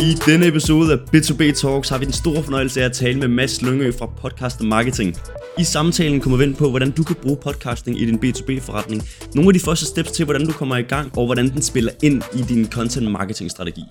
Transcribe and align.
I 0.00 0.14
denne 0.26 0.46
episode 0.46 0.92
af 0.92 0.96
B2B 0.96 1.52
Talks 1.52 1.88
har 1.88 1.98
vi 1.98 2.04
den 2.04 2.12
store 2.12 2.42
fornøjelse 2.42 2.80
af 2.80 2.84
at 2.84 2.92
tale 2.92 3.18
med 3.18 3.28
Mads 3.28 3.62
Lyngø 3.62 3.92
fra 3.98 4.06
Podcast 4.06 4.62
Marketing. 4.62 5.16
I 5.58 5.64
samtalen 5.64 6.20
kommer 6.20 6.38
vi 6.38 6.44
ind 6.44 6.56
på, 6.56 6.70
hvordan 6.70 6.90
du 6.90 7.02
kan 7.02 7.16
bruge 7.22 7.36
podcasting 7.36 8.00
i 8.00 8.06
din 8.06 8.18
B2B-forretning, 8.24 9.02
nogle 9.34 9.48
af 9.48 9.54
de 9.54 9.60
første 9.60 9.86
steps 9.86 10.10
til, 10.10 10.24
hvordan 10.24 10.46
du 10.46 10.52
kommer 10.52 10.76
i 10.76 10.82
gang, 10.82 11.18
og 11.18 11.26
hvordan 11.26 11.48
den 11.48 11.62
spiller 11.62 11.92
ind 12.02 12.22
i 12.34 12.42
din 12.42 12.70
content 12.70 13.10
marketing 13.10 13.50
strategi. 13.50 13.84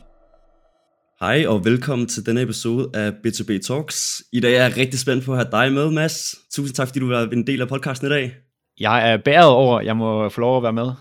Hej 1.19 1.45
og 1.47 1.65
velkommen 1.65 2.07
til 2.07 2.25
denne 2.25 2.41
episode 2.41 2.89
af 2.93 3.09
B2B 3.09 3.59
Talks. 3.67 4.23
I 4.33 4.39
dag 4.39 4.55
er 4.55 4.63
jeg 4.63 4.77
rigtig 4.77 4.99
spændt 4.99 5.25
på 5.25 5.31
at 5.31 5.37
have 5.37 5.51
dig 5.51 5.73
med, 5.73 5.91
Mads. 5.91 6.35
Tusind 6.53 6.75
tak, 6.75 6.87
fordi 6.87 6.99
du 6.99 7.07
var 7.07 7.27
en 7.31 7.47
del 7.47 7.61
af 7.61 7.67
podcasten 7.67 8.07
i 8.07 8.09
dag. 8.09 8.33
Jeg 8.79 9.11
er 9.11 9.17
bæret 9.25 9.49
over, 9.49 9.79
at 9.79 9.85
jeg 9.85 9.97
må 9.97 10.29
få 10.29 10.41
lov 10.41 10.57
at 10.57 10.63
være 10.63 10.73
med. 10.73 10.91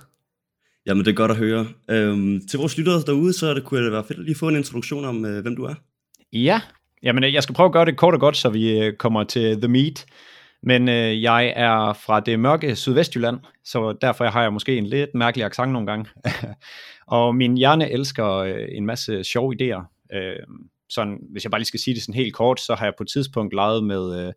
Jamen, 0.89 1.05
det 1.05 1.11
er 1.11 1.15
godt 1.15 1.31
at 1.31 1.37
høre. 1.37 1.67
Øhm, 1.91 2.47
til 2.47 2.59
vores 2.59 2.79
lyttere 2.79 3.03
derude, 3.07 3.33
så 3.33 3.55
det 3.55 3.65
kunne 3.65 3.85
det 3.85 3.93
være 3.93 4.05
fedt 4.05 4.19
at 4.19 4.25
lige 4.25 4.35
få 4.35 4.49
en 4.49 4.57
introduktion 4.57 5.05
om, 5.05 5.25
øh, 5.25 5.43
hvem 5.43 5.57
du 5.57 5.65
er. 5.65 5.75
Ja, 6.33 6.61
jamen 7.03 7.25
øh, 7.25 7.35
jeg 7.35 7.43
skal 7.43 7.55
prøve 7.55 7.67
at 7.67 7.73
gøre 7.73 7.85
det 7.85 7.97
kort 7.97 8.15
og 8.15 8.21
godt, 8.21 8.37
så 8.37 8.49
vi 8.49 8.79
øh, 8.81 8.93
kommer 8.97 9.25
til 9.25 9.61
The 9.61 9.69
Meat. 9.69 10.07
Men 10.63 10.89
øh, 10.89 11.23
jeg 11.23 11.53
er 11.57 11.93
fra 11.93 12.21
det 12.21 12.41
mørke 12.41 12.77
Sydvestjylland, 12.77 13.39
så 13.65 13.97
derfor 14.01 14.25
har 14.25 14.43
jeg 14.43 14.53
måske 14.53 14.77
en 14.77 14.87
lidt 14.87 15.11
mærkelig 15.15 15.47
accent 15.47 15.73
nogle 15.73 15.87
gange. 15.87 16.11
og 17.17 17.35
min 17.35 17.57
hjerne 17.57 17.91
elsker 17.91 18.29
øh, 18.35 18.69
en 18.73 18.87
masse 18.87 19.25
sjove 19.25 19.55
idéer. 19.55 20.09
Øh, 20.17 20.37
sådan, 20.91 21.19
hvis 21.33 21.45
jeg 21.45 21.51
bare 21.51 21.61
lige 21.61 21.67
skal 21.67 21.81
sige 21.81 21.95
det 21.95 22.03
sådan 22.03 22.15
helt 22.15 22.35
kort, 22.35 22.61
så 22.61 22.75
har 22.75 22.87
jeg 22.87 22.95
på 22.99 23.03
et 23.03 23.09
tidspunkt 23.09 23.55
leget 23.55 23.85
med 23.85 24.27
øh, 24.27 24.33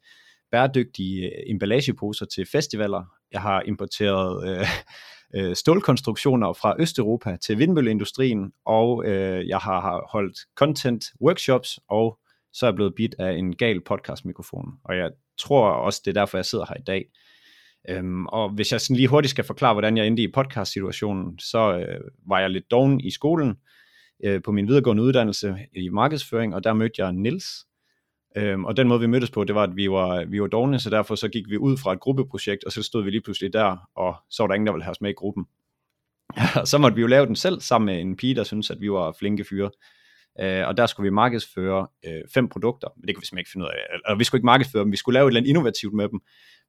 bæredygtige 0.51 1.25
øh, 1.25 1.31
emballageposer 1.47 2.25
til 2.25 2.45
festivaler. 2.51 3.03
Jeg 3.31 3.41
har 3.41 3.61
importeret 3.61 4.49
øh, 4.49 4.67
øh, 5.35 5.55
stålkonstruktioner 5.55 6.53
fra 6.53 6.75
Østeuropa 6.79 7.37
til 7.45 7.57
vindmølleindustrien, 7.57 8.51
og 8.65 9.05
øh, 9.05 9.47
jeg 9.47 9.57
har 9.57 10.09
holdt 10.11 10.37
content 10.55 11.05
workshops, 11.21 11.79
og 11.89 12.19
så 12.53 12.65
er 12.65 12.69
jeg 12.69 12.75
blevet 12.75 12.95
bit 12.95 13.15
af 13.19 13.31
en 13.31 13.55
gal 13.55 13.81
podcast-mikrofon. 13.83 14.73
Og 14.83 14.97
jeg 14.97 15.11
tror 15.39 15.69
også, 15.69 16.01
det 16.05 16.17
er 16.17 16.21
derfor, 16.21 16.37
jeg 16.37 16.45
sidder 16.45 16.65
her 16.69 16.75
i 16.75 16.83
dag. 16.87 17.05
Øhm, 17.89 18.25
og 18.25 18.49
hvis 18.49 18.71
jeg 18.71 18.81
sådan 18.81 18.95
lige 18.95 19.07
hurtigt 19.07 19.29
skal 19.29 19.43
forklare, 19.43 19.73
hvordan 19.73 19.97
jeg 19.97 20.07
endte 20.07 20.23
i 20.23 20.31
podcast-situationen, 20.31 21.39
så 21.39 21.77
øh, 21.77 22.01
var 22.27 22.39
jeg 22.39 22.49
lidt 22.49 22.71
doven 22.71 23.01
i 23.01 23.11
skolen 23.11 23.55
øh, 24.23 24.41
på 24.41 24.51
min 24.51 24.67
videregående 24.67 25.03
uddannelse 25.03 25.55
i 25.75 25.89
markedsføring, 25.89 26.55
og 26.55 26.63
der 26.63 26.73
mødte 26.73 27.03
jeg 27.03 27.13
Nils, 27.13 27.45
Øhm, 28.35 28.65
og 28.65 28.77
den 28.77 28.87
måde 28.87 28.99
vi 28.99 29.07
mødtes 29.07 29.31
på, 29.31 29.43
det 29.43 29.55
var, 29.55 29.63
at 29.63 29.75
vi 29.75 29.91
var, 29.91 30.25
vi 30.25 30.41
var 30.41 30.47
dogne, 30.47 30.79
så 30.79 30.89
derfor 30.89 31.15
så 31.15 31.29
gik 31.29 31.49
vi 31.49 31.57
ud 31.57 31.77
fra 31.77 31.93
et 31.93 31.99
gruppeprojekt, 31.99 32.63
og 32.63 32.71
så 32.71 32.83
stod 32.83 33.03
vi 33.03 33.09
lige 33.09 33.21
pludselig 33.21 33.53
der, 33.53 33.77
og 33.95 34.15
så 34.29 34.43
var 34.43 34.47
der 34.47 34.53
ingen, 34.55 34.67
der 34.67 34.73
ville 34.73 34.83
have 34.83 34.91
os 34.91 35.01
med 35.01 35.09
i 35.09 35.13
gruppen. 35.13 35.45
så 36.71 36.77
måtte 36.77 36.95
vi 36.95 37.01
jo 37.01 37.07
lave 37.07 37.25
den 37.25 37.35
selv, 37.35 37.61
sammen 37.61 37.85
med 37.85 38.01
en 38.01 38.15
pige, 38.17 38.35
der 38.35 38.43
syntes, 38.43 38.71
at 38.71 38.81
vi 38.81 38.91
var 38.91 39.15
flinke 39.19 39.43
fyre. 39.43 39.71
Øh, 40.39 40.67
og 40.67 40.77
der 40.77 40.85
skulle 40.85 41.09
vi 41.09 41.13
markedsføre 41.13 41.87
øh, 42.05 42.21
fem 42.33 42.49
produkter, 42.49 42.87
men 42.97 43.07
det 43.07 43.15
kunne 43.15 43.21
vi 43.21 43.25
simpelthen 43.25 43.39
ikke 43.39 43.51
finde 43.51 43.65
ud 43.65 43.69
af. 43.69 43.73
Eller 43.93 44.07
altså, 44.07 44.17
vi 44.17 44.23
skulle 44.23 44.39
ikke 44.39 44.45
markedsføre 44.45 44.83
dem, 44.83 44.91
vi 44.91 44.97
skulle 44.97 45.13
lave 45.13 45.25
et 45.25 45.29
eller 45.29 45.39
andet 45.39 45.49
innovativt 45.49 45.93
med 45.93 46.09
dem, 46.09 46.21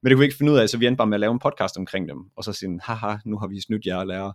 men 0.03 0.11
det 0.11 0.17
kunne 0.17 0.21
vi 0.21 0.25
ikke 0.25 0.37
finde 0.37 0.53
ud 0.53 0.59
af, 0.59 0.69
så 0.69 0.79
vi 0.79 0.87
endte 0.87 0.97
bare 0.97 1.07
med 1.07 1.17
at 1.17 1.21
lave 1.21 1.33
en 1.33 1.39
podcast 1.39 1.77
omkring 1.77 2.09
dem, 2.09 2.19
og 2.37 2.45
så 2.45 2.53
sige, 2.53 2.81
haha, 2.83 3.17
nu 3.25 3.39
har 3.39 3.47
vi 3.47 3.61
snydt 3.61 3.87
jer 3.87 4.05
lærer. 4.05 4.33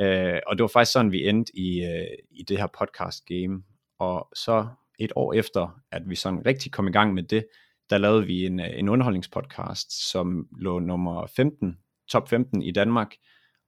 Øh, 0.00 0.40
og 0.46 0.56
det 0.56 0.62
var 0.62 0.68
faktisk 0.68 0.92
sådan, 0.92 1.12
vi 1.12 1.28
endte 1.28 1.52
i, 1.58 1.84
øh, 1.84 2.16
i 2.30 2.42
det 2.42 2.58
her 2.58 2.66
podcast 2.78 3.24
game. 3.26 3.62
Og 3.98 4.28
så 4.34 4.66
et 4.98 5.12
år 5.16 5.32
efter, 5.32 5.80
at 5.92 6.02
vi 6.06 6.14
sådan 6.14 6.46
rigtig 6.46 6.72
kom 6.72 6.88
i 6.88 6.92
gang 6.92 7.14
med 7.14 7.22
det, 7.22 7.46
der 7.90 7.98
lavede 7.98 8.26
vi 8.26 8.46
en, 8.46 8.60
øh, 8.60 8.78
en 8.78 8.88
underholdningspodcast, 8.88 10.10
som 10.10 10.46
lå 10.58 10.78
nummer 10.78 11.26
15, 11.36 11.78
top 12.10 12.28
15 12.28 12.62
i 12.62 12.70
Danmark, 12.70 13.14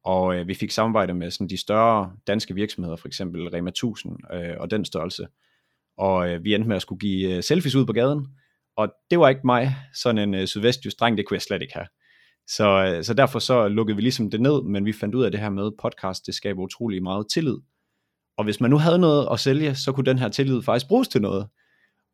og 0.05 0.35
øh, 0.35 0.49
vi 0.49 0.55
fik 0.55 0.71
samarbejde 0.71 1.15
med 1.15 1.31
sådan 1.31 1.49
de 1.49 1.57
større 1.57 2.13
danske 2.27 2.55
virksomheder, 2.55 2.97
for 2.97 3.09
eksempel 3.09 3.49
Rema 3.49 3.69
1000 3.69 4.17
øh, 4.35 4.55
og 4.59 4.71
den 4.71 4.85
størrelse. 4.85 5.27
Og 5.99 6.31
øh, 6.31 6.45
vi 6.45 6.55
endte 6.55 6.69
med 6.69 6.77
at 6.77 6.83
skulle 6.83 7.01
give 7.01 7.37
øh, 7.37 7.43
selfies 7.43 7.75
ud 7.75 7.87
på 7.87 7.93
gaden, 7.93 8.27
og 8.77 8.93
det 9.11 9.19
var 9.19 9.29
ikke 9.29 9.41
mig, 9.45 9.77
sådan 9.95 10.19
en 10.19 10.35
øh, 10.35 10.47
sydvestjysk 10.47 11.01
dreng, 11.01 11.17
det 11.17 11.27
kunne 11.27 11.35
jeg 11.35 11.43
slet 11.43 11.63
ikke 11.63 11.75
have. 11.75 11.87
Så, 12.47 12.95
øh, 12.97 13.05
så 13.05 13.15
derfor 13.15 13.39
så 13.39 13.69
lukkede 13.69 13.97
vi 13.97 14.03
ligesom 14.03 14.31
det 14.31 14.41
ned, 14.41 14.63
men 14.63 14.85
vi 14.85 14.93
fandt 14.93 15.15
ud 15.15 15.25
af 15.25 15.31
det 15.31 15.41
her 15.41 15.51
med 15.51 15.71
podcast, 15.83 16.27
det 16.27 16.35
skaber 16.35 16.63
utrolig 16.63 17.03
meget 17.03 17.27
tillid, 17.33 17.57
og 18.41 18.45
hvis 18.45 18.61
man 18.61 18.71
nu 18.71 18.79
havde 18.79 18.99
noget 18.99 19.29
at 19.33 19.41
sælge, 19.41 19.75
så 19.75 19.93
kunne 19.93 20.05
den 20.05 20.19
her 20.19 20.29
tillid 20.29 20.63
faktisk 20.63 20.89
bruges 20.89 21.09
til 21.09 21.21
noget. 21.21 21.47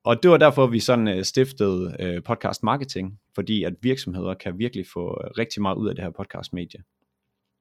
Og 0.04 0.22
det 0.22 0.31
var 0.31 0.37
derfor, 0.37 0.66
vi 0.66 0.81
sådan 0.81 1.09
øh, 1.09 1.25
stiftede 1.25 1.97
øh, 2.00 2.22
podcast 2.22 2.62
marketing, 2.62 3.19
fordi 3.34 3.64
at 3.64 3.72
virksomheder 3.82 4.34
kan 4.34 4.59
virkelig 4.59 4.86
få 4.92 5.20
øh, 5.25 5.31
rigtig 5.38 5.62
meget 5.62 5.76
ud 5.76 5.88
af 5.88 5.94
det 5.94 6.04
her 6.04 6.10
podcast 6.10 6.53
medie. 6.53 6.81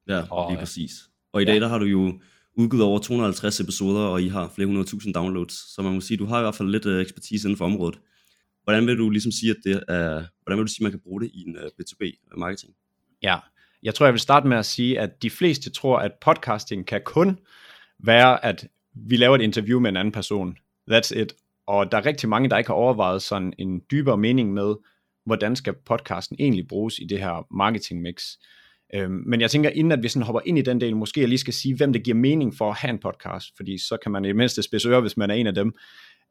Ja, 0.09 0.24
og, 0.31 0.52
lige 0.52 0.59
præcis. 0.59 0.92
Og 1.34 1.42
i 1.42 1.46
dag 1.46 1.62
der 1.62 1.68
har 1.68 1.78
du 1.78 1.86
jo 1.86 2.20
udgivet 2.58 2.84
over 2.84 3.00
250 3.00 3.59
episoder, 3.59 4.02
og 4.02 4.22
I 4.22 4.28
har 4.28 4.52
flere 4.56 4.68
hundrede 4.68 4.88
tusind 4.88 5.14
downloads, 5.14 5.75
så 5.75 5.81
man 5.81 5.94
må 5.94 6.02
sige, 6.02 6.18
du 6.18 6.25
har 6.25 6.40
i 6.40 6.42
hvert 6.42 6.56
fald 6.56 6.70
lidt 6.70 6.86
ekspertise 6.86 7.48
inden 7.48 7.58
for 7.58 7.66
området. 7.66 8.00
Hvordan 8.64 8.88
vil 8.88 8.98
du 8.98 9.09
ligesom 9.09 9.31
sige, 9.31 9.50
at 9.50 9.58
det 9.64 9.84
er, 9.88 10.24
hvordan 10.44 10.58
vil 10.58 10.68
du 10.68 10.72
sige, 10.72 10.80
at 10.80 10.84
man 10.84 10.92
kan 10.92 11.02
bruge 11.04 11.22
det 11.22 11.31
i 11.34 11.44
en 11.48 11.58
B2B 11.58 12.30
marketing? 12.38 12.74
Ja, 13.22 13.38
jeg 13.84 13.96
tror, 13.96 14.06
jeg 14.06 14.14
vil 14.14 14.20
starte 14.20 14.48
med 14.48 14.58
at 14.58 14.66
sige, 14.66 15.00
at 15.00 15.22
de 15.22 15.30
fleste 15.30 15.70
tror, 15.70 16.00
at 16.00 16.12
podcasting 16.22 16.88
kan 16.88 17.02
kun 17.06 17.40
være, 18.00 18.45
at 18.45 18.67
vi 18.94 19.17
laver 19.17 19.35
et 19.35 19.41
interview 19.41 19.79
med 19.79 19.89
en 19.89 19.97
anden 19.97 20.11
person. 20.11 20.57
That's 20.91 21.19
it. 21.19 21.33
Og 21.67 21.91
der 21.91 21.97
er 21.97 22.06
rigtig 22.06 22.29
mange, 22.29 22.50
der 22.50 22.57
ikke 22.57 22.69
har 22.69 22.75
overvejet 22.75 23.22
sådan 23.22 23.53
en 23.57 23.81
dybere 23.91 24.17
mening 24.17 24.53
med, 24.53 24.75
hvordan 25.25 25.56
skal 25.56 25.73
podcasten 25.85 26.35
egentlig 26.39 26.67
bruges 26.67 27.00
i 27.00 27.06
det 27.06 27.19
her 27.19 27.47
marketing 27.51 28.01
mix. 28.01 28.23
Øhm, 28.94 29.23
men 29.25 29.41
jeg 29.41 29.51
tænker, 29.51 29.69
inden 29.69 29.91
at 29.91 30.03
vi 30.03 30.07
sådan 30.07 30.25
hopper 30.25 30.41
ind 30.45 30.57
i 30.57 30.61
den 30.61 30.81
del, 30.81 30.95
måske 30.95 31.22
jeg 31.22 31.29
lige 31.29 31.39
skal 31.39 31.53
sige, 31.53 31.75
hvem 31.75 31.94
det 31.94 32.03
giver 32.03 32.17
mening 32.17 32.56
for 32.57 32.69
at 32.69 32.78
have 32.78 32.89
en 32.89 33.00
podcast, 33.00 33.56
fordi 33.57 33.78
så 33.78 33.97
kan 34.03 34.12
man 34.12 34.25
i 34.25 34.27
det 34.27 34.35
mindste 34.35 34.63
spidse 34.63 35.00
hvis 35.00 35.17
man 35.17 35.29
er 35.29 35.35
en 35.35 35.47
af 35.47 35.53
dem. 35.56 35.73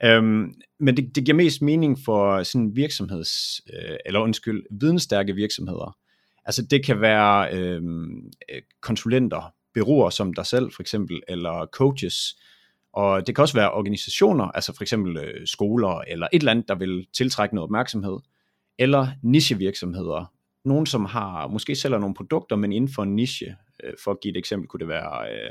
Øhm, 0.04 0.54
men 0.80 0.96
det, 0.96 1.16
det 1.16 1.24
giver 1.24 1.36
mest 1.36 1.62
mening 1.62 1.98
for 2.04 2.42
sådan 2.42 2.76
virksomheds, 2.76 3.60
øh, 3.72 3.96
eller 4.06 4.20
undskyld, 4.20 4.62
vidensstærke 4.70 5.34
virksomheder. 5.34 5.96
Altså 6.44 6.62
det 6.62 6.84
kan 6.84 7.00
være 7.00 7.54
øhm, 7.54 8.30
øh, 8.54 8.62
konsulenter, 8.80 9.54
byråer 9.74 10.10
som 10.10 10.34
dig 10.34 10.46
selv 10.46 10.72
for 10.72 10.82
eksempel, 10.82 11.22
eller 11.28 11.66
coaches, 11.72 12.36
og 12.92 13.26
det 13.26 13.34
kan 13.34 13.42
også 13.42 13.54
være 13.54 13.72
organisationer, 13.72 14.44
altså 14.44 14.76
for 14.76 14.82
eksempel 14.82 15.16
øh, 15.16 15.46
skoler, 15.46 16.00
eller 16.00 16.28
et 16.32 16.40
eller 16.40 16.50
andet, 16.50 16.68
der 16.68 16.74
vil 16.74 17.06
tiltrække 17.12 17.54
noget 17.54 17.64
opmærksomhed, 17.64 18.18
eller 18.78 19.08
nichevirksomheder, 19.22 20.32
nogen 20.64 20.86
som 20.86 21.04
har, 21.04 21.48
måske 21.48 21.74
sælger 21.74 21.98
nogle 21.98 22.14
produkter, 22.14 22.56
men 22.56 22.72
inden 22.72 22.90
for 22.94 23.02
en 23.02 23.16
niche, 23.16 23.56
øh, 23.84 23.92
for 24.04 24.10
at 24.10 24.20
give 24.22 24.30
et 24.30 24.36
eksempel, 24.36 24.68
kunne 24.68 24.80
det 24.80 24.88
være 24.88 25.32
øh, 25.32 25.50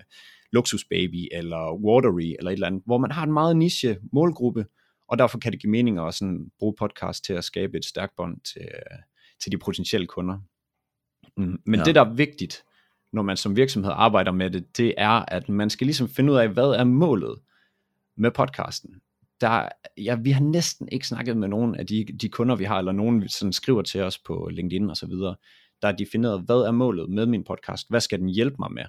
Luxus 0.52 0.86
Baby, 0.90 1.28
eller 1.32 1.74
Watery, 1.86 2.36
eller 2.40 2.52
et 2.52 2.54
eller 2.54 2.68
andet, 2.68 2.84
hvor 2.86 2.98
man 2.98 3.12
har 3.12 3.24
en 3.24 3.34
meget 3.34 3.58
niche 3.58 3.98
målgruppe, 4.14 4.66
og 5.08 5.18
derfor 5.20 5.40
kan 5.40 5.52
det 5.52 5.62
give 5.62 5.72
mening 5.72 6.00
at 6.00 6.14
sådan 6.14 6.52
bruge 6.60 6.76
podcast 6.80 7.26
til 7.26 7.34
at 7.34 7.44
skabe 7.44 7.78
et 7.78 7.86
stærkt 7.86 8.16
bånd 8.18 8.38
til, 8.54 8.62
øh, 8.62 9.00
til 9.44 9.52
de 9.52 9.58
potentielle 9.58 10.08
kunder. 10.08 10.38
Mm. 11.38 11.62
Men 11.66 11.80
ja. 11.80 11.84
det, 11.84 11.96
der 11.96 12.02
er 12.06 12.14
vigtigt, 12.14 12.64
når 13.14 13.22
man 13.22 13.38
som 13.38 13.56
virksomhed 13.56 13.92
arbejder 13.96 14.32
med 14.32 14.50
det, 14.50 14.78
det 14.78 14.94
er, 14.98 15.26
at 15.28 15.50
man 15.50 15.70
skal 15.70 15.88
ligesom 15.88 16.10
finde 16.10 16.34
ud 16.34 16.38
af, 16.38 16.50
hvad 16.50 16.70
er 16.70 16.84
målet 16.84 17.40
med 18.18 18.32
podcasten. 18.32 18.90
Der, 19.42 19.70
ja, 19.98 20.16
vi 20.16 20.32
har 20.32 20.42
næsten 20.42 20.90
ikke 20.92 21.08
snakket 21.08 21.38
med 21.38 21.48
nogen 21.48 21.76
af 21.76 21.88
de, 21.88 22.06
de 22.22 22.30
kunder, 22.30 22.56
vi 22.56 22.64
har, 22.64 22.80
eller 22.80 22.92
nogen, 22.92 23.30
som 23.30 23.52
skriver 23.52 23.82
til 23.82 24.02
os 24.02 24.18
på 24.18 24.50
LinkedIn 24.52 24.90
og 24.90 24.98
så 24.98 25.08
videre, 25.08 25.36
der 25.82 25.88
er 25.88 25.92
defineret, 25.92 26.42
hvad 26.46 26.56
er 26.56 26.72
målet 26.72 27.10
med 27.10 27.26
min 27.26 27.44
podcast? 27.44 27.90
Hvad 27.90 28.00
skal 28.00 28.20
den 28.20 28.30
hjælpe 28.30 28.56
mig 28.60 28.72
med? 28.72 28.84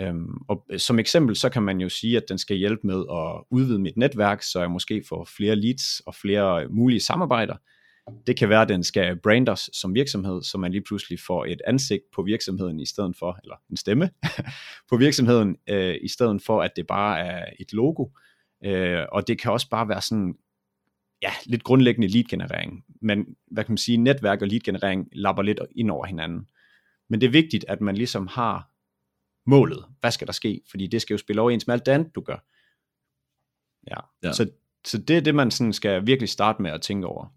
Øhm, 0.00 0.36
og 0.48 0.66
som 0.76 0.98
eksempel, 0.98 1.36
så 1.36 1.48
kan 1.48 1.62
man 1.62 1.80
jo 1.80 1.88
sige, 1.88 2.16
at 2.16 2.24
den 2.28 2.38
skal 2.38 2.56
hjælpe 2.56 2.86
med 2.86 3.04
at 3.10 3.44
udvide 3.50 3.78
mit 3.78 3.96
netværk, 3.96 4.42
så 4.42 4.60
jeg 4.60 4.70
måske 4.70 5.02
får 5.08 5.28
flere 5.36 5.56
leads 5.56 6.00
og 6.00 6.14
flere 6.14 6.68
mulige 6.68 7.00
samarbejder. 7.00 7.56
Det 8.26 8.38
kan 8.38 8.48
være, 8.48 8.62
at 8.62 8.68
den 8.68 8.84
skal 8.84 9.16
brandes 9.16 9.70
som 9.72 9.94
virksomhed, 9.94 10.42
så 10.42 10.58
man 10.58 10.72
lige 10.72 10.82
pludselig 10.82 11.20
får 11.20 11.44
et 11.44 11.60
ansigt 11.66 12.02
på 12.12 12.22
virksomheden 12.22 12.80
i 12.80 12.86
stedet 12.86 13.16
for, 13.18 13.38
eller 13.42 13.56
en 13.70 13.76
stemme 13.76 14.10
på 14.90 14.96
virksomheden, 14.96 15.56
øh, 15.68 15.96
i 16.02 16.08
stedet 16.08 16.42
for, 16.42 16.62
at 16.62 16.70
det 16.76 16.86
bare 16.86 17.18
er 17.18 17.44
et 17.60 17.72
logo. 17.72 18.06
Øh, 18.64 19.04
og 19.12 19.28
det 19.28 19.40
kan 19.40 19.52
også 19.52 19.68
bare 19.68 19.88
være 19.88 20.00
sådan, 20.00 20.34
ja, 21.22 21.30
lidt 21.46 21.64
grundlæggende 21.64 22.08
lead-generering. 22.08 22.84
Men 23.02 23.36
hvad 23.50 23.64
kan 23.64 23.72
man 23.72 23.78
sige, 23.78 23.96
netværk 23.96 24.42
og 24.42 24.48
lead-generering 24.48 25.08
lapper 25.12 25.42
lidt 25.42 25.60
ind 25.76 25.90
over 25.90 26.06
hinanden. 26.06 26.48
Men 27.10 27.20
det 27.20 27.26
er 27.26 27.30
vigtigt, 27.30 27.64
at 27.68 27.80
man 27.80 27.96
ligesom 27.96 28.26
har 28.26 28.70
målet. 29.46 29.84
Hvad 30.00 30.10
skal 30.10 30.26
der 30.26 30.32
ske? 30.32 30.60
Fordi 30.70 30.86
det 30.86 31.02
skal 31.02 31.14
jo 31.14 31.18
spille 31.18 31.42
overens 31.42 31.66
med 31.66 31.74
alt 31.74 31.86
det 31.86 31.92
andet, 31.92 32.14
du 32.14 32.20
gør. 32.20 32.46
Ja. 33.90 34.28
ja. 34.28 34.32
Så, 34.32 34.50
så 34.84 34.98
det 34.98 35.16
er 35.16 35.20
det, 35.20 35.34
man 35.34 35.50
sådan 35.50 35.72
skal 35.72 36.06
virkelig 36.06 36.28
starte 36.28 36.62
med 36.62 36.70
at 36.70 36.82
tænke 36.82 37.06
over. 37.06 37.34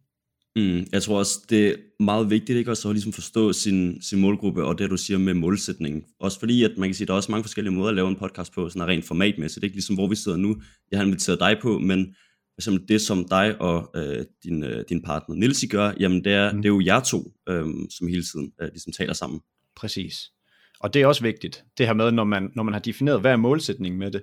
Mm, 0.58 0.88
jeg 0.92 1.02
tror 1.04 1.20
også, 1.20 1.46
det 1.50 1.68
er 1.68 1.76
meget 2.00 2.30
vigtigt 2.30 2.58
ikke 2.58 2.72
også 2.72 2.90
at 2.90 2.96
ligesom 2.96 3.14
forstå 3.14 3.54
sin, 3.54 4.02
sin 4.02 4.22
målgruppe, 4.22 4.64
og 4.64 4.80
det 4.80 4.90
du 4.90 4.98
siger 4.98 5.18
med 5.18 5.34
målsætningen. 5.34 6.04
Også 6.20 6.40
fordi, 6.40 6.64
at 6.64 6.72
man 6.78 6.90
kan 6.90 6.94
sige, 6.94 7.06
at 7.06 7.08
der 7.08 7.14
er 7.14 7.18
også 7.18 7.32
mange 7.32 7.44
forskellige 7.44 7.74
måder 7.74 7.90
at 7.90 7.96
lave 7.96 8.08
en 8.08 8.16
podcast 8.16 8.54
på, 8.54 8.70
sådan 8.70 8.88
rent 8.88 9.06
formatmæssigt. 9.06 9.64
Ikke 9.64 9.76
ligesom, 9.76 9.96
hvor 9.96 10.08
vi 10.08 10.16
sidder 10.16 10.38
nu. 10.38 10.62
Jeg 10.92 11.00
har 11.00 11.06
inviteret 11.06 11.40
dig 11.40 11.58
på, 11.62 11.80
men 11.80 12.06
for 12.06 12.60
eksempel 12.60 12.88
det, 12.88 13.02
som 13.02 13.28
dig 13.30 13.62
og 13.62 13.92
øh, 13.96 14.26
din, 14.44 14.64
øh, 14.64 14.86
din 14.90 15.02
partner 15.02 15.36
Nils 15.36 15.66
gør, 15.70 15.94
jamen 16.00 16.24
det 16.24 16.34
er, 16.34 16.54
mm. 16.54 16.62
det 16.62 16.70
er 16.70 16.74
jo 16.74 16.82
jer 16.86 17.00
to, 17.00 17.32
øh, 17.50 17.66
som 17.98 18.08
hele 18.08 18.24
tiden 18.24 18.52
øh, 18.62 18.68
ligesom 18.68 18.94
taler 18.94 19.14
sammen. 19.14 19.40
Præcis. 19.76 20.32
Og 20.80 20.94
det 20.94 21.02
er 21.02 21.08
også 21.08 21.24
vigtigt, 21.24 21.64
det 21.78 21.86
her 21.86 21.94
med, 21.94 22.12
når 22.12 22.24
man, 22.24 22.52
når 22.56 22.64
man 22.64 22.74
har 22.74 22.82
defineret, 22.82 23.22
hvad 23.22 23.32
er 23.32 23.36
målsætningen 23.36 24.00
med 24.00 24.12
det, 24.12 24.22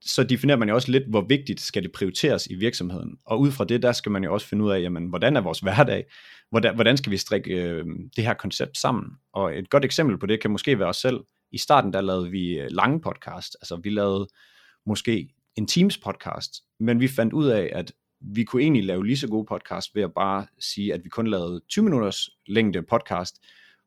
så 0.00 0.24
definerer 0.24 0.58
man 0.58 0.68
jo 0.68 0.74
også 0.74 0.90
lidt, 0.90 1.04
hvor 1.08 1.20
vigtigt 1.28 1.60
skal 1.60 1.82
det 1.82 1.92
prioriteres 1.92 2.46
i 2.46 2.54
virksomheden. 2.54 3.18
Og 3.24 3.40
ud 3.40 3.50
fra 3.50 3.64
det, 3.64 3.82
der 3.82 3.92
skal 3.92 4.12
man 4.12 4.24
jo 4.24 4.32
også 4.34 4.46
finde 4.46 4.64
ud 4.64 4.70
af, 4.70 4.80
jamen, 4.80 5.06
hvordan 5.06 5.36
er 5.36 5.40
vores 5.40 5.60
hverdag? 5.60 6.04
Hvordan, 6.50 6.74
hvordan 6.74 6.96
skal 6.96 7.12
vi 7.12 7.16
strikke 7.16 7.62
øh, 7.62 7.84
det 8.16 8.24
her 8.24 8.34
koncept 8.34 8.78
sammen? 8.78 9.04
Og 9.32 9.58
et 9.58 9.70
godt 9.70 9.84
eksempel 9.84 10.18
på 10.18 10.26
det 10.26 10.40
kan 10.40 10.50
måske 10.50 10.78
være 10.78 10.88
os 10.88 10.96
selv. 10.96 11.20
I 11.52 11.58
starten, 11.58 11.92
der 11.92 12.00
lavede 12.00 12.30
vi 12.30 12.58
øh, 12.58 12.68
lange 12.70 13.00
podcast. 13.00 13.56
Altså, 13.60 13.76
vi 13.76 13.90
lavede 13.90 14.28
måske 14.86 15.28
en 15.56 15.66
Teams 15.66 15.98
podcast, 15.98 16.52
men 16.80 17.00
vi 17.00 17.08
fandt 17.08 17.32
ud 17.32 17.46
af, 17.46 17.70
at 17.72 17.92
vi 18.20 18.44
kunne 18.44 18.62
egentlig 18.62 18.84
lave 18.84 19.06
lige 19.06 19.16
så 19.16 19.28
gode 19.28 19.46
podcast 19.46 19.94
ved 19.94 20.02
at 20.02 20.14
bare 20.14 20.46
sige, 20.60 20.94
at 20.94 21.04
vi 21.04 21.08
kun 21.08 21.26
lavede 21.26 21.60
20 21.68 21.84
minutters 21.84 22.28
længde 22.46 22.82
podcast. 22.82 23.36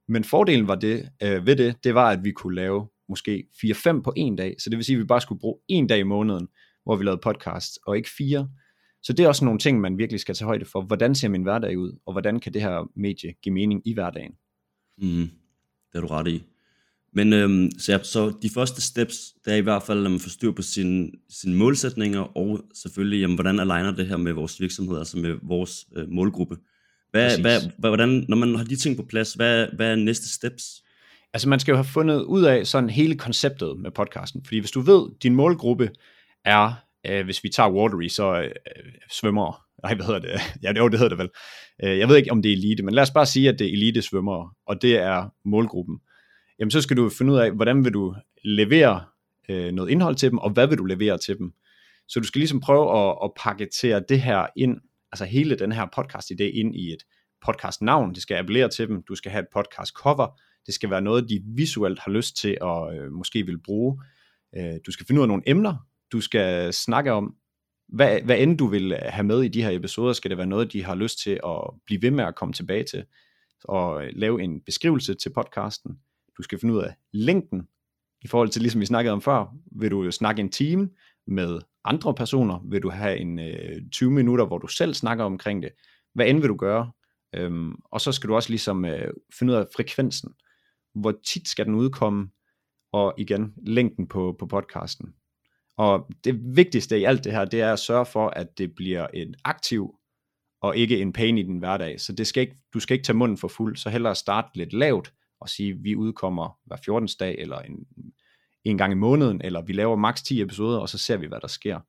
Men 0.07 0.23
fordelen 0.23 0.67
var 0.67 0.75
det, 0.75 1.09
øh, 1.23 1.45
ved 1.45 1.55
det, 1.55 1.83
det 1.83 1.95
var, 1.95 2.09
at 2.09 2.23
vi 2.23 2.31
kunne 2.31 2.55
lave 2.55 2.87
måske 3.09 3.43
4-5 3.65 4.01
på 4.01 4.13
en 4.15 4.35
dag. 4.35 4.55
Så 4.59 4.69
det 4.69 4.77
vil 4.77 4.85
sige, 4.85 4.95
at 4.95 4.99
vi 4.99 5.05
bare 5.05 5.21
skulle 5.21 5.39
bruge 5.39 5.59
en 5.67 5.87
dag 5.87 5.99
i 5.99 6.03
måneden, 6.03 6.47
hvor 6.83 6.95
vi 6.95 7.03
lavede 7.03 7.21
podcast, 7.23 7.79
og 7.85 7.97
ikke 7.97 8.09
fire. 8.17 8.49
Så 9.03 9.13
det 9.13 9.23
er 9.23 9.27
også 9.27 9.45
nogle 9.45 9.59
ting, 9.59 9.81
man 9.81 9.97
virkelig 9.97 10.19
skal 10.19 10.35
tage 10.35 10.45
højde 10.45 10.65
for. 10.65 10.81
Hvordan 10.81 11.15
ser 11.15 11.27
min 11.27 11.43
hverdag 11.43 11.77
ud, 11.77 11.99
og 12.05 12.13
hvordan 12.13 12.39
kan 12.39 12.53
det 12.53 12.61
her 12.61 12.91
medie 12.95 13.33
give 13.43 13.53
mening 13.53 13.81
i 13.87 13.93
hverdagen? 13.93 14.31
Mm, 14.97 15.29
det 15.91 15.97
er 15.97 16.01
du 16.01 16.07
ret 16.07 16.27
i. 16.27 16.43
Men 17.13 17.33
øhm, 17.33 17.71
så, 17.79 17.91
ja, 17.91 18.03
så 18.03 18.33
de 18.41 18.49
første 18.49 18.81
steps, 18.81 19.33
det 19.45 19.53
er 19.53 19.57
i 19.57 19.61
hvert 19.61 19.83
fald, 19.83 20.05
at 20.05 20.11
man 20.11 20.19
får 20.19 20.29
styr 20.29 20.51
på 20.51 20.61
sine, 20.61 21.11
sine 21.29 21.55
målsætninger, 21.55 22.37
og 22.37 22.61
selvfølgelig, 22.73 23.19
jamen, 23.21 23.35
hvordan 23.35 23.59
aligner 23.59 23.91
det 23.91 24.07
her 24.07 24.17
med 24.17 24.33
vores 24.33 24.61
virksomhed, 24.61 24.97
altså 24.97 25.17
med 25.17 25.35
vores 25.43 25.85
øh, 25.95 26.09
målgruppe. 26.09 26.57
Hvad, 27.11 27.41
hvad, 27.41 27.61
hvordan, 27.79 28.25
når 28.29 28.37
man 28.37 28.55
har 28.55 28.63
de 28.63 28.75
ting 28.75 28.97
på 28.97 29.03
plads, 29.03 29.33
hvad, 29.33 29.67
hvad 29.75 29.91
er 29.91 29.95
næste 29.95 30.29
steps? 30.29 30.83
Altså 31.33 31.49
man 31.49 31.59
skal 31.59 31.71
jo 31.71 31.75
have 31.75 31.85
fundet 31.85 32.21
ud 32.21 32.43
af 32.43 32.67
sådan 32.67 32.89
hele 32.89 33.17
konceptet 33.17 33.79
med 33.79 33.91
podcasten, 33.91 34.45
fordi 34.45 34.59
hvis 34.59 34.71
du 34.71 34.81
ved, 34.81 35.09
din 35.23 35.35
målgruppe 35.35 35.89
er, 36.45 36.73
øh, 37.07 37.25
hvis 37.25 37.43
vi 37.43 37.49
tager 37.49 37.71
Watery, 37.71 38.07
så 38.07 38.41
øh, 38.41 38.51
svømmer, 39.11 39.65
nej 39.83 39.95
hvad 39.95 40.05
hedder 40.05 40.19
det, 40.19 40.29
ja 40.63 40.73
det, 40.73 40.91
det 40.91 40.99
hedder 40.99 41.15
det 41.15 41.17
vel, 41.17 41.29
øh, 41.83 41.97
jeg 41.99 42.09
ved 42.09 42.17
ikke 42.17 42.31
om 42.31 42.41
det 42.41 42.51
er 42.51 42.55
elite, 42.55 42.83
men 42.83 42.93
lad 42.93 43.03
os 43.03 43.11
bare 43.11 43.25
sige, 43.25 43.49
at 43.49 43.59
det 43.59 43.67
er 43.67 43.71
elite 43.71 44.01
svømmere, 44.01 44.49
og 44.67 44.81
det 44.81 44.97
er 44.97 45.29
målgruppen, 45.45 45.99
jamen 46.59 46.71
så 46.71 46.81
skal 46.81 46.97
du 46.97 47.09
finde 47.09 47.33
ud 47.33 47.37
af, 47.37 47.51
hvordan 47.51 47.85
vil 47.85 47.93
du 47.93 48.15
levere 48.43 49.03
øh, 49.49 49.71
noget 49.71 49.89
indhold 49.89 50.15
til 50.15 50.29
dem, 50.29 50.37
og 50.37 50.49
hvad 50.49 50.67
vil 50.67 50.77
du 50.77 50.85
levere 50.85 51.17
til 51.17 51.37
dem. 51.37 51.53
Så 52.07 52.19
du 52.19 52.27
skal 52.27 52.39
ligesom 52.39 52.59
prøve 52.59 52.99
at, 52.99 53.17
at 53.23 53.31
paketere 53.37 54.03
det 54.09 54.21
her 54.21 54.47
ind, 54.57 54.77
altså 55.11 55.25
hele 55.25 55.55
den 55.55 55.71
her 55.71 55.85
podcast 55.95 56.31
idé 56.31 56.43
ind 56.43 56.75
i 56.75 56.93
et 56.93 57.03
podcast 57.45 57.81
navn, 57.81 58.13
det 58.13 58.21
skal 58.21 58.35
appellere 58.35 58.69
til 58.69 58.87
dem, 58.87 59.03
du 59.03 59.15
skal 59.15 59.31
have 59.31 59.41
et 59.41 59.47
podcast 59.53 59.93
cover, 59.93 60.39
det 60.69 60.75
skal 60.75 60.89
være 60.89 61.01
noget, 61.01 61.29
de 61.29 61.41
visuelt 61.45 61.99
har 61.99 62.11
lyst 62.11 62.37
til 62.37 62.57
at 62.61 62.97
øh, 62.97 63.11
måske 63.11 63.45
vil 63.45 63.59
bruge. 63.59 64.01
Øh, 64.57 64.73
du 64.85 64.91
skal 64.91 65.05
finde 65.05 65.19
ud 65.19 65.23
af 65.23 65.27
nogle 65.27 65.43
emner, 65.45 65.75
du 66.11 66.21
skal 66.21 66.73
snakke 66.73 67.11
om, 67.11 67.35
hvad, 67.87 68.21
hvad 68.21 68.39
end 68.39 68.57
du 68.57 68.67
vil 68.67 68.97
have 69.01 69.23
med 69.23 69.41
i 69.41 69.47
de 69.47 69.63
her 69.63 69.71
episoder, 69.71 70.13
skal 70.13 70.29
det 70.29 70.37
være 70.37 70.47
noget, 70.47 70.73
de 70.73 70.83
har 70.83 70.95
lyst 70.95 71.19
til 71.19 71.39
at 71.45 71.61
blive 71.85 72.01
ved 72.01 72.11
med 72.11 72.23
at 72.23 72.35
komme 72.35 72.53
tilbage 72.53 72.83
til, 72.83 73.03
og 73.63 74.05
øh, 74.05 74.11
lave 74.15 74.41
en 74.41 74.61
beskrivelse 74.61 75.13
til 75.13 75.33
podcasten. 75.33 75.91
Du 76.37 76.43
skal 76.43 76.59
finde 76.59 76.73
ud 76.73 76.79
af 76.79 76.93
længden, 77.13 77.67
i 78.21 78.27
forhold 78.27 78.49
til 78.49 78.61
ligesom 78.61 78.81
vi 78.81 78.85
snakkede 78.85 79.13
om 79.13 79.21
før, 79.21 79.55
vil 79.71 79.91
du 79.91 80.11
snakke 80.11 80.39
en 80.39 80.51
time 80.51 80.89
med 81.27 81.59
andre 81.85 82.13
personer, 82.13 82.59
vil 82.69 82.83
du 82.83 82.89
have 82.89 83.17
en 83.17 83.39
øh, 83.39 83.81
20 83.91 84.11
minutter, 84.11 84.45
hvor 84.45 84.57
du 84.57 84.67
selv 84.67 84.93
snakker 84.93 85.23
omkring 85.23 85.63
det, 85.63 85.71
hvad 86.13 86.27
end 86.27 86.39
vil 86.39 86.49
du 86.49 86.55
gøre, 86.55 86.91
øhm, 87.35 87.75
og 87.91 88.01
så 88.01 88.11
skal 88.11 88.29
du 88.29 88.35
også 88.35 88.49
ligesom 88.49 88.85
øh, 88.85 89.13
finde 89.39 89.53
ud 89.53 89.57
af 89.57 89.65
frekvensen, 89.75 90.29
hvor 90.95 91.13
tit 91.27 91.47
skal 91.47 91.65
den 91.65 91.75
udkomme, 91.75 92.29
og 92.91 93.13
igen, 93.17 93.53
længden 93.67 94.07
på, 94.07 94.35
på 94.39 94.45
podcasten. 94.45 95.13
Og 95.77 96.09
det 96.23 96.55
vigtigste 96.55 96.99
i 96.99 97.03
alt 97.03 97.23
det 97.23 97.31
her, 97.31 97.45
det 97.45 97.61
er 97.61 97.73
at 97.73 97.79
sørge 97.79 98.05
for, 98.05 98.27
at 98.29 98.57
det 98.57 98.75
bliver 98.75 99.07
en 99.07 99.35
aktiv, 99.43 99.95
og 100.61 100.77
ikke 100.77 101.01
en 101.01 101.13
pain 101.13 101.37
i 101.37 101.43
din 101.43 101.57
hverdag. 101.57 101.99
Så 101.99 102.13
det 102.13 102.27
skal 102.27 102.41
ikke, 102.41 102.57
du 102.73 102.79
skal 102.79 102.93
ikke 102.93 103.05
tage 103.05 103.17
munden 103.17 103.37
for 103.37 103.47
fuld, 103.47 103.75
så 103.75 103.89
hellere 103.89 104.15
starte 104.15 104.47
lidt 104.55 104.73
lavt, 104.73 105.13
og 105.41 105.49
sige, 105.49 105.77
vi 105.83 105.95
udkommer 105.95 106.57
hver 106.65 106.77
14. 106.85 107.09
dag, 107.19 107.35
eller 107.39 107.59
en, 107.59 107.75
en 108.63 108.77
gang 108.77 108.91
i 108.91 108.95
måneden, 108.95 109.41
eller 109.43 109.61
vi 109.61 109.73
laver 109.73 109.95
maks 109.95 110.21
10 110.21 110.41
episoder, 110.41 110.79
og 110.79 110.89
så 110.89 110.97
ser 110.97 111.17
vi, 111.17 111.27
hvad 111.27 111.39
der 111.41 111.47
sker. 111.47 111.79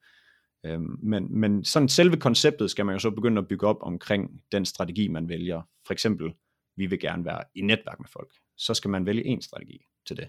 Øhm, 0.66 0.98
men, 1.02 1.40
men 1.40 1.64
sådan 1.64 1.88
selve 1.88 2.16
konceptet 2.16 2.70
skal 2.70 2.86
man 2.86 2.94
jo 2.94 2.98
så 2.98 3.10
begynde 3.10 3.38
at 3.38 3.48
bygge 3.48 3.66
op 3.66 3.78
omkring 3.80 4.30
den 4.52 4.64
strategi, 4.64 5.08
man 5.08 5.28
vælger. 5.28 5.62
For 5.86 5.92
eksempel, 5.92 6.32
vi 6.76 6.86
vil 6.86 7.00
gerne 7.00 7.24
være 7.24 7.42
i 7.54 7.60
netværk 7.60 8.00
med 8.00 8.08
folk. 8.12 8.30
Så 8.60 8.74
skal 8.74 8.90
man 8.90 9.06
vælge 9.06 9.26
en 9.26 9.42
strategi 9.42 9.78
til 10.06 10.16
det. 10.16 10.28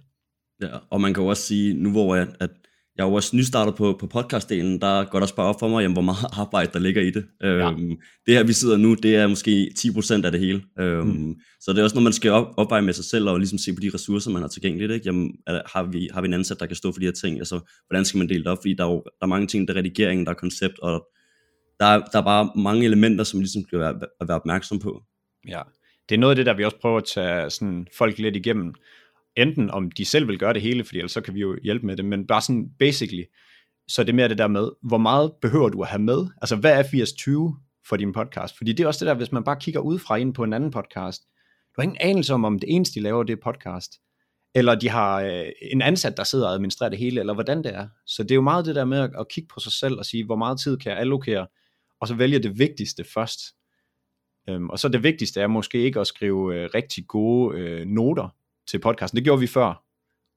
Ja, 0.62 0.78
og 0.90 1.02
man 1.02 1.14
kan 1.14 1.24
jo 1.24 1.30
også 1.30 1.44
sige, 1.44 1.74
nu 1.74 1.92
hvor 1.92 2.16
jeg, 2.16 2.28
at 2.40 2.50
jeg 2.98 3.04
er 3.04 3.08
jo 3.08 3.14
også 3.14 3.36
nystartet 3.36 3.76
på, 3.76 3.98
på 4.00 4.08
podcastdelen, 4.08 4.82
der 4.82 5.06
går 5.06 5.20
der 5.20 5.22
også 5.22 5.36
bare 5.36 5.48
op 5.48 5.60
for 5.60 5.68
mig, 5.68 5.82
jamen, 5.82 5.96
hvor 5.96 6.02
meget 6.02 6.26
arbejde 6.42 6.72
der 6.74 6.80
ligger 6.80 7.02
i 7.02 7.12
det. 7.12 7.26
Ja. 7.42 7.72
Øhm, 7.72 7.98
det 8.26 8.34
her, 8.34 8.44
vi 8.44 8.54
sidder 8.54 8.78
nu, 8.78 8.94
det 8.94 9.16
er 9.16 9.28
måske 9.28 9.72
10% 9.80 10.26
af 10.26 10.32
det 10.32 10.40
hele. 10.40 10.64
Øhm, 10.80 11.08
mm. 11.08 11.36
Så 11.60 11.74
det 11.74 11.80
er 11.80 11.84
også 11.84 11.96
noget, 11.96 12.04
man 12.04 12.14
skal 12.14 12.32
op, 12.32 12.54
opveje 12.58 12.82
med 12.82 12.94
sig 12.94 13.06
selv, 13.06 13.30
og 13.30 13.38
ligesom 13.38 13.58
se 13.58 13.74
på 13.74 13.80
de 13.82 13.92
ressourcer, 13.94 14.32
man 14.32 14.42
har 14.42 14.50
tilgængeligt. 14.50 14.92
Ikke? 14.92 15.06
Jamen, 15.06 15.36
er, 15.48 15.62
har, 15.74 15.84
vi, 15.84 16.10
har 16.14 16.22
vi 16.22 16.28
en 16.28 16.34
ansat, 16.34 16.60
der 16.60 16.66
kan 16.66 16.76
stå 16.76 16.92
for 16.92 17.00
de 17.00 17.06
her 17.06 17.12
ting? 17.12 17.38
Altså, 17.38 17.60
hvordan 17.88 18.06
skal 18.06 18.18
man 18.18 18.30
dele 18.30 18.44
det 18.44 18.48
op? 18.48 18.58
Fordi 18.58 18.74
der 18.74 18.86
er, 18.86 18.92
jo, 18.92 19.04
der 19.06 19.26
er 19.26 19.26
mange 19.26 19.48
ting, 19.48 19.68
der 19.68 19.74
er 19.74 19.78
redigering, 19.78 20.26
der 20.26 20.32
er 20.32 20.36
koncept, 20.36 20.80
og 20.80 21.08
der 21.80 21.86
er, 21.86 22.00
der 22.00 22.20
er 22.20 22.24
bare 22.24 22.52
mange 22.56 22.86
elementer, 22.86 23.24
som 23.24 23.40
ligesom 23.40 23.64
skal 23.68 23.80
være, 23.80 24.00
at 24.22 24.28
være 24.28 24.40
opmærksom 24.40 24.80
på. 24.80 25.04
Ja, 25.48 25.62
det 26.10 26.16
er 26.16 26.20
noget 26.20 26.32
af 26.32 26.36
det, 26.36 26.46
der 26.46 26.54
vi 26.54 26.64
også 26.64 26.80
prøver 26.82 26.98
at 26.98 27.06
tage 27.14 27.50
sådan 27.50 27.88
folk 27.98 28.18
lidt 28.18 28.36
igennem 28.36 28.74
enten 29.38 29.72
om 29.72 29.92
de 29.92 30.06
selv 30.06 30.28
vil 30.28 30.40
gøre 30.40 30.54
det 30.54 30.62
hele, 30.62 30.84
fordi 30.84 30.98
ellers 30.98 31.12
så 31.12 31.22
kan 31.22 31.34
vi 31.34 31.40
jo 31.40 31.58
hjælpe 31.64 31.86
med 31.86 31.98
det, 31.98 32.06
men 32.06 32.28
bare 32.28 32.42
sådan 32.42 32.70
basically, 32.80 33.24
så 33.88 34.04
det 34.04 34.10
er 34.10 34.14
mere 34.14 34.30
det 34.30 34.38
der 34.38 34.48
med, 34.48 34.70
hvor 34.84 34.98
meget 34.98 35.32
behøver 35.42 35.70
du 35.70 35.82
at 35.82 35.88
have 35.88 36.02
med? 36.02 36.28
Altså 36.42 36.56
hvad 36.56 36.80
er 36.80 36.84
80-20 36.84 37.88
for 37.88 37.96
din 37.96 38.14
podcast? 38.14 38.58
Fordi 38.58 38.74
det 38.74 38.84
er 38.84 38.88
også 38.88 39.06
det 39.06 39.10
der, 39.10 39.18
hvis 39.18 39.32
man 39.32 39.44
bare 39.44 39.60
kigger 39.60 39.80
udefra 39.80 40.16
ind 40.16 40.34
på 40.34 40.44
en 40.44 40.54
anden 40.54 40.72
podcast, 40.72 41.22
du 41.76 41.82
har 41.82 41.84
ingen 41.84 41.98
anelse 42.00 42.34
om, 42.34 42.46
om 42.46 42.60
det 42.60 42.76
eneste, 42.76 43.00
de 43.00 43.04
laver, 43.04 43.24
det 43.24 43.34
er 43.34 43.42
podcast. 43.44 43.92
Eller 44.56 44.76
de 44.76 44.90
har 44.90 45.22
øh, 45.22 45.46
en 45.62 45.82
ansat, 45.82 46.18
der 46.18 46.24
sidder 46.24 46.48
og 46.48 46.54
administrerer 46.54 46.90
det 46.90 47.00
hele, 47.00 47.20
eller 47.20 47.34
hvordan 47.34 47.64
det 47.64 47.76
er. 47.76 47.88
Så 48.06 48.24
det 48.24 48.32
er 48.32 48.36
jo 48.36 48.42
meget 48.42 48.66
det 48.66 48.76
der 48.76 48.86
med 48.86 49.00
at, 49.00 49.12
at 49.20 49.28
kigge 49.28 49.48
på 49.54 49.60
sig 49.60 49.72
selv 49.72 49.98
og 50.00 50.06
sige, 50.06 50.26
hvor 50.26 50.36
meget 50.36 50.60
tid 50.60 50.78
kan 50.78 50.92
jeg 50.92 51.00
allokere, 51.00 51.48
og 52.02 52.08
så 52.08 52.14
vælge 52.14 52.40
det 52.40 52.60
vigtigste 52.60 53.04
først. 53.04 53.40
Øhm, 54.50 54.70
og 54.70 54.80
så 54.80 54.90
det 54.90 55.04
vigtigste 55.04 55.42
er 55.42 55.48
måske 55.48 55.78
ikke 55.78 56.00
at 56.00 56.08
skrive 56.08 56.56
øh, 56.56 56.70
rigtig 56.76 57.08
gode 57.08 57.60
øh, 57.60 57.86
noter, 57.86 58.30
til 58.68 58.80
podcasten. 58.80 59.16
Det 59.16 59.24
gjorde 59.24 59.40
vi 59.40 59.48
før, 59.48 59.84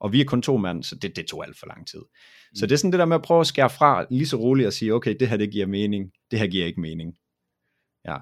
og 0.00 0.12
vi 0.12 0.20
er 0.20 0.24
kun 0.24 0.42
to 0.42 0.56
mand, 0.56 0.82
så 0.82 0.94
det, 0.96 1.16
det 1.16 1.26
tog 1.26 1.46
alt 1.46 1.58
for 1.58 1.66
lang 1.66 1.86
tid. 1.86 1.98
Mm. 1.98 2.56
Så 2.56 2.66
det 2.66 2.72
er 2.72 2.76
sådan 2.76 2.92
det 2.92 2.98
der 2.98 3.04
med 3.04 3.16
at 3.16 3.22
prøve 3.22 3.40
at 3.40 3.46
skære 3.46 3.70
fra 3.70 4.06
lige 4.10 4.26
så 4.26 4.36
roligt 4.36 4.66
og 4.66 4.72
sige, 4.72 4.94
okay, 4.94 5.16
det 5.20 5.28
her 5.28 5.36
det 5.36 5.50
giver 5.50 5.66
mening, 5.66 6.12
det 6.30 6.38
her 6.38 6.46
giver 6.46 6.66
ikke 6.66 6.80
mening. 6.80 7.14
Ja. 8.08 8.16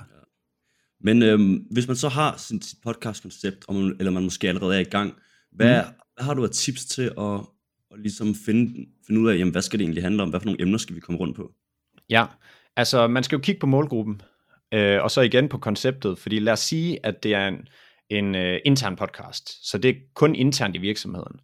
Men 1.00 1.22
øhm, 1.22 1.54
hvis 1.54 1.86
man 1.86 1.96
så 1.96 2.08
har 2.08 2.36
sin, 2.36 2.62
sit 2.62 2.78
podcast-koncept, 2.82 3.64
eller 3.68 4.10
man 4.10 4.22
måske 4.22 4.48
allerede 4.48 4.76
er 4.76 4.80
i 4.80 4.84
gang, 4.84 5.14
hvad, 5.52 5.82
mm. 5.82 5.94
hvad 6.14 6.24
har 6.24 6.34
du 6.34 6.44
af 6.44 6.50
tips 6.50 6.84
til 6.84 7.12
at, 7.18 7.40
at 7.90 7.98
ligesom 7.98 8.34
finde, 8.34 8.86
finde 9.06 9.20
ud 9.20 9.28
af, 9.28 9.38
jamen, 9.38 9.52
hvad 9.52 9.62
skal 9.62 9.78
det 9.78 9.84
egentlig 9.84 10.02
handle 10.02 10.22
om? 10.22 10.30
Hvad 10.30 10.40
for 10.40 10.46
nogle 10.46 10.62
emner 10.62 10.78
skal 10.78 10.96
vi 10.96 11.00
komme 11.00 11.20
rundt 11.20 11.36
på? 11.36 11.52
Ja, 12.10 12.26
altså 12.76 13.06
man 13.08 13.22
skal 13.22 13.36
jo 13.36 13.42
kigge 13.42 13.60
på 13.60 13.66
målgruppen, 13.66 14.22
øh, 14.72 15.02
og 15.02 15.10
så 15.10 15.20
igen 15.20 15.48
på 15.48 15.58
konceptet, 15.58 16.18
fordi 16.18 16.38
lad 16.38 16.52
os 16.52 16.60
sige, 16.60 17.06
at 17.06 17.22
det 17.22 17.34
er 17.34 17.48
en, 17.48 17.68
en 18.10 18.34
øh, 18.34 18.60
intern 18.64 18.96
podcast, 18.96 19.70
så 19.70 19.78
det 19.78 19.88
er 19.88 19.94
kun 20.14 20.34
internt 20.34 20.76
i 20.76 20.78
virksomheden. 20.78 21.40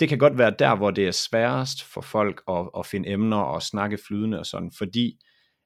Det 0.00 0.08
kan 0.08 0.18
godt 0.18 0.38
være 0.38 0.54
der, 0.58 0.74
hvor 0.76 0.90
det 0.90 1.06
er 1.06 1.10
sværest 1.10 1.84
for 1.84 2.00
folk 2.00 2.42
at, 2.48 2.68
at 2.78 2.86
finde 2.86 3.08
emner 3.08 3.36
og 3.36 3.62
snakke 3.62 3.98
flydende 4.06 4.38
og 4.38 4.46
sådan, 4.46 4.72
fordi 4.78 5.18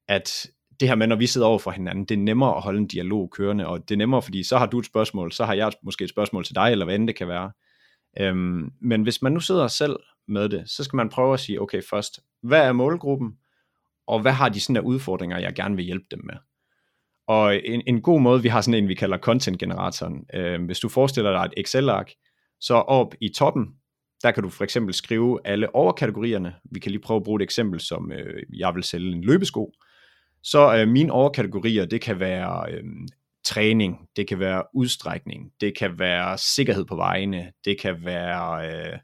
at 0.09 0.47
det 0.81 0.89
her 0.89 0.95
med, 0.95 1.07
når 1.07 1.17
vi 1.17 1.27
sidder 1.27 1.47
over 1.47 1.59
for 1.59 1.71
hinanden, 1.71 2.05
det 2.05 2.15
er 2.15 2.19
nemmere 2.19 2.57
at 2.57 2.63
holde 2.63 2.79
en 2.79 2.87
dialog 2.87 3.31
kørende, 3.31 3.67
og 3.67 3.89
det 3.89 3.95
er 3.95 3.99
nemmere, 3.99 4.23
fordi 4.23 4.43
så 4.43 4.59
har 4.59 4.67
du 4.67 4.79
et 4.79 4.87
spørgsmål, 4.87 5.33
så 5.33 5.45
har 5.45 5.55
jeg 5.55 5.73
måske 5.83 6.05
et 6.05 6.11
spørgsmål 6.11 6.45
til 6.45 6.55
dig, 6.55 6.71
eller 6.71 6.85
hvad 6.85 6.95
end 6.95 7.07
det 7.07 7.17
kan 7.17 7.29
være. 7.29 7.53
Øhm, 8.21 8.71
men 8.81 9.03
hvis 9.03 9.23
man 9.23 9.33
nu 9.33 9.41
sidder 9.41 9.69
selv 9.69 9.97
med 10.29 10.49
det, 10.49 10.71
så 10.71 10.85
skal 10.85 10.97
man 10.97 11.09
prøve 11.09 11.35
at 11.35 11.41
sige, 11.41 11.61
okay 11.61 11.83
først, 11.91 12.21
hvad 12.43 12.61
er 12.61 12.73
målgruppen, 12.73 13.33
og 14.07 14.21
hvad 14.21 14.33
har 14.33 14.49
de 14.49 14.61
sådan 14.61 14.75
der 14.75 14.81
udfordringer, 14.81 15.39
jeg 15.39 15.55
gerne 15.55 15.77
vil 15.77 15.85
hjælpe 15.85 16.07
dem 16.11 16.21
med? 16.25 16.35
Og 17.29 17.61
en, 17.65 17.83
en 17.87 18.03
god 18.03 18.21
måde, 18.21 18.43
vi 18.43 18.49
har 18.49 18.61
sådan 18.61 18.83
en, 18.83 18.89
vi 18.89 18.95
kalder 18.95 19.19
content-generatoren. 19.19 20.27
Øh, 20.35 20.65
hvis 20.65 20.81
du 20.81 20.89
forestiller 20.89 21.31
dig 21.31 21.45
et 21.45 21.65
Excel-ark, 21.65 22.13
så 22.61 22.75
op 22.75 23.15
i 23.21 23.29
toppen, 23.29 23.67
der 24.23 24.31
kan 24.31 24.43
du 24.43 24.49
for 24.51 24.65
eksempel 24.65 24.95
skrive 24.95 25.41
alle 25.45 25.75
overkategorierne. 25.75 26.55
Vi 26.73 26.81
kan 26.81 26.93
lige 26.93 27.03
prøve 27.03 27.17
at 27.17 27.25
bruge 27.25 27.41
et 27.41 27.43
eksempel, 27.43 27.81
som 27.81 28.13
øh, 28.13 28.43
jeg 28.59 28.75
vil 28.75 28.83
sælge 28.83 29.13
en 29.13 29.25
løbesko. 29.25 29.73
Så 30.43 30.77
øh, 30.77 30.89
mine 30.89 31.13
overkategorier, 31.13 31.87
det 31.87 32.01
kan 32.01 32.21
være 32.21 32.73
øh, 32.73 32.85
træning, 33.45 34.09
det 34.17 34.29
kan 34.29 34.39
være 34.39 34.63
udstrækning, 34.75 35.51
det 35.61 35.79
kan 35.79 35.99
være 35.99 36.39
sikkerhed 36.39 36.85
på 36.85 36.97
vejene, 36.97 37.53
det 37.65 37.81
kan 37.81 38.05
være, 38.05 38.67
øh, 38.67 38.99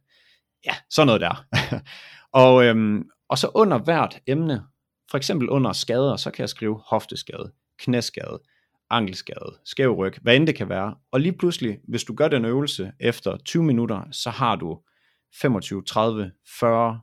ja, 0.67 0.75
sådan 0.91 1.07
noget 1.07 1.21
der. 1.21 1.47
og, 2.45 2.65
øh, 2.65 3.05
og 3.29 3.39
så 3.39 3.51
under 3.55 3.79
hvert 3.79 4.21
emne, 4.27 4.63
for 5.11 5.17
eksempel 5.17 5.49
under 5.49 5.73
skader, 5.73 6.17
så 6.17 6.31
kan 6.31 6.43
jeg 6.43 6.49
skrive 6.49 6.81
hofteskade, 6.87 7.53
knæskade, 7.79 8.43
ankelskade, 8.91 9.59
skæv 9.65 9.95
ryg, 9.95 10.15
hvad 10.23 10.37
end 10.37 10.47
det 10.47 10.55
kan 10.55 10.69
være. 10.69 10.95
Og 11.13 11.21
lige 11.21 11.39
pludselig, 11.39 11.79
hvis 11.89 12.05
du 12.05 12.15
gør 12.15 12.29
den 12.29 12.45
øvelse 12.45 12.93
efter 13.01 13.37
20 13.37 13.65
minutter, 13.65 14.03
så 14.11 14.31
har 14.31 14.57
du 14.57 14.81
25, 15.41 15.83
30, 15.85 16.33
40 16.61 17.01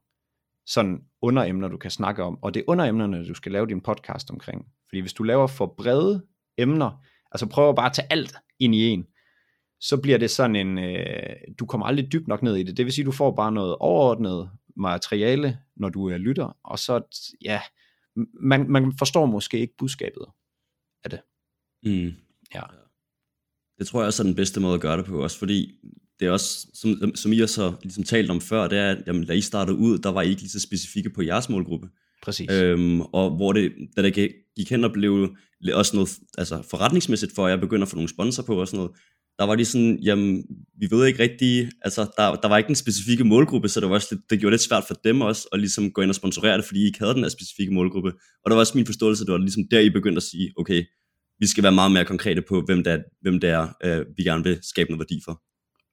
sådan 0.65 0.99
underemner, 1.21 1.67
du 1.67 1.77
kan 1.77 1.91
snakke 1.91 2.23
om, 2.23 2.43
og 2.43 2.53
det 2.53 2.59
er 2.59 2.63
underemnerne, 2.67 3.27
du 3.27 3.33
skal 3.33 3.51
lave 3.51 3.67
din 3.67 3.81
podcast 3.81 4.31
omkring. 4.31 4.65
Fordi 4.89 4.99
hvis 4.99 5.13
du 5.13 5.23
laver 5.23 5.47
for 5.47 5.73
brede 5.77 6.25
emner, 6.57 7.03
altså 7.31 7.45
prøver 7.45 7.73
bare 7.73 7.85
at 7.85 7.93
tage 7.93 8.07
alt 8.09 8.35
ind 8.59 8.75
i 8.75 8.89
en, 8.89 9.05
så 9.79 10.01
bliver 10.01 10.17
det 10.17 10.29
sådan 10.29 10.55
en, 10.55 10.77
øh, 10.77 11.35
du 11.59 11.65
kommer 11.65 11.87
aldrig 11.87 12.11
dybt 12.11 12.27
nok 12.27 12.43
ned 12.43 12.55
i 12.55 12.63
det. 12.63 12.77
Det 12.77 12.85
vil 12.85 12.93
sige, 12.93 13.05
du 13.05 13.11
får 13.11 13.31
bare 13.35 13.51
noget 13.51 13.75
overordnet 13.79 14.49
materiale, 14.77 15.57
når 15.75 15.89
du 15.89 16.09
er 16.09 16.17
lytter, 16.17 16.57
og 16.63 16.79
så, 16.79 17.01
ja, 17.41 17.61
man, 18.41 18.69
man 18.69 18.93
forstår 18.97 19.25
måske 19.25 19.59
ikke 19.59 19.73
budskabet 19.77 20.25
af 21.03 21.09
det. 21.09 21.21
Mm. 21.83 22.11
Ja. 22.55 22.61
Det 23.79 23.87
tror 23.87 23.99
jeg 23.99 24.07
også 24.07 24.23
er 24.23 24.27
den 24.27 24.35
bedste 24.35 24.59
måde 24.59 24.73
at 24.73 24.81
gøre 24.81 24.97
det 24.97 25.05
på, 25.05 25.23
også 25.23 25.37
fordi 25.39 25.71
det 26.19 26.27
er 26.27 26.31
også, 26.31 26.67
som, 26.73 27.15
som 27.15 27.33
I 27.33 27.39
også 27.39 27.61
har 27.61 27.79
ligesom 27.83 28.03
talt 28.03 28.29
om 28.29 28.41
før, 28.41 28.67
det 28.67 28.77
er, 28.77 28.91
at 28.91 29.03
jamen, 29.07 29.25
da 29.25 29.33
I 29.33 29.41
startede 29.41 29.77
ud, 29.77 29.97
der 29.97 30.09
var 30.09 30.21
I 30.21 30.29
ikke 30.29 30.41
lige 30.41 30.51
så 30.51 30.59
specifikke 30.59 31.09
på 31.09 31.21
jeres 31.21 31.49
målgruppe. 31.49 31.89
Præcis. 32.23 32.51
Øhm, 32.51 33.01
og 33.01 33.35
hvor 33.35 33.53
det, 33.53 33.73
da 33.97 34.01
det 34.01 34.13
gik 34.55 34.69
hen 34.69 34.83
og 34.83 34.91
blev 34.91 35.35
også 35.73 35.95
noget 35.95 36.09
altså 36.37 36.61
forretningsmæssigt 36.69 37.35
for, 37.35 37.45
at 37.45 37.51
jeg 37.51 37.59
begynder 37.59 37.85
at 37.85 37.89
få 37.89 37.95
nogle 37.95 38.09
sponsor 38.09 38.43
på 38.43 38.61
og 38.61 38.67
sådan 38.67 38.77
noget, 38.77 38.91
der 39.39 39.45
var 39.45 39.55
de 39.55 39.65
sådan, 39.65 39.99
jamen, 39.99 40.43
vi 40.79 40.87
ved 40.91 41.05
ikke 41.05 41.23
rigtig, 41.23 41.69
altså, 41.81 42.01
der, 42.17 42.35
der 42.35 42.47
var 42.47 42.57
ikke 42.57 42.69
en 42.69 42.75
specifikke 42.75 43.23
målgruppe, 43.23 43.69
så 43.69 43.79
det, 43.79 43.89
var 43.89 43.95
også 43.95 44.07
lidt, 44.11 44.21
det 44.29 44.39
gjorde 44.39 44.51
det 44.51 44.59
lidt 44.59 44.69
svært 44.69 44.83
for 44.87 44.93
dem 44.93 45.21
også, 45.21 45.47
at 45.53 45.59
ligesom 45.59 45.91
gå 45.91 46.01
ind 46.01 46.11
og 46.11 46.15
sponsorere 46.15 46.57
det, 46.57 46.65
fordi 46.65 46.81
I 46.81 46.85
ikke 46.85 46.99
havde 46.99 47.13
den 47.13 47.23
her 47.23 47.29
specifikke 47.29 47.73
målgruppe. 47.73 48.11
Og 48.43 48.49
der 48.49 48.53
var 48.55 48.59
også 48.59 48.77
min 48.77 48.85
forståelse, 48.85 49.25
det 49.25 49.31
var 49.31 49.37
ligesom 49.37 49.63
der, 49.71 49.79
I 49.79 49.89
begyndte 49.89 50.17
at 50.17 50.23
sige, 50.23 50.51
okay, 50.57 50.83
vi 51.39 51.47
skal 51.47 51.63
være 51.63 51.71
meget 51.71 51.91
mere 51.91 52.05
konkrete 52.05 52.41
på, 52.41 52.61
hvem 52.61 52.83
det 52.83 52.93
er, 52.93 52.99
hvem 53.21 53.39
det 53.39 53.49
er 53.49 53.67
øh, 53.83 54.05
vi 54.17 54.23
gerne 54.23 54.43
vil 54.43 54.59
skabe 54.61 54.89
noget 54.91 54.99
værdi 54.99 55.21
for. 55.25 55.41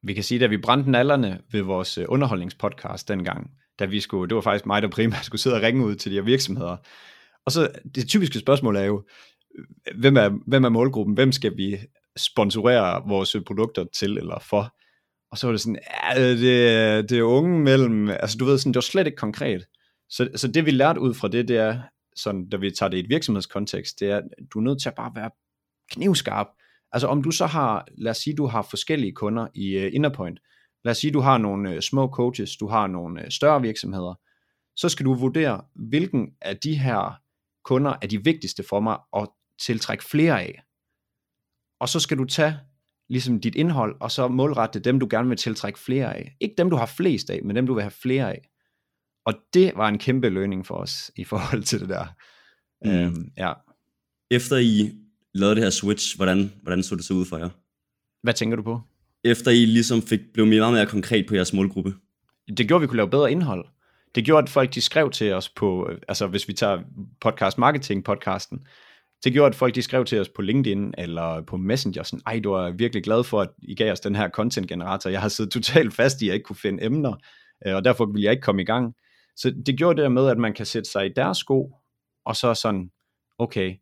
Vi 0.06 0.14
kan 0.14 0.24
sige, 0.24 0.44
at 0.44 0.50
vi 0.50 0.56
brændte 0.56 0.90
nallerne 0.90 1.40
ved 1.52 1.62
vores 1.62 1.98
øh, 1.98 2.04
underholdningspodcast 2.08 3.08
dengang, 3.08 3.50
da 3.78 3.84
vi 3.84 4.00
skulle, 4.00 4.28
det 4.28 4.34
var 4.34 4.40
faktisk 4.40 4.66
mig, 4.66 4.82
der 4.82 4.88
primært 4.88 5.24
skulle 5.24 5.40
sidde 5.40 5.56
og 5.56 5.62
ringe 5.62 5.84
ud 5.84 5.94
til 5.94 6.12
de 6.12 6.16
her 6.16 6.22
virksomheder. 6.22 6.76
Og 7.46 7.52
så 7.52 7.68
det 7.94 8.08
typiske 8.08 8.38
spørgsmål 8.38 8.76
er 8.76 8.84
jo, 8.84 9.04
øh, 9.58 10.00
hvem 10.00 10.16
er, 10.16 10.30
hvem 10.46 10.64
er 10.64 10.68
målgruppen? 10.68 11.14
Hvem 11.14 11.32
skal 11.32 11.56
vi 11.56 11.78
sponsorere 12.18 13.02
vores 13.08 13.36
produkter 13.46 13.84
til 13.98 14.18
eller 14.18 14.38
for? 14.38 14.74
Og 15.30 15.38
så 15.38 15.46
var 15.46 15.52
det 15.52 15.60
sådan, 15.60 15.78
ja, 16.04 16.30
det, 16.30 17.10
det 17.10 17.18
er 17.18 17.22
unge 17.22 17.58
mellem, 17.58 18.10
altså 18.10 18.36
du 18.38 18.44
ved 18.44 18.58
sådan, 18.58 18.72
det 18.72 18.76
var 18.76 18.80
slet 18.80 19.06
ikke 19.06 19.16
konkret. 19.16 19.64
Så, 20.10 20.28
så 20.36 20.48
det 20.48 20.66
vi 20.66 20.70
lærte 20.70 21.00
ud 21.00 21.14
fra 21.14 21.28
det, 21.28 21.48
det 21.48 21.56
er, 21.56 21.80
sådan, 22.18 22.48
da 22.48 22.56
vi 22.56 22.70
tager 22.70 22.90
det 22.90 22.96
i 22.96 23.00
et 23.00 23.08
virksomhedskontekst, 23.08 24.00
det 24.00 24.10
er, 24.10 24.16
at 24.16 24.24
du 24.54 24.58
er 24.58 24.62
nødt 24.62 24.82
til 24.82 24.88
at 24.88 24.94
bare 24.94 25.12
være 25.14 25.30
knivskarp. 25.90 26.46
Altså 26.92 27.08
om 27.08 27.22
du 27.22 27.30
så 27.30 27.46
har, 27.46 27.88
lad 27.98 28.10
os 28.10 28.16
sige, 28.16 28.36
du 28.36 28.46
har 28.46 28.62
forskellige 28.62 29.12
kunder 29.12 29.46
i 29.54 29.76
uh, 29.76 29.94
Innerpoint. 29.94 30.40
Lad 30.84 30.90
os 30.90 30.98
sige, 30.98 31.12
du 31.12 31.20
har 31.20 31.38
nogle 31.38 31.74
uh, 31.74 31.80
små 31.80 32.08
coaches, 32.08 32.56
du 32.56 32.68
har 32.68 32.86
nogle 32.86 33.22
uh, 33.22 33.28
større 33.30 33.62
virksomheder. 33.62 34.14
Så 34.76 34.88
skal 34.88 35.06
du 35.06 35.14
vurdere, 35.14 35.60
hvilken 35.74 36.28
af 36.40 36.56
de 36.56 36.78
her 36.78 37.20
kunder 37.64 37.94
er 38.02 38.06
de 38.06 38.24
vigtigste 38.24 38.64
for 38.68 38.80
mig 38.80 38.98
at 39.16 39.28
tiltrække 39.66 40.04
flere 40.04 40.42
af. 40.42 40.62
Og 41.80 41.88
så 41.88 42.00
skal 42.00 42.18
du 42.18 42.24
tage 42.24 42.58
ligesom 43.08 43.40
dit 43.40 43.54
indhold, 43.54 43.96
og 44.00 44.10
så 44.10 44.28
målrette 44.28 44.80
dem, 44.80 45.00
du 45.00 45.06
gerne 45.10 45.28
vil 45.28 45.38
tiltrække 45.38 45.78
flere 45.78 46.16
af. 46.16 46.36
Ikke 46.40 46.54
dem, 46.58 46.70
du 46.70 46.76
har 46.76 46.86
flest 46.86 47.30
af, 47.30 47.40
men 47.44 47.56
dem, 47.56 47.66
du 47.66 47.74
vil 47.74 47.82
have 47.82 47.90
flere 47.90 48.30
af. 48.30 48.48
Og 49.24 49.34
det 49.54 49.72
var 49.76 49.88
en 49.88 49.98
kæmpe 49.98 50.28
lønning 50.28 50.66
for 50.66 50.74
os 50.74 51.10
i 51.16 51.24
forhold 51.24 51.62
til 51.62 51.80
det 51.80 51.88
der. 51.88 52.06
Mm. 52.84 52.90
Øhm, 52.90 53.32
ja. 53.36 53.52
Efter 54.30 54.56
I 54.56 54.92
lavede 55.34 55.54
det 55.54 55.64
her 55.64 55.70
switch, 55.70 56.16
hvordan, 56.16 56.52
hvordan 56.62 56.82
så 56.82 56.96
det 56.96 57.04
så 57.04 57.14
ud 57.14 57.24
for 57.24 57.38
jer? 57.38 57.48
Hvad 58.22 58.34
tænker 58.34 58.56
du 58.56 58.62
på? 58.62 58.80
Efter 59.24 59.50
I 59.50 59.64
ligesom 59.64 60.02
fik, 60.02 60.20
blev 60.34 60.46
meget 60.46 60.72
mere 60.72 60.86
konkret 60.86 61.26
på 61.28 61.34
jeres 61.34 61.52
målgruppe? 61.52 61.94
Det 62.48 62.68
gjorde, 62.68 62.74
at 62.74 62.82
vi 62.82 62.86
kunne 62.86 62.96
lave 62.96 63.10
bedre 63.10 63.32
indhold. 63.32 63.64
Det 64.14 64.24
gjorde, 64.24 64.42
at 64.42 64.48
folk 64.48 64.74
de 64.74 64.80
skrev 64.80 65.10
til 65.10 65.32
os 65.32 65.48
på, 65.48 65.90
altså 66.08 66.26
hvis 66.26 66.48
vi 66.48 66.52
tager 66.52 66.82
podcast 67.20 67.58
marketing 67.58 68.04
podcasten, 68.04 68.66
det 69.24 69.32
gjorde, 69.32 69.48
at 69.48 69.54
folk 69.54 69.74
de 69.74 69.82
skrev 69.82 70.04
til 70.04 70.20
os 70.20 70.28
på 70.28 70.42
LinkedIn 70.42 70.94
eller 70.98 71.42
på 71.42 71.56
Messenger, 71.56 72.02
sådan, 72.02 72.22
ej, 72.26 72.40
du 72.44 72.52
er 72.52 72.70
virkelig 72.70 73.04
glad 73.04 73.24
for, 73.24 73.40
at 73.40 73.48
I 73.62 73.74
gav 73.74 73.92
os 73.92 74.00
den 74.00 74.16
her 74.16 74.28
content 74.28 74.68
generator. 74.68 75.10
Jeg 75.10 75.20
har 75.20 75.28
siddet 75.28 75.52
totalt 75.52 75.94
fast 75.94 76.22
i, 76.22 76.24
at 76.24 76.28
jeg 76.28 76.34
ikke 76.34 76.44
kunne 76.44 76.56
finde 76.56 76.84
emner, 76.84 77.14
øh, 77.66 77.74
og 77.74 77.84
derfor 77.84 78.06
ville 78.06 78.24
jeg 78.24 78.32
ikke 78.32 78.42
komme 78.42 78.62
i 78.62 78.64
gang. 78.64 78.94
Så 79.36 79.54
det 79.66 79.78
gjorde 79.78 79.96
det 79.96 80.02
der 80.02 80.08
med, 80.08 80.28
at 80.28 80.38
man 80.38 80.52
kan 80.52 80.66
sætte 80.66 80.90
sig 80.90 81.06
i 81.06 81.12
deres 81.16 81.38
sko, 81.38 81.74
og 82.24 82.36
så 82.36 82.54
sådan, 82.54 82.90
okay, 83.38 83.76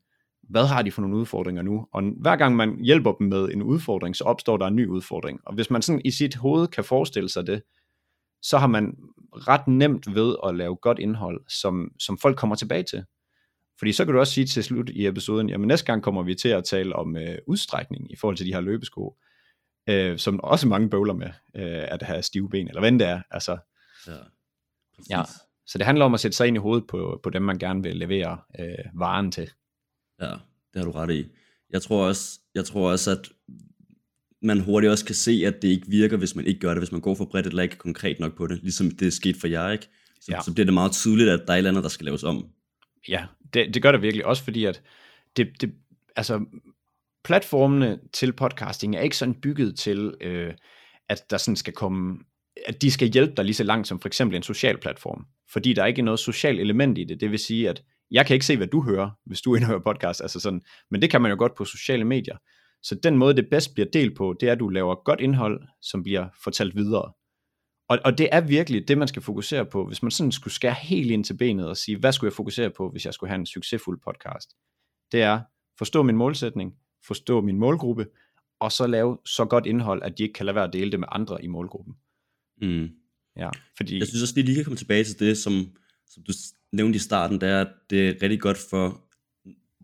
hvad 0.48 0.66
har 0.66 0.82
de 0.82 0.90
for 0.90 1.00
nogle 1.02 1.16
udfordringer 1.16 1.62
nu? 1.62 1.86
Og 1.92 2.02
hver 2.20 2.36
gang 2.36 2.56
man 2.56 2.78
hjælper 2.80 3.12
dem 3.12 3.26
med 3.26 3.48
en 3.52 3.62
udfordring, 3.62 4.16
så 4.16 4.24
opstår 4.24 4.56
der 4.56 4.66
en 4.66 4.76
ny 4.76 4.86
udfordring. 4.86 5.40
Og 5.46 5.54
hvis 5.54 5.70
man 5.70 5.82
sådan 5.82 6.02
i 6.04 6.10
sit 6.10 6.34
hoved 6.34 6.68
kan 6.68 6.84
forestille 6.84 7.28
sig 7.28 7.46
det, 7.46 7.62
så 8.42 8.58
har 8.58 8.66
man 8.66 8.94
ret 9.32 9.68
nemt 9.68 10.14
ved 10.14 10.36
at 10.46 10.54
lave 10.56 10.76
godt 10.76 10.98
indhold, 10.98 11.40
som, 11.48 11.92
som 11.98 12.18
folk 12.18 12.36
kommer 12.36 12.56
tilbage 12.56 12.82
til. 12.82 13.04
Fordi 13.78 13.92
så 13.92 14.04
kan 14.04 14.14
du 14.14 14.20
også 14.20 14.32
sige 14.32 14.46
til 14.46 14.64
slut 14.64 14.90
i 14.90 15.06
episoden, 15.06 15.48
jamen 15.48 15.68
næste 15.68 15.86
gang 15.86 16.02
kommer 16.02 16.22
vi 16.22 16.34
til 16.34 16.48
at 16.48 16.64
tale 16.64 16.96
om 16.96 17.16
øh, 17.16 17.38
udstrækning 17.46 18.12
i 18.12 18.16
forhold 18.16 18.36
til 18.36 18.46
de 18.46 18.52
her 18.52 18.60
løbesko, 18.60 19.16
øh, 19.88 20.18
som 20.18 20.40
også 20.40 20.68
mange 20.68 20.90
bøvler 20.90 21.14
med, 21.14 21.30
øh, 21.56 21.84
at 21.88 22.02
have 22.02 22.22
stive 22.22 22.48
ben, 22.48 22.68
eller 22.68 22.80
hvad 22.80 22.92
det 22.92 23.02
er. 23.02 23.22
Altså, 23.30 23.58
ja, 24.06 24.16
ja, 25.10 25.22
så 25.66 25.78
det 25.78 25.86
handler 25.86 26.04
om 26.04 26.14
at 26.14 26.20
sætte 26.20 26.36
sig 26.36 26.46
ind 26.46 26.56
i 26.56 26.60
hovedet 26.60 26.86
på, 26.86 27.20
på 27.22 27.30
dem, 27.30 27.42
man 27.42 27.58
gerne 27.58 27.82
vil 27.82 27.96
levere 27.96 28.38
øh, 28.60 28.84
varen 28.94 29.32
til. 29.32 29.50
Ja, 30.20 30.30
det 30.72 30.76
har 30.76 30.84
du 30.84 30.90
ret 30.90 31.10
i. 31.10 31.24
Jeg 31.70 31.82
tror 31.82 32.06
også, 32.06 32.40
jeg 32.54 32.64
tror 32.64 32.90
også 32.90 33.10
at 33.10 33.28
man 34.42 34.60
hurtigt 34.60 34.90
også 34.90 35.04
kan 35.04 35.14
se, 35.14 35.42
at 35.46 35.62
det 35.62 35.68
ikke 35.68 35.88
virker, 35.88 36.16
hvis 36.16 36.36
man 36.36 36.46
ikke 36.46 36.60
gør 36.60 36.68
det, 36.68 36.78
hvis 36.78 36.92
man 36.92 37.00
går 37.00 37.14
for 37.14 37.24
bredt 37.24 37.46
eller 37.46 37.62
ikke 37.62 37.76
konkret 37.76 38.20
nok 38.20 38.36
på 38.36 38.46
det, 38.46 38.62
ligesom 38.62 38.90
det 38.90 39.06
er 39.06 39.10
sket 39.10 39.36
for 39.36 39.46
jer, 39.46 39.70
ikke? 39.70 39.88
Så, 40.20 40.32
ja. 40.32 40.42
så 40.42 40.52
bliver 40.54 40.64
det 40.64 40.74
meget 40.74 40.92
tydeligt, 40.92 41.30
at 41.30 41.40
der 41.46 41.52
er 41.52 41.56
et 41.56 41.58
eller 41.58 41.70
andet, 41.70 41.82
der 41.82 41.88
skal 41.88 42.04
laves 42.04 42.24
om. 42.24 42.48
Ja, 43.08 43.26
det, 43.54 43.74
det 43.74 43.82
gør 43.82 43.92
det 43.92 44.02
virkelig 44.02 44.26
også, 44.26 44.44
fordi 44.44 44.64
at 44.64 44.82
det, 45.36 45.48
det, 45.60 45.74
altså, 46.16 46.44
platformene 47.24 47.98
til 48.12 48.32
podcasting 48.32 48.96
er 48.96 49.00
ikke 49.00 49.16
sådan 49.16 49.34
bygget 49.34 49.78
til, 49.78 50.14
øh, 50.20 50.54
at 51.08 51.30
der 51.30 51.36
sådan 51.36 51.56
skal 51.56 51.72
komme, 51.72 52.18
at 52.66 52.82
de 52.82 52.90
skal 52.90 53.08
hjælpe 53.08 53.32
dig 53.36 53.44
lige 53.44 53.54
så 53.54 53.64
langt 53.64 53.88
som 53.88 54.00
for 54.00 54.08
eksempel 54.08 54.36
en 54.36 54.42
social 54.42 54.78
platform, 54.78 55.26
fordi 55.52 55.72
der 55.72 55.82
er 55.82 55.86
ikke 55.86 56.02
noget 56.02 56.20
socialt 56.20 56.60
element 56.60 56.98
i 56.98 57.04
det. 57.04 57.20
Det 57.20 57.30
vil 57.30 57.38
sige, 57.38 57.68
at 57.68 57.82
jeg 58.10 58.26
kan 58.26 58.34
ikke 58.34 58.46
se, 58.46 58.56
hvad 58.56 58.66
du 58.66 58.82
hører, 58.82 59.10
hvis 59.26 59.40
du 59.40 59.54
indhører 59.56 59.80
podcast, 59.80 60.20
altså 60.20 60.40
sådan, 60.40 60.60
men 60.90 61.02
det 61.02 61.10
kan 61.10 61.22
man 61.22 61.30
jo 61.30 61.36
godt 61.38 61.54
på 61.54 61.64
sociale 61.64 62.04
medier. 62.04 62.36
Så 62.82 62.94
den 62.94 63.16
måde, 63.16 63.36
det 63.36 63.50
bedst 63.50 63.74
bliver 63.74 63.88
delt 63.92 64.16
på, 64.16 64.34
det 64.40 64.48
er, 64.48 64.52
at 64.52 64.60
du 64.60 64.68
laver 64.68 65.04
godt 65.04 65.20
indhold, 65.20 65.62
som 65.82 66.02
bliver 66.02 66.28
fortalt 66.44 66.76
videre. 66.76 67.12
Og, 67.88 67.98
og 68.04 68.18
det 68.18 68.28
er 68.32 68.40
virkelig 68.40 68.88
det, 68.88 68.98
man 68.98 69.08
skal 69.08 69.22
fokusere 69.22 69.66
på. 69.66 69.86
Hvis 69.86 70.02
man 70.02 70.10
sådan 70.10 70.32
skulle 70.32 70.54
skære 70.54 70.74
helt 70.74 71.10
ind 71.10 71.24
til 71.24 71.36
benet 71.36 71.68
og 71.68 71.76
sige, 71.76 71.98
hvad 71.98 72.12
skulle 72.12 72.28
jeg 72.28 72.36
fokusere 72.36 72.70
på, 72.70 72.90
hvis 72.90 73.04
jeg 73.04 73.14
skulle 73.14 73.30
have 73.30 73.38
en 73.38 73.46
succesfuld 73.46 74.00
podcast? 74.04 74.50
Det 75.12 75.22
er 75.22 75.40
forstå 75.78 76.02
min 76.02 76.16
målsætning, 76.16 76.74
forstå 77.06 77.40
min 77.40 77.58
målgruppe, 77.58 78.06
og 78.60 78.72
så 78.72 78.86
lave 78.86 79.18
så 79.24 79.44
godt 79.44 79.66
indhold, 79.66 80.02
at 80.02 80.18
de 80.18 80.22
ikke 80.22 80.32
kan 80.32 80.46
lade 80.46 80.54
være 80.54 80.64
at 80.64 80.72
dele 80.72 80.90
det 80.90 81.00
med 81.00 81.08
andre 81.12 81.44
i 81.44 81.46
målgruppen. 81.46 81.94
Mm. 82.62 82.88
Ja, 83.36 83.50
fordi... 83.76 83.98
Jeg 83.98 84.06
synes 84.06 84.22
også, 84.22 84.34
det 84.34 84.44
lige 84.44 84.54
kan 84.54 84.64
komme 84.64 84.76
tilbage 84.76 85.04
til 85.04 85.18
det, 85.18 85.38
som, 85.38 85.52
som 86.06 86.22
du 86.22 86.32
nævnte 86.72 86.96
i 86.96 86.98
starten, 86.98 87.40
det 87.40 87.48
er, 87.48 87.60
at 87.60 87.72
det 87.90 88.08
er 88.08 88.14
rigtig 88.22 88.40
godt 88.40 88.58
for 88.70 89.00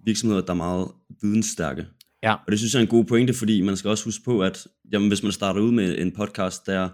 virksomheder, 0.04 0.42
der 0.42 0.50
er 0.50 0.56
meget 0.56 0.88
vidensstærke. 1.22 1.86
Ja. 2.22 2.34
Og 2.34 2.50
det 2.50 2.58
synes 2.58 2.74
jeg 2.74 2.80
er 2.80 2.82
en 2.82 2.88
god 2.88 3.04
pointe, 3.04 3.34
fordi 3.34 3.60
man 3.60 3.76
skal 3.76 3.90
også 3.90 4.04
huske 4.04 4.24
på, 4.24 4.42
at 4.42 4.66
jamen, 4.92 5.08
hvis 5.08 5.22
man 5.22 5.32
starter 5.32 5.60
ud 5.60 5.72
med 5.72 5.98
en 5.98 6.12
podcast, 6.12 6.66
der 6.66 6.88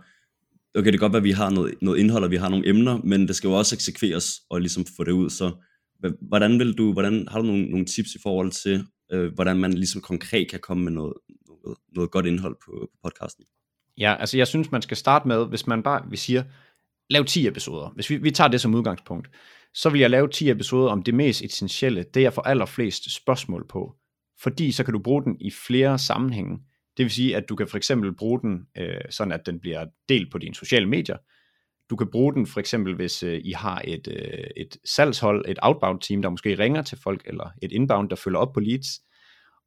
okay, 0.79 0.93
det 0.93 1.01
kan 1.01 1.05
godt 1.05 1.13
være, 1.13 1.21
at 1.21 1.25
vi 1.25 1.31
har 1.31 1.51
noget, 1.51 1.75
noget 1.83 1.99
indhold, 1.99 2.25
og 2.25 2.31
vi 2.31 2.37
har 2.37 2.49
nogle 2.49 2.69
emner, 2.69 3.01
men 3.05 3.29
det 3.29 3.37
skal 3.37 3.49
jo 3.49 3.55
også 3.55 3.75
eksekveres 3.75 4.41
og 4.51 4.61
ligesom 4.61 4.85
få 4.97 5.05
det 5.05 5.13
ud. 5.13 5.31
Så 5.31 5.53
hvordan 6.21 6.59
vil 6.59 6.79
du, 6.79 6.93
hvordan 6.93 7.29
har 7.31 7.39
du 7.41 7.47
nogle, 7.47 7.71
nogle 7.71 7.87
tips 7.87 8.15
i 8.15 8.19
forhold 8.23 8.51
til, 8.51 8.87
øh, 9.13 9.35
hvordan 9.35 9.57
man 9.57 9.73
ligesom 9.73 10.01
konkret 10.01 10.51
kan 10.51 10.61
komme 10.61 10.85
med 10.85 10.93
noget, 10.93 11.13
noget, 11.47 11.79
noget 11.95 12.11
godt 12.11 12.27
indhold 12.27 12.57
på, 12.65 12.91
på 12.93 12.99
podcasten? 13.03 13.45
Ja, 13.99 14.17
altså 14.21 14.37
jeg 14.37 14.47
synes, 14.47 14.73
man 14.73 14.83
skal 14.83 14.97
starte 14.97 15.29
med, 15.29 15.47
hvis 15.47 15.67
man 15.67 15.83
bare, 15.83 16.03
vi 16.11 16.17
siger, 16.17 16.43
lav 17.11 17.25
10 17.25 17.47
episoder. 17.47 17.89
Hvis 17.95 18.11
vi, 18.11 18.17
vi 18.17 18.31
tager 18.31 18.49
det 18.49 18.61
som 18.61 18.75
udgangspunkt, 18.75 19.29
så 19.75 19.91
vil 19.91 20.01
jeg 20.01 20.11
lave 20.11 20.29
10 20.29 20.51
episoder 20.51 20.91
om 20.91 21.03
det 21.03 21.15
mest 21.15 21.43
essentielle, 21.43 22.05
det 22.15 22.23
jeg 22.23 22.33
får 22.33 22.43
allerflest 22.43 23.15
spørgsmål 23.15 23.67
på. 23.69 23.95
Fordi 24.41 24.73
så 24.73 24.85
kan 24.85 24.93
du 24.93 24.99
bruge 24.99 25.25
den 25.25 25.37
i 25.41 25.51
flere 25.51 25.99
sammenhænge. 25.99 26.59
Det 26.99 27.05
vil 27.05 27.11
sige, 27.11 27.37
at 27.37 27.49
du 27.49 27.57
kan 27.57 27.69
for 27.69 27.77
eksempel 27.77 28.15
bruge 28.15 28.41
den, 28.41 28.67
øh, 28.79 29.01
sådan 29.11 29.33
at 29.33 29.47
den 29.47 29.61
bliver 29.61 29.87
delt 30.09 30.33
på 30.33 30.39
dine 30.39 30.55
sociale 30.55 30.87
medier. 30.87 31.17
Du 31.91 31.97
kan 31.97 32.11
bruge 32.11 32.35
den 32.35 32.47
for 32.47 32.61
eksempel, 32.61 32.95
hvis 32.95 33.23
øh, 33.23 33.41
I 33.45 33.53
har 33.53 33.83
et, 33.85 34.09
øh, 34.11 34.45
et 34.57 34.77
salgshold, 34.85 35.45
et 35.49 35.59
outbound 35.63 36.01
team, 36.01 36.23
der 36.23 36.29
måske 36.29 36.59
ringer 36.59 36.83
til 36.83 36.99
folk, 37.03 37.23
eller 37.27 37.51
et 37.63 37.73
inbound, 37.73 38.11
der 38.11 38.17
følger 38.17 38.39
op 38.39 38.53
på 38.53 38.61
leads, 38.61 38.87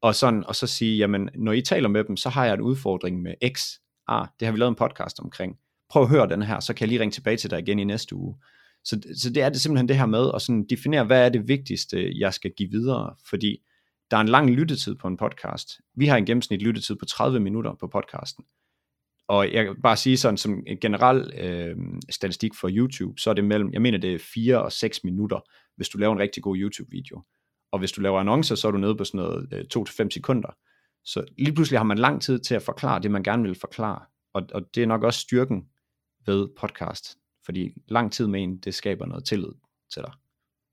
og, 0.02 0.16
sådan, 0.16 0.44
og 0.48 0.56
så 0.56 0.68
sige, 0.68 0.98
jamen, 0.98 1.30
når 1.36 1.52
I 1.52 1.62
taler 1.62 1.90
med 1.90 2.04
dem, 2.04 2.18
så 2.18 2.30
har 2.30 2.46
jeg 2.46 2.54
en 2.54 2.62
udfordring 2.62 3.22
med 3.22 3.34
X. 3.54 3.62
Ah, 4.08 4.28
det 4.40 4.46
har 4.46 4.52
vi 4.52 4.58
lavet 4.58 4.70
en 4.70 4.76
podcast 4.76 5.20
omkring. 5.20 5.58
Prøv 5.90 6.04
at 6.04 6.10
høre 6.10 6.30
den 6.30 6.42
her, 6.42 6.60
så 6.60 6.74
kan 6.74 6.82
jeg 6.82 6.90
lige 6.90 7.00
ringe 7.00 7.12
tilbage 7.12 7.38
til 7.38 7.50
dig 7.50 7.60
igen 7.60 7.80
i 7.80 7.84
næste 7.84 8.16
uge. 8.16 8.36
Så, 8.84 9.02
så 9.18 9.30
det 9.30 9.44
er 9.44 9.50
det 9.50 9.62
simpelthen 9.62 9.90
det 9.90 9.98
her 9.98 10.06
med 10.06 10.32
at 10.36 10.42
sådan 10.42 10.66
definere, 10.70 11.04
hvad 11.04 11.26
er 11.26 11.30
det 11.30 11.48
vigtigste, 11.48 11.98
øh, 11.98 12.20
jeg 12.20 12.34
skal 12.34 12.52
give 12.58 12.70
videre, 12.70 13.16
fordi 13.30 13.62
der 14.12 14.18
er 14.18 14.22
en 14.22 14.30
lang 14.30 14.50
lyttetid 14.50 14.96
på 14.96 15.08
en 15.08 15.18
podcast. 15.18 15.82
Vi 15.96 16.08
har 16.08 16.18
en 16.18 16.26
gennemsnit 16.26 16.62
lyttetid 16.62 16.96
på 16.96 17.06
30 17.06 17.40
minutter 17.40 17.74
på 17.74 17.88
podcasten. 17.88 18.46
Og 19.28 19.54
jeg 19.54 19.66
kan 19.66 19.82
bare 19.82 19.98
sige 19.98 20.18
sådan, 20.18 20.38
som 20.38 20.64
en 20.68 20.78
generel 20.78 21.34
øh, 21.38 21.78
statistik 22.10 22.56
for 22.56 22.70
YouTube, 22.72 23.20
så 23.20 23.30
er 23.30 23.34
det 23.34 23.44
mellem, 23.44 23.74
jeg 23.74 23.82
mener 23.82 23.98
det 23.98 24.14
er 24.14 24.20
4 24.34 24.64
og 24.64 24.72
6 24.72 25.04
minutter, 25.04 25.40
hvis 25.76 25.90
du 25.90 25.98
laver 25.98 26.14
en 26.14 26.20
rigtig 26.20 26.44
god 26.44 26.58
YouTube-video. 26.58 27.22
Og 27.72 27.80
hvis 27.80 27.92
du 27.92 28.02
laver 28.02 28.20
annoncer, 28.20 28.56
så 28.56 28.68
er 28.68 28.72
du 28.72 28.78
nede 28.78 28.96
på 28.96 29.04
sådan 29.04 29.18
noget 29.18 29.54
øh, 29.54 29.66
2-5 29.78 30.10
sekunder. 30.10 30.58
Så 31.04 31.26
lige 31.38 31.54
pludselig 31.54 31.80
har 31.80 31.86
man 31.86 31.98
lang 31.98 32.22
tid 32.22 32.40
til 32.40 32.56
at 32.56 32.62
forklare 32.62 33.02
det, 33.02 33.12
man 33.12 33.24
gerne 33.24 33.44
vil 33.44 33.56
forklare. 33.56 34.06
Og, 34.34 34.48
og 34.54 34.76
det 34.76 34.84
er 34.84 34.88
nok 34.88 35.04
også 35.04 35.20
styrken 35.20 35.70
ved 36.26 36.48
podcast. 36.60 37.18
Fordi 37.46 37.74
lang 37.88 38.12
tid 38.12 38.28
med 38.28 38.44
en, 38.44 38.58
det 38.58 38.74
skaber 38.74 39.06
noget 39.06 39.26
tillid 39.26 39.52
til 39.94 40.02
dig. 40.02 40.14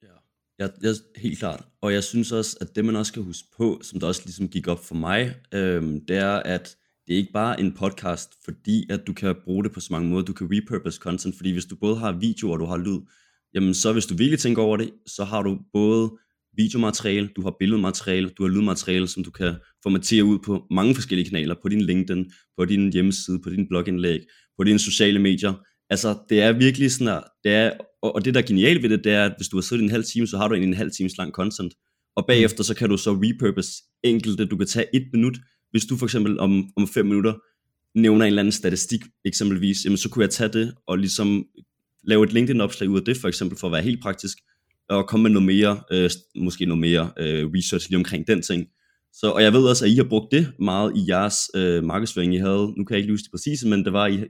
Ja, 0.02 0.14
jeg, 0.58 0.70
jeg, 0.82 0.94
helt 1.16 1.38
klart. 1.38 1.64
Og 1.80 1.92
jeg 1.92 2.04
synes 2.04 2.32
også, 2.32 2.56
at 2.60 2.76
det 2.76 2.84
man 2.84 2.96
også 2.96 3.10
skal 3.10 3.22
huske 3.22 3.48
på, 3.56 3.80
som 3.82 4.00
der 4.00 4.06
også 4.06 4.22
ligesom 4.24 4.48
gik 4.48 4.68
op 4.68 4.84
for 4.84 4.94
mig, 4.94 5.34
øhm, 5.54 6.00
det 6.08 6.16
er, 6.16 6.36
at 6.36 6.76
det 7.06 7.14
er 7.14 7.18
ikke 7.18 7.32
bare 7.32 7.60
en 7.60 7.72
podcast, 7.72 8.30
fordi 8.44 8.86
at 8.90 9.06
du 9.06 9.12
kan 9.12 9.34
bruge 9.44 9.64
det 9.64 9.72
på 9.72 9.80
så 9.80 9.88
mange 9.90 10.08
måder. 10.08 10.24
Du 10.24 10.32
kan 10.32 10.48
repurpose 10.50 11.00
content, 11.00 11.36
fordi 11.36 11.52
hvis 11.52 11.64
du 11.64 11.76
både 11.76 11.96
har 11.96 12.12
video 12.12 12.50
og 12.50 12.58
du 12.58 12.64
har 12.64 12.76
lyd, 12.76 13.00
jamen 13.54 13.74
så 13.74 13.92
hvis 13.92 14.06
du 14.06 14.14
virkelig 14.16 14.38
tænker 14.38 14.62
over 14.62 14.76
det, 14.76 14.90
så 15.06 15.24
har 15.24 15.42
du 15.42 15.58
både 15.72 16.10
videomateriale, 16.56 17.28
du 17.36 17.42
har 17.42 17.56
billedmateriale, 17.58 18.28
du 18.28 18.42
har 18.42 18.50
lydmateriale, 18.50 19.08
som 19.08 19.24
du 19.24 19.30
kan 19.30 19.54
formatere 19.82 20.24
ud 20.24 20.38
på 20.38 20.66
mange 20.70 20.94
forskellige 20.94 21.28
kanaler, 21.30 21.54
på 21.62 21.68
din 21.68 21.80
LinkedIn, 21.80 22.32
på 22.58 22.64
din 22.64 22.92
hjemmeside, 22.92 23.40
på 23.44 23.50
din 23.50 23.68
blogindlæg, 23.68 24.20
på 24.56 24.64
dine 24.64 24.78
sociale 24.78 25.18
medier. 25.18 25.54
Altså, 25.90 26.18
det 26.28 26.42
er 26.42 26.52
virkelig 26.52 26.92
sådan, 26.92 27.08
at 27.08 27.24
det 27.44 27.52
er, 27.52 27.72
og 28.02 28.24
det 28.24 28.34
der 28.34 28.40
er 28.40 28.46
genialt 28.46 28.82
ved 28.82 28.90
det, 28.90 29.04
det 29.04 29.12
er, 29.12 29.24
at 29.24 29.34
hvis 29.36 29.48
du 29.48 29.56
har 29.56 29.62
siddet 29.62 29.84
en 29.84 29.90
halv 29.90 30.04
time, 30.04 30.26
så 30.26 30.36
har 30.36 30.48
du 30.48 30.54
en 30.54 30.74
halv 30.74 30.90
times 30.90 31.18
lang 31.18 31.32
content. 31.32 31.74
Og 32.16 32.24
bagefter, 32.26 32.64
så 32.64 32.74
kan 32.74 32.88
du 32.88 32.96
så 32.96 33.12
repurpose 33.12 33.72
enkelte, 34.02 34.46
du 34.46 34.56
kan 34.56 34.66
tage 34.66 34.86
et 34.94 35.08
minut, 35.12 35.38
hvis 35.70 35.84
du 35.84 35.96
for 35.96 36.06
eksempel 36.06 36.38
om, 36.38 36.70
om 36.76 36.88
fem 36.88 37.06
minutter 37.06 37.34
nævner 37.94 38.24
en 38.24 38.26
eller 38.26 38.42
anden 38.42 38.52
statistik 38.52 39.00
eksempelvis, 39.24 39.84
jamen 39.84 39.96
så 39.96 40.08
kunne 40.08 40.22
jeg 40.22 40.30
tage 40.30 40.52
det 40.52 40.74
og 40.86 40.98
ligesom 40.98 41.44
lave 42.04 42.24
et 42.24 42.32
LinkedIn-opslag 42.32 42.88
ud 42.88 42.98
af 42.98 43.04
det 43.04 43.16
for 43.16 43.28
eksempel, 43.28 43.58
for 43.58 43.66
at 43.66 43.72
være 43.72 43.82
helt 43.82 44.02
praktisk, 44.02 44.38
og 44.88 45.08
komme 45.08 45.22
med 45.22 45.30
noget 45.30 45.46
mere, 45.46 45.80
øh, 45.92 46.10
måske 46.36 46.66
noget 46.66 46.80
mere 46.80 47.10
øh, 47.18 47.46
research 47.54 47.88
lige 47.90 47.96
omkring 47.96 48.26
den 48.26 48.42
ting. 48.42 48.66
Så, 49.12 49.30
og 49.30 49.42
jeg 49.42 49.52
ved 49.52 49.64
også, 49.64 49.84
at 49.84 49.90
I 49.90 49.94
har 49.94 50.04
brugt 50.04 50.32
det 50.32 50.52
meget 50.60 50.96
i 50.96 51.04
jeres 51.08 51.36
øh, 51.54 51.84
markedsføring. 51.84 52.34
I 52.34 52.38
havde, 52.38 52.72
nu 52.76 52.84
kan 52.84 52.94
jeg 52.94 52.98
ikke 52.98 53.12
huske 53.12 53.24
det 53.24 53.30
præcise, 53.30 53.68
men 53.68 53.84
det 53.84 53.92
var, 53.92 54.06
I 54.06 54.24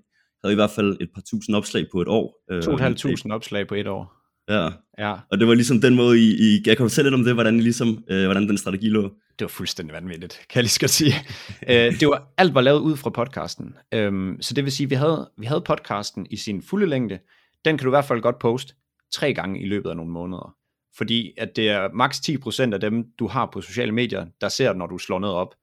havde 0.44 0.52
i 0.52 0.54
hvert 0.54 0.70
fald 0.70 0.96
et 1.00 1.08
par 1.14 1.22
tusind 1.30 1.56
opslag 1.56 1.86
på 1.92 2.00
et 2.00 2.08
år. 2.08 2.44
Øh, 2.50 2.58
2.500 2.58 3.32
opslag 3.32 3.66
på 3.66 3.74
et 3.74 3.86
år. 3.86 4.18
Ja. 4.48 4.68
ja, 4.98 5.14
og 5.30 5.38
det 5.38 5.48
var 5.48 5.54
ligesom 5.54 5.80
den 5.80 5.94
måde, 5.94 6.18
I, 6.18 6.54
I 6.54 6.62
jeg 6.66 6.76
kan 6.76 6.84
fortælle 6.84 7.10
lidt 7.10 7.20
om 7.20 7.24
det, 7.24 7.34
hvordan, 7.34 7.56
I 7.56 7.60
ligesom, 7.60 8.04
øh, 8.10 8.24
hvordan 8.24 8.48
den 8.48 8.58
strategi 8.58 8.88
lå. 8.88 9.02
Det 9.02 9.40
var 9.40 9.48
fuldstændig 9.48 9.94
vanvittigt, 9.94 10.32
kan 10.32 10.56
jeg 10.56 10.62
lige 10.62 10.70
skal 10.70 10.88
sige. 10.88 11.14
øh, 11.70 12.00
det 12.00 12.08
var, 12.08 12.32
alt 12.36 12.54
var 12.54 12.60
lavet 12.60 12.80
ud 12.80 12.96
fra 12.96 13.10
podcasten. 13.10 13.74
Øhm, 13.94 14.36
så 14.40 14.54
det 14.54 14.64
vil 14.64 14.72
sige, 14.72 14.88
vi 14.88 14.94
havde, 14.94 15.30
vi 15.38 15.46
havde 15.46 15.60
podcasten 15.60 16.26
i 16.30 16.36
sin 16.36 16.62
fulde 16.62 16.86
længde. 16.86 17.18
Den 17.64 17.78
kan 17.78 17.84
du 17.84 17.90
i 17.90 17.96
hvert 17.96 18.04
fald 18.04 18.20
godt 18.20 18.38
poste 18.38 18.74
tre 19.12 19.34
gange 19.34 19.62
i 19.62 19.66
løbet 19.66 19.90
af 19.90 19.96
nogle 19.96 20.12
måneder. 20.12 20.54
Fordi 20.96 21.32
at 21.36 21.56
det 21.56 21.68
er 21.68 21.88
maks 21.94 22.18
10% 22.18 22.74
af 22.74 22.80
dem, 22.80 23.04
du 23.18 23.26
har 23.26 23.50
på 23.52 23.60
sociale 23.60 23.92
medier, 23.92 24.26
der 24.40 24.48
ser 24.48 24.72
når 24.72 24.86
du 24.86 24.98
slår 24.98 25.18
noget 25.18 25.36
op. 25.36 25.54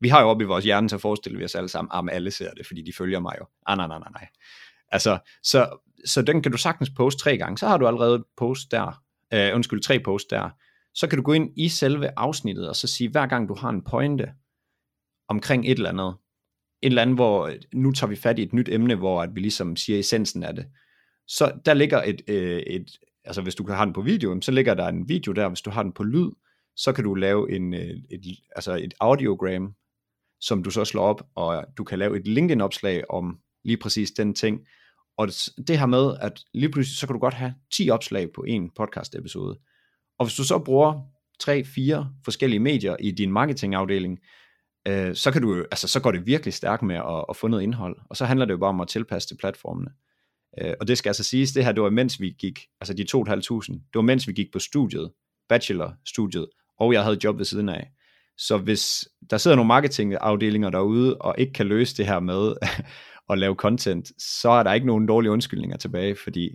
Vi 0.00 0.08
har 0.08 0.20
jo 0.20 0.28
op 0.28 0.40
i 0.40 0.44
vores 0.44 0.64
hjerne 0.64 0.88
så 0.88 0.98
forestiller 0.98 1.38
vi 1.38 1.44
os 1.44 1.54
alle 1.54 1.68
sammen, 1.68 2.08
at 2.08 2.14
alle 2.14 2.30
ser 2.30 2.54
det, 2.54 2.66
fordi 2.66 2.82
de 2.82 2.92
følger 2.92 3.20
mig 3.20 3.36
jo. 3.40 3.46
Ah, 3.66 3.76
nej, 3.76 3.86
nej, 3.86 3.98
nej, 3.98 4.08
nej. 4.12 4.28
Altså, 4.88 5.18
så, 5.42 5.78
så 6.04 6.22
den 6.22 6.42
kan 6.42 6.52
du 6.52 6.58
sagtens 6.58 6.90
poste 6.90 7.22
tre 7.22 7.38
gange. 7.38 7.58
Så 7.58 7.68
har 7.68 7.78
du 7.78 7.86
allerede 7.86 8.24
post 8.36 8.70
der, 8.70 9.02
øh, 9.34 9.54
undskyld, 9.54 9.82
tre 9.82 10.00
post 10.00 10.30
der. 10.30 10.50
Så 10.94 11.06
kan 11.08 11.16
du 11.16 11.22
gå 11.22 11.32
ind 11.32 11.50
i 11.56 11.68
selve 11.68 12.10
afsnittet, 12.16 12.68
og 12.68 12.76
så 12.76 12.86
sige, 12.86 13.10
hver 13.10 13.26
gang 13.26 13.48
du 13.48 13.54
har 13.54 13.68
en 13.70 13.84
pointe 13.84 14.32
omkring 15.28 15.64
et 15.64 15.70
eller 15.70 15.90
andet, 15.90 16.16
et 16.82 16.86
eller 16.86 17.02
andet, 17.02 17.16
hvor 17.16 17.52
nu 17.74 17.92
tager 17.92 18.08
vi 18.08 18.16
fat 18.16 18.38
i 18.38 18.42
et 18.42 18.52
nyt 18.52 18.68
emne, 18.68 18.94
hvor 18.94 19.22
at 19.22 19.34
vi 19.34 19.40
ligesom 19.40 19.76
siger 19.76 19.98
essensen 19.98 20.42
af 20.42 20.54
det. 20.54 20.66
Så 21.28 21.52
der 21.64 21.74
ligger 21.74 22.02
et, 22.02 22.22
øh, 22.28 22.60
et 22.60 22.90
altså 23.24 23.42
hvis 23.42 23.54
du 23.54 23.64
kan 23.64 23.74
have 23.74 23.86
den 23.86 23.92
på 23.92 24.00
video, 24.00 24.40
så 24.40 24.52
ligger 24.52 24.74
der 24.74 24.88
en 24.88 25.08
video 25.08 25.32
der, 25.32 25.48
hvis 25.48 25.60
du 25.60 25.70
har 25.70 25.82
den 25.82 25.92
på 25.92 26.02
lyd, 26.02 26.30
så 26.76 26.92
kan 26.92 27.04
du 27.04 27.14
lave 27.14 27.52
en, 27.52 27.74
øh, 27.74 27.96
et, 28.10 28.20
altså 28.56 28.72
et 28.76 28.94
audiogram, 29.00 29.74
som 30.40 30.62
du 30.62 30.70
så 30.70 30.84
slår 30.84 31.02
op, 31.02 31.22
og 31.34 31.64
du 31.78 31.84
kan 31.84 31.98
lave 31.98 32.16
et 32.16 32.28
LinkedIn-opslag 32.28 33.10
om 33.10 33.38
lige 33.64 33.76
præcis 33.76 34.10
den 34.10 34.34
ting. 34.34 34.60
Og 35.16 35.28
det 35.66 35.78
her 35.78 35.86
med, 35.86 36.16
at 36.20 36.40
lige 36.54 36.70
pludselig, 36.70 36.96
så 36.96 37.06
kan 37.06 37.14
du 37.14 37.20
godt 37.20 37.34
have 37.34 37.54
10 37.72 37.90
opslag 37.90 38.32
på 38.34 38.44
en 38.48 38.70
podcast-episode. 38.76 39.58
Og 40.18 40.26
hvis 40.26 40.36
du 40.36 40.44
så 40.44 40.58
bruger 40.58 41.00
3-4 41.42 42.04
forskellige 42.24 42.60
medier 42.60 42.96
i 43.00 43.10
din 43.10 43.32
marketingafdeling, 43.32 44.18
øh, 44.88 45.14
så, 45.14 45.30
kan 45.30 45.42
du, 45.42 45.64
altså, 45.70 45.88
så 45.88 46.00
går 46.00 46.12
det 46.12 46.26
virkelig 46.26 46.54
stærkt 46.54 46.82
med 46.82 46.96
at, 46.96 47.24
at 47.28 47.36
få 47.36 47.48
noget 47.48 47.62
indhold. 47.62 47.96
Og 48.10 48.16
så 48.16 48.24
handler 48.24 48.46
det 48.46 48.52
jo 48.52 48.58
bare 48.58 48.68
om 48.68 48.80
at 48.80 48.88
tilpasse 48.88 49.28
til 49.28 49.36
platformene. 49.36 49.90
Øh, 50.60 50.74
og 50.80 50.88
det 50.88 50.98
skal 50.98 51.10
altså 51.10 51.24
siges, 51.24 51.52
det 51.52 51.64
her, 51.64 51.72
det 51.72 51.82
var 51.82 51.90
mens 51.90 52.20
vi 52.20 52.36
gik, 52.38 52.60
altså 52.80 52.94
de 52.94 53.02
2.500, 53.02 53.72
det 53.72 53.94
var 53.94 54.00
mens 54.00 54.28
vi 54.28 54.32
gik 54.32 54.52
på 54.52 54.58
studiet, 54.58 55.12
bachelor-studiet, 55.48 56.46
og 56.78 56.92
jeg 56.92 57.02
havde 57.02 57.18
job 57.24 57.38
ved 57.38 57.44
siden 57.44 57.68
af. 57.68 57.90
Så 58.46 58.58
hvis 58.58 59.08
der 59.30 59.38
sidder 59.38 59.56
nogle 59.56 59.68
marketingafdelinger 59.68 60.70
derude, 60.70 61.16
og 61.16 61.34
ikke 61.38 61.52
kan 61.52 61.66
løse 61.66 61.96
det 61.96 62.06
her 62.06 62.20
med 62.20 62.52
at 63.30 63.38
lave 63.38 63.54
content, 63.54 64.12
så 64.18 64.50
er 64.50 64.62
der 64.62 64.72
ikke 64.72 64.86
nogen 64.86 65.06
dårlige 65.06 65.30
undskyldninger 65.30 65.76
tilbage, 65.76 66.16
fordi 66.16 66.50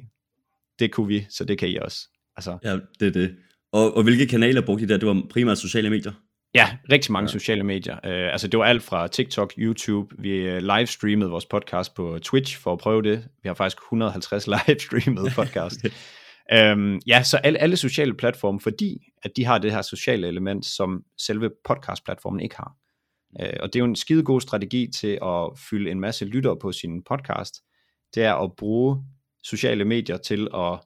det 0.80 0.92
kunne 0.92 1.08
vi, 1.08 1.26
så 1.30 1.46
det 1.46 1.58
kan 1.58 1.70
I 1.70 1.78
også. 1.78 2.08
Altså. 2.38 2.58
Ja, 2.64 2.78
det 3.00 3.08
er 3.08 3.12
det. 3.12 3.36
Og, 3.72 3.98
og 3.98 4.04
hvilke 4.04 4.28
kanaler 4.28 4.62
brugte 4.62 4.84
I 4.84 4.88
der? 4.88 4.98
Det 4.98 5.08
var 5.08 5.24
primært 5.30 5.58
sociale 5.58 5.90
medier? 5.90 6.12
Ja, 6.54 6.78
rigtig 6.92 7.12
mange 7.12 7.28
ja. 7.28 7.32
sociale 7.32 7.64
medier. 7.64 7.96
Uh, 7.96 8.34
altså 8.34 8.48
det 8.48 8.60
var 8.60 8.66
alt 8.66 8.84
fra 8.84 9.08
TikTok, 9.08 9.54
YouTube. 9.58 10.16
Vi 10.20 10.56
uh, 10.56 10.58
livestreamede 10.58 11.30
vores 11.30 11.46
podcast 11.46 11.96
på 11.96 12.20
Twitch 12.24 12.60
for 12.60 12.74
at 12.74 12.80
prøve 12.80 13.02
det. 13.02 13.28
Vi 13.44 13.48
har 13.48 13.54
faktisk 13.54 13.78
150 13.78 14.48
livestreamede 14.68 15.32
podcast. 15.36 15.86
um, 16.54 17.02
ja, 17.08 17.24
så 17.24 17.38
alle, 17.38 17.60
alle 17.60 17.78
sociale 17.78 18.14
platforme, 18.14 18.60
fordi 18.60 19.00
at 19.24 19.32
de 19.36 19.46
har 19.46 19.58
det 19.58 19.72
her 19.72 19.82
sociale 19.82 20.28
element, 20.28 20.66
som 20.66 21.04
selve 21.18 21.52
podcastplatformen 21.64 22.40
ikke 22.40 22.56
har. 22.56 22.76
Uh, 23.40 23.60
og 23.60 23.74
det 23.74 23.76
er 23.76 23.80
jo 23.80 23.86
en 23.86 23.96
skide 23.96 24.24
god 24.24 24.42
strategi 24.42 24.88
til 24.96 25.20
at 25.24 25.60
fylde 25.70 25.92
en 25.92 26.00
masse 26.00 26.26
lyttere 26.26 26.58
på 26.60 26.72
sin 26.72 27.04
podcast. 27.04 27.56
Det 28.16 28.24
er 28.24 28.34
at 28.34 28.56
bruge 28.56 29.04
sociale 29.44 29.86
medier 29.86 30.18
til 30.18 30.48
at, 30.54 30.80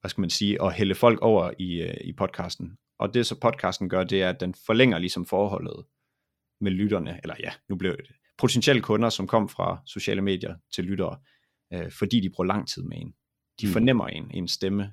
hvad 0.00 0.08
skal 0.08 0.20
man 0.20 0.30
sige, 0.30 0.62
at 0.62 0.72
hælde 0.72 0.94
folk 0.94 1.18
over 1.22 1.50
i, 1.58 1.82
uh, 1.82 1.94
i 2.04 2.12
podcasten. 2.12 2.76
Og 2.98 3.14
det 3.14 3.26
så 3.26 3.40
podcasten 3.40 3.88
gør, 3.88 4.04
det 4.04 4.22
er, 4.22 4.28
at 4.28 4.40
den 4.40 4.54
forlænger 4.66 4.98
ligesom 4.98 5.26
forholdet 5.26 5.84
med 6.60 6.70
lytterne, 6.70 7.20
eller 7.22 7.34
ja, 7.40 7.52
nu 7.68 7.76
blev 7.76 7.96
det 7.96 8.06
potentielle 8.38 8.82
kunder, 8.82 9.08
som 9.08 9.26
kom 9.26 9.48
fra 9.48 9.82
sociale 9.86 10.22
medier 10.22 10.54
til 10.74 10.84
lyttere, 10.84 11.18
øh, 11.72 11.90
fordi 11.90 12.20
de 12.20 12.30
bruger 12.30 12.46
lang 12.46 12.68
tid 12.68 12.82
med 12.82 12.96
en. 12.96 13.14
De 13.60 13.66
mm. 13.66 13.72
fornemmer 13.72 14.06
en, 14.06 14.30
en 14.34 14.48
stemme. 14.48 14.92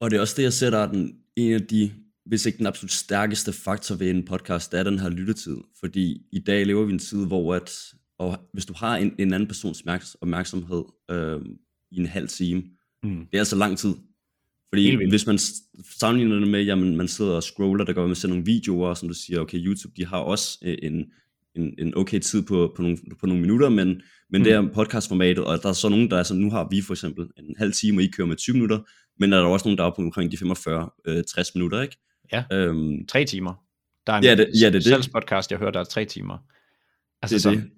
Og 0.00 0.10
det 0.10 0.16
er 0.16 0.20
også 0.20 0.34
det, 0.36 0.42
jeg 0.42 0.52
ser, 0.52 0.70
der 0.70 0.78
er 0.78 0.92
den, 0.92 1.16
en 1.36 1.52
af 1.52 1.62
de, 1.62 1.92
hvis 2.26 2.46
ikke 2.46 2.58
den 2.58 2.66
absolut 2.66 2.92
stærkeste 2.92 3.52
faktor 3.52 3.94
ved 3.94 4.10
en 4.10 4.24
podcast, 4.24 4.72
det 4.72 4.80
er 4.80 4.84
den 4.84 4.98
her 4.98 5.08
lyttetid. 5.08 5.56
Fordi 5.80 6.22
i 6.32 6.38
dag 6.38 6.66
lever 6.66 6.84
vi 6.84 6.92
en 6.92 6.98
tid, 6.98 7.26
hvor 7.26 7.54
at, 7.54 7.70
og 8.18 8.38
hvis 8.52 8.66
du 8.66 8.74
har 8.76 8.96
en, 8.96 9.14
en 9.18 9.32
anden 9.32 9.48
persons 9.48 9.84
opmærksomhed 10.20 10.84
øh, 11.10 11.40
i 11.90 11.96
en 11.96 12.06
halv 12.06 12.28
time, 12.28 12.62
mm. 13.02 13.26
det 13.26 13.34
er 13.34 13.38
altså 13.38 13.56
lang 13.56 13.78
tid. 13.78 13.94
Fordi 14.68 15.08
hvis 15.08 15.26
man 15.26 15.38
sammenligner 15.98 16.38
det 16.38 16.48
med, 16.48 16.68
at 16.68 16.78
man 16.78 17.08
sidder 17.08 17.32
og 17.32 17.42
scroller, 17.42 17.84
der 17.84 17.92
går 17.92 18.06
med 18.06 18.14
sådan 18.14 18.32
nogle 18.32 18.44
videoer, 18.44 18.94
som 18.94 19.08
du 19.08 19.14
siger, 19.14 19.40
okay, 19.40 19.58
YouTube, 19.58 19.94
de 19.96 20.06
har 20.06 20.18
også 20.18 20.58
øh, 20.62 20.78
en, 20.82 21.04
en, 21.54 21.74
en 21.78 21.96
okay 21.96 22.18
tid 22.18 22.42
på, 22.42 22.72
på, 22.76 22.82
nogle, 22.82 22.98
på 23.20 23.26
nogle 23.26 23.40
minutter, 23.40 23.68
men, 23.68 23.88
men 24.30 24.40
mm. 24.40 24.44
det 24.44 24.52
er 24.52 24.68
podcastformatet, 24.74 25.44
og 25.44 25.62
der 25.62 25.68
er 25.68 25.72
så 25.72 25.88
nogen, 25.88 26.10
der 26.10 26.16
er 26.18 26.22
sådan, 26.22 26.42
nu 26.42 26.50
har 26.50 26.68
vi 26.70 26.80
for 26.80 26.94
eksempel 26.94 27.26
en 27.38 27.54
halv 27.58 27.72
time, 27.72 27.98
og 27.98 28.02
I 28.02 28.06
kører 28.06 28.28
med 28.28 28.36
20 28.36 28.54
minutter, 28.54 28.78
men 29.18 29.32
der 29.32 29.38
er 29.38 29.42
der 29.42 29.48
også 29.48 29.68
nogen, 29.68 29.78
der 29.78 29.84
er 29.84 29.90
på 29.90 30.02
omkring 30.02 30.32
de 30.32 30.36
45-60 30.36 30.40
øh, 31.06 31.44
minutter, 31.54 31.82
ikke? 31.82 31.96
Ja, 32.32 32.44
øhm, 32.52 33.06
tre 33.06 33.24
timer. 33.24 33.54
Der 34.06 34.12
er 34.12 34.16
en 34.16 34.24
ja, 34.24 34.34
det, 34.34 34.50
ja, 34.60 34.70
det, 34.70 34.84
det. 34.84 35.10
podcast, 35.12 35.50
jeg 35.50 35.58
hører, 35.58 35.70
der 35.70 35.80
er 35.80 35.84
tre 35.84 36.04
timer. 36.04 36.38
Altså 37.22 37.50
det 37.50 37.56
er 37.56 37.60
det. 37.60 37.70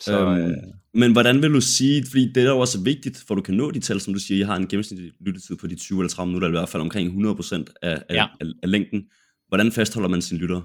Så, 0.00 0.20
øhm, 0.20 0.50
øh... 0.50 0.56
Men 0.94 1.12
hvordan 1.12 1.42
vil 1.42 1.52
du 1.52 1.60
sige, 1.60 2.04
fordi 2.10 2.32
det 2.32 2.42
er 2.42 2.50
jo 2.50 2.58
også 2.58 2.80
vigtigt, 2.80 3.24
for 3.26 3.34
du 3.34 3.42
kan 3.42 3.54
nå 3.54 3.70
de 3.70 3.80
tal, 3.80 4.00
som 4.00 4.14
du 4.14 4.20
siger, 4.20 4.38
jeg 4.38 4.46
har 4.46 4.56
en 4.56 4.68
gennemsnitlig 4.68 5.12
lyttetid 5.20 5.56
på 5.56 5.66
de 5.66 5.74
20 5.74 5.98
eller 5.98 6.08
30 6.08 6.26
minutter, 6.26 6.48
eller 6.48 6.58
i 6.58 6.60
hvert 6.60 6.68
fald 6.68 6.80
omkring 6.80 7.26
100% 7.28 7.64
af, 7.82 8.02
af, 8.08 8.14
ja. 8.14 8.26
af, 8.40 8.46
af 8.62 8.70
længden. 8.70 9.04
Hvordan 9.48 9.72
fastholder 9.72 10.08
man 10.08 10.22
sin 10.22 10.38
lytter? 10.38 10.60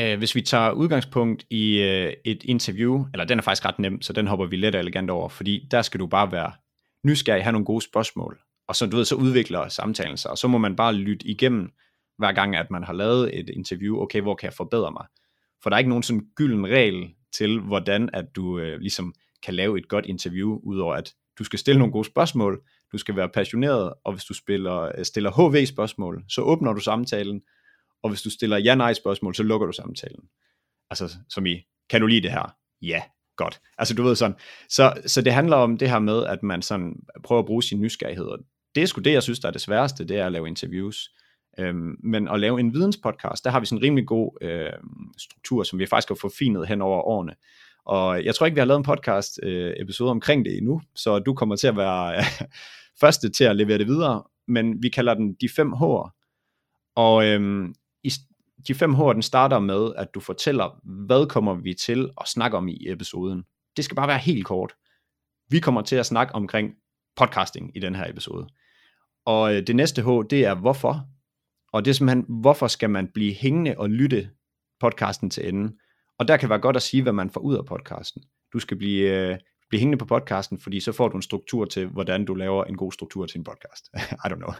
Uh, 0.00 0.18
hvis 0.18 0.34
vi 0.34 0.40
tager 0.40 0.70
udgangspunkt 0.70 1.46
i 1.50 1.78
uh, 1.80 2.12
et 2.32 2.44
interview, 2.44 3.06
eller 3.12 3.24
den 3.24 3.38
er 3.38 3.42
faktisk 3.42 3.64
ret 3.64 3.78
nem, 3.78 4.02
så 4.02 4.12
den 4.12 4.26
hopper 4.26 4.46
vi 4.46 4.56
let 4.56 4.74
og 4.74 4.80
elegant 4.80 5.10
over, 5.10 5.28
fordi 5.28 5.68
der 5.70 5.82
skal 5.82 6.00
du 6.00 6.06
bare 6.06 6.32
være 6.32 6.52
nysgerrig, 7.04 7.42
have 7.42 7.52
nogle 7.52 7.64
gode 7.64 7.84
spørgsmål, 7.84 8.38
og 8.68 8.76
så, 8.76 8.86
du 8.86 8.96
ved, 8.96 9.04
så 9.04 9.14
udvikler 9.14 9.68
samtalen 9.68 10.16
sig, 10.16 10.30
og 10.30 10.38
så 10.38 10.48
må 10.48 10.58
man 10.58 10.76
bare 10.76 10.94
lytte 10.94 11.26
igennem, 11.26 11.72
hver 12.18 12.32
gang 12.32 12.56
at 12.56 12.70
man 12.70 12.84
har 12.84 12.92
lavet 12.92 13.38
et 13.38 13.48
interview, 13.48 14.00
okay, 14.00 14.20
hvor 14.20 14.34
kan 14.34 14.46
jeg 14.46 14.54
forbedre 14.54 14.92
mig? 14.92 15.06
For 15.62 15.70
der 15.70 15.74
er 15.74 15.78
ikke 15.78 15.88
nogen 15.88 16.02
sådan 16.02 16.26
gylden 16.34 16.66
regel 16.66 17.14
til, 17.36 17.60
hvordan 17.60 18.10
at 18.12 18.24
du 18.36 18.58
øh, 18.58 18.78
ligesom 18.80 19.14
kan 19.42 19.54
lave 19.54 19.78
et 19.78 19.88
godt 19.88 20.06
interview, 20.06 20.60
udover 20.62 20.94
at 20.94 21.14
du 21.38 21.44
skal 21.44 21.58
stille 21.58 21.78
nogle 21.78 21.92
gode 21.92 22.04
spørgsmål, 22.04 22.62
du 22.92 22.98
skal 22.98 23.16
være 23.16 23.28
passioneret, 23.28 23.92
og 24.04 24.12
hvis 24.12 24.24
du 24.24 24.34
spiller, 24.34 24.92
øh, 24.98 25.04
stiller 25.04 25.30
HV-spørgsmål, 25.30 26.24
så 26.28 26.40
åbner 26.40 26.72
du 26.72 26.80
samtalen, 26.80 27.42
og 28.02 28.10
hvis 28.10 28.22
du 28.22 28.30
stiller 28.30 28.56
ja-nej-spørgsmål, 28.58 29.34
så 29.34 29.42
lukker 29.42 29.66
du 29.66 29.72
samtalen. 29.72 30.24
Altså 30.90 31.16
som 31.28 31.46
i, 31.46 31.62
kan 31.90 32.00
du 32.00 32.06
lide 32.06 32.22
det 32.22 32.30
her? 32.30 32.56
Ja. 32.82 33.02
godt. 33.36 33.60
Altså 33.78 33.94
du 33.94 34.02
ved 34.02 34.16
sådan, 34.16 34.36
så, 34.68 34.94
så 35.06 35.22
det 35.22 35.32
handler 35.32 35.56
om 35.56 35.78
det 35.78 35.90
her 35.90 35.98
med, 35.98 36.26
at 36.26 36.42
man 36.42 36.62
sådan 36.62 36.96
prøver 37.24 37.38
at 37.38 37.46
bruge 37.46 37.62
sin 37.62 37.80
nysgerrighed, 37.80 38.24
og 38.24 38.38
det 38.76 38.82
er 38.82 38.86
sgu 38.86 39.00
det, 39.00 39.12
jeg 39.12 39.22
synes, 39.22 39.38
der 39.38 39.48
er 39.48 39.52
det 39.52 39.60
sværeste, 39.60 40.04
det 40.04 40.18
er 40.18 40.26
at 40.26 40.32
lave 40.32 40.48
interviews. 40.48 41.10
Øhm, 41.58 41.96
men 42.02 42.28
at 42.28 42.40
lave 42.40 42.60
en 42.60 42.74
videnspodcast, 42.74 43.44
der 43.44 43.50
har 43.50 43.60
vi 43.60 43.66
sådan 43.66 43.78
en 43.78 43.82
rimelig 43.82 44.06
god 44.06 44.38
øh, 44.40 44.72
struktur, 45.18 45.62
som 45.62 45.78
vi 45.78 45.86
faktisk 45.86 46.08
har 46.08 46.18
forfinet 46.20 46.68
hen 46.68 46.82
over 46.82 47.02
årene. 47.02 47.34
Og 47.84 48.24
jeg 48.24 48.34
tror 48.34 48.46
ikke, 48.46 48.54
vi 48.54 48.60
har 48.60 48.66
lavet 48.66 48.78
en 48.78 48.84
podcast 48.84 49.40
øh, 49.42 49.74
episode 49.76 50.10
omkring 50.10 50.44
det 50.44 50.56
endnu, 50.56 50.80
så 50.94 51.18
du 51.18 51.34
kommer 51.34 51.56
til 51.56 51.66
at 51.66 51.76
være 51.76 52.16
øh, 52.16 52.22
første 53.00 53.30
til 53.30 53.44
at 53.44 53.56
levere 53.56 53.78
det 53.78 53.86
videre, 53.86 54.22
men 54.48 54.82
vi 54.82 54.88
kalder 54.88 55.14
den 55.14 55.34
de 55.40 55.48
5 55.48 55.72
H'er. 55.72 56.10
Og 56.96 57.26
øhm, 57.26 57.74
i, 58.04 58.12
de 58.68 58.74
5 58.74 58.94
H'er, 58.94 59.12
den 59.12 59.22
starter 59.22 59.58
med, 59.58 59.92
at 59.96 60.14
du 60.14 60.20
fortæller, 60.20 60.80
hvad 61.06 61.28
kommer 61.28 61.54
vi 61.54 61.74
til 61.74 62.10
at 62.20 62.28
snakke 62.28 62.56
om 62.56 62.68
i 62.68 62.90
episoden. 62.90 63.44
Det 63.76 63.84
skal 63.84 63.94
bare 63.94 64.08
være 64.08 64.18
helt 64.18 64.46
kort. 64.46 64.72
Vi 65.50 65.60
kommer 65.60 65.82
til 65.82 65.96
at 65.96 66.06
snakke 66.06 66.34
omkring 66.34 66.74
podcasting 67.16 67.76
i 67.76 67.80
den 67.80 67.94
her 67.94 68.10
episode. 68.10 68.46
Og 69.26 69.54
øh, 69.54 69.66
det 69.66 69.76
næste 69.76 70.02
H, 70.02 70.06
det 70.30 70.44
er 70.44 70.54
hvorfor. 70.54 71.06
Og 71.72 71.84
det 71.84 71.90
er 71.90 71.94
simpelthen, 71.94 72.24
hvorfor 72.40 72.66
skal 72.66 72.90
man 72.90 73.08
blive 73.14 73.34
hængende 73.34 73.74
og 73.78 73.90
lytte 73.90 74.30
podcasten 74.80 75.30
til 75.30 75.48
enden? 75.48 75.78
Og 76.18 76.28
der 76.28 76.36
kan 76.36 76.48
være 76.48 76.58
godt 76.58 76.76
at 76.76 76.82
sige, 76.82 77.02
hvad 77.02 77.12
man 77.12 77.30
får 77.30 77.40
ud 77.40 77.56
af 77.56 77.64
podcasten. 77.64 78.22
Du 78.52 78.58
skal 78.58 78.76
blive, 78.76 79.30
øh, 79.30 79.38
blive 79.68 79.78
hængende 79.78 79.98
på 79.98 80.04
podcasten, 80.04 80.60
fordi 80.60 80.80
så 80.80 80.92
får 80.92 81.08
du 81.08 81.16
en 81.16 81.22
struktur 81.22 81.64
til, 81.64 81.86
hvordan 81.86 82.24
du 82.24 82.34
laver 82.34 82.64
en 82.64 82.76
god 82.76 82.92
struktur 82.92 83.26
til 83.26 83.38
en 83.38 83.44
podcast. 83.44 83.88
I 84.24 84.28
don't 84.28 84.34
know. 84.34 84.52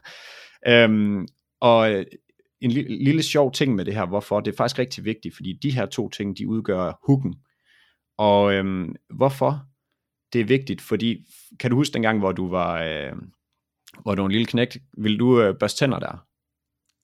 Øhm, 0.67 1.27
og 1.61 1.93
øh, 1.93 2.07
en 2.61 2.71
lille, 2.71 3.05
lille 3.05 3.23
sjov 3.23 3.53
ting 3.53 3.75
med 3.75 3.85
det 3.85 3.95
her, 3.95 4.07
hvorfor, 4.07 4.41
det 4.41 4.53
er 4.53 4.57
faktisk 4.57 4.79
rigtig 4.79 5.05
vigtigt, 5.05 5.37
fordi 5.37 5.59
de 5.63 5.71
her 5.71 5.87
to 5.87 6.09
ting, 6.09 6.39
de 6.39 6.49
udgør 6.49 7.01
hooken. 7.07 7.35
Og 8.19 8.55
øhm, 8.55 8.95
hvorfor 9.15 9.61
det 10.33 10.41
er 10.41 10.45
vigtigt, 10.45 10.81
fordi, 10.81 11.25
kan 11.61 11.71
du 11.71 11.77
huske 11.77 11.95
dengang, 11.95 12.19
hvor 12.19 12.33
du 12.33 12.49
var, 12.49 12.83
øh, 12.83 13.13
hvor 14.03 14.15
du 14.15 14.23
var 14.23 14.27
en 14.27 14.33
lille 14.33 14.47
knægt, 14.47 14.77
vil 14.99 15.19
du 15.19 15.41
øh, 15.41 15.55
børste 15.59 15.79
tænder 15.79 15.99
der? 15.99 16.27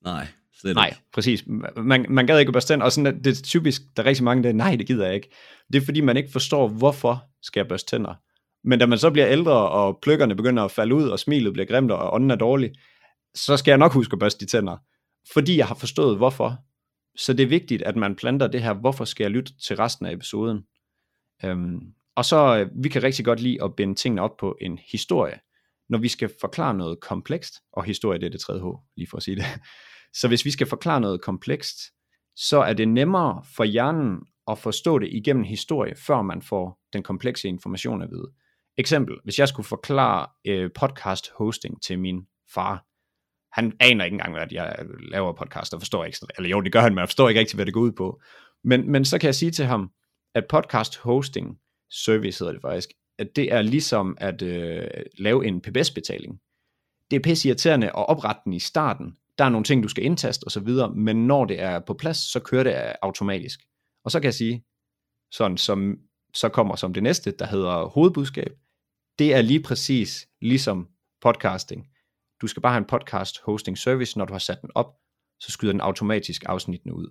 Nej, 0.03 0.27
slet 0.59 0.75
Nej, 0.75 0.87
ikke. 0.87 1.01
præcis. 1.13 1.43
Man, 1.77 2.05
man 2.09 2.27
gad 2.27 2.39
ikke 2.39 2.49
at 2.49 2.53
børste 2.53 2.73
tænder, 2.73 2.85
og 2.85 2.91
sådan, 2.91 3.23
det 3.23 3.39
er 3.39 3.43
typisk, 3.43 3.81
der 3.97 4.03
er 4.03 4.07
rigtig 4.07 4.23
mange, 4.23 4.43
der 4.43 4.53
nej, 4.53 4.75
det 4.75 4.87
gider 4.87 5.05
jeg 5.05 5.15
ikke. 5.15 5.29
Det 5.73 5.81
er 5.81 5.85
fordi, 5.85 6.01
man 6.01 6.17
ikke 6.17 6.31
forstår, 6.31 6.67
hvorfor 6.67 7.23
skal 7.41 7.59
jeg 7.59 7.67
børste 7.67 7.95
tænder. 7.95 8.13
Men 8.63 8.79
da 8.79 8.85
man 8.85 8.97
så 8.97 9.11
bliver 9.11 9.27
ældre, 9.27 9.69
og 9.69 9.99
pløkkerne 10.01 10.35
begynder 10.35 10.63
at 10.63 10.71
falde 10.71 10.95
ud, 10.95 11.07
og 11.07 11.19
smilet 11.19 11.53
bliver 11.53 11.65
grimt, 11.65 11.91
og 11.91 12.13
ånden 12.13 12.31
er 12.31 12.35
dårlig, 12.35 12.71
så 13.35 13.57
skal 13.57 13.71
jeg 13.71 13.77
nok 13.77 13.93
huske 13.93 14.13
at 14.13 14.19
børste 14.19 14.45
de 14.45 14.51
tænder. 14.51 14.77
Fordi 15.33 15.57
jeg 15.57 15.67
har 15.67 15.75
forstået, 15.75 16.17
hvorfor. 16.17 16.57
Så 17.17 17.33
det 17.33 17.43
er 17.43 17.47
vigtigt, 17.47 17.81
at 17.81 17.95
man 17.95 18.15
planter 18.15 18.47
det 18.47 18.61
her, 18.61 18.73
hvorfor 18.73 19.05
skal 19.05 19.23
jeg 19.23 19.31
lytte 19.31 19.53
til 19.57 19.75
resten 19.75 20.05
af 20.05 20.11
episoden. 20.11 20.63
Øhm, 21.45 21.79
og 22.15 22.25
så, 22.25 22.57
øh, 22.57 22.83
vi 22.83 22.89
kan 22.89 23.03
rigtig 23.03 23.25
godt 23.25 23.39
lide 23.39 23.63
at 23.63 23.75
binde 23.75 23.95
tingene 23.95 24.21
op 24.21 24.37
på 24.37 24.57
en 24.61 24.79
historie, 24.91 25.39
når 25.93 25.99
vi 25.99 26.07
skal 26.07 26.31
forklare 26.41 26.73
noget 26.73 26.99
komplekst, 26.99 27.53
og 27.73 27.83
historie 27.83 28.19
det 28.19 28.25
er 28.25 28.29
det 28.29 28.39
tredje 28.39 28.61
H, 28.61 28.67
lige 28.97 29.07
for 29.09 29.17
at 29.17 29.23
sige 29.23 29.35
det. 29.35 29.45
Så 30.19 30.27
hvis 30.27 30.45
vi 30.45 30.51
skal 30.51 30.67
forklare 30.67 31.01
noget 31.01 31.21
komplekst, 31.21 31.77
så 32.35 32.57
er 32.57 32.73
det 32.73 32.87
nemmere 32.87 33.43
for 33.55 33.63
hjernen 33.63 34.19
at 34.47 34.57
forstå 34.57 34.99
det 34.99 35.09
igennem 35.11 35.43
historie, 35.43 35.95
før 35.95 36.21
man 36.21 36.41
får 36.41 36.79
den 36.93 37.03
komplekse 37.03 37.47
information 37.47 38.01
at 38.01 38.09
vide. 38.11 38.31
Eksempel, 38.77 39.15
hvis 39.23 39.39
jeg 39.39 39.47
skulle 39.47 39.67
forklare 39.67 40.27
øh, 40.47 40.69
podcast 40.75 41.31
hosting 41.37 41.83
til 41.83 41.99
min 41.99 42.21
far, 42.53 42.85
han 43.51 43.73
aner 43.79 44.05
ikke 44.05 44.15
engang, 44.15 44.37
at 44.37 44.51
jeg 44.51 44.85
laver 45.11 45.33
podcast, 45.33 45.73
og 45.73 45.81
forstår 45.81 46.05
ikke, 46.05 46.17
eller 46.37 46.49
jo, 46.49 46.61
det 46.61 46.71
gør 46.71 46.81
han, 46.81 46.93
men 46.93 46.99
jeg 46.99 47.09
forstår 47.09 47.29
ikke 47.29 47.39
rigtig, 47.39 47.55
hvad 47.55 47.65
det 47.65 47.73
går 47.73 47.81
ud 47.81 47.91
på. 47.91 48.21
Men, 48.63 48.91
men 48.91 49.05
så 49.05 49.19
kan 49.19 49.25
jeg 49.27 49.35
sige 49.35 49.51
til 49.51 49.65
ham, 49.65 49.91
at 50.35 50.45
podcast 50.49 50.97
hosting 50.97 51.57
service 51.91 52.39
hedder 52.39 52.53
det 52.53 52.61
faktisk, 52.61 52.89
at 53.19 53.35
det 53.35 53.53
er 53.53 53.61
ligesom 53.61 54.17
at 54.19 54.41
øh, 54.41 54.87
lave 55.17 55.45
en 55.47 55.61
PBS-betaling. 55.61 56.39
Det 57.11 57.15
er 57.17 57.23
pisse 57.23 57.47
irriterende 57.47 57.87
at 57.87 58.09
oprette 58.09 58.41
den 58.45 58.53
i 58.53 58.59
starten. 58.59 59.17
Der 59.37 59.45
er 59.45 59.49
nogle 59.49 59.63
ting, 59.63 59.83
du 59.83 59.87
skal 59.87 60.03
indtaste 60.03 60.43
osv., 60.47 60.69
men 60.95 61.27
når 61.27 61.45
det 61.45 61.61
er 61.61 61.79
på 61.79 61.93
plads, 61.93 62.17
så 62.17 62.39
kører 62.39 62.63
det 62.63 62.95
automatisk. 63.01 63.59
Og 64.05 64.11
så 64.11 64.19
kan 64.19 64.25
jeg 64.25 64.33
sige, 64.33 64.63
sådan 65.31 65.57
som 65.57 65.97
så 66.33 66.49
kommer 66.49 66.75
som 66.75 66.93
det 66.93 67.03
næste, 67.03 67.31
der 67.31 67.45
hedder 67.45 67.85
hovedbudskab. 67.85 68.51
Det 69.19 69.33
er 69.33 69.41
lige 69.41 69.63
præcis 69.63 70.27
ligesom 70.41 70.89
podcasting. 71.21 71.87
Du 72.41 72.47
skal 72.47 72.61
bare 72.61 72.73
have 72.73 72.81
en 72.81 72.87
podcast 72.87 73.41
hosting 73.41 73.77
service, 73.77 74.17
når 74.17 74.25
du 74.25 74.33
har 74.33 74.39
sat 74.39 74.61
den 74.61 74.69
op, 74.75 74.95
så 75.39 75.51
skyder 75.51 75.73
den 75.73 75.81
automatisk 75.81 76.43
afsnittene 76.45 76.93
ud. 76.93 77.05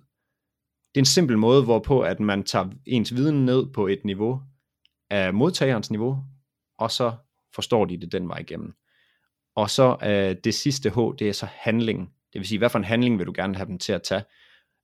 Det 0.93 0.97
er 0.97 1.01
en 1.01 1.05
simpel 1.05 1.37
måde, 1.37 1.63
hvorpå 1.63 2.01
at 2.01 2.19
man 2.19 2.43
tager 2.43 2.69
ens 2.85 3.15
viden 3.15 3.45
ned 3.45 3.73
på 3.73 3.87
et 3.87 4.05
niveau 4.05 4.41
af 5.13 5.33
modtagerens 5.33 5.91
niveau, 5.91 6.23
og 6.77 6.91
så 6.91 7.13
forstår 7.55 7.85
de 7.85 7.97
det 7.97 8.11
den 8.11 8.27
vej 8.27 8.37
igennem. 8.37 8.73
Og 9.55 9.69
så 9.69 9.97
øh, 10.03 10.35
det 10.43 10.53
sidste 10.53 10.89
H, 10.89 10.97
det 11.19 11.29
er 11.29 11.33
så 11.33 11.45
handling. 11.45 12.13
Det 12.33 12.39
vil 12.39 12.47
sige, 12.47 12.57
hvad 12.57 12.69
for 12.69 12.79
en 12.79 12.85
handling 12.85 13.19
vil 13.19 13.27
du 13.27 13.33
gerne 13.35 13.55
have 13.55 13.67
dem 13.67 13.79
til 13.79 13.93
at 13.93 14.03
tage? 14.03 14.23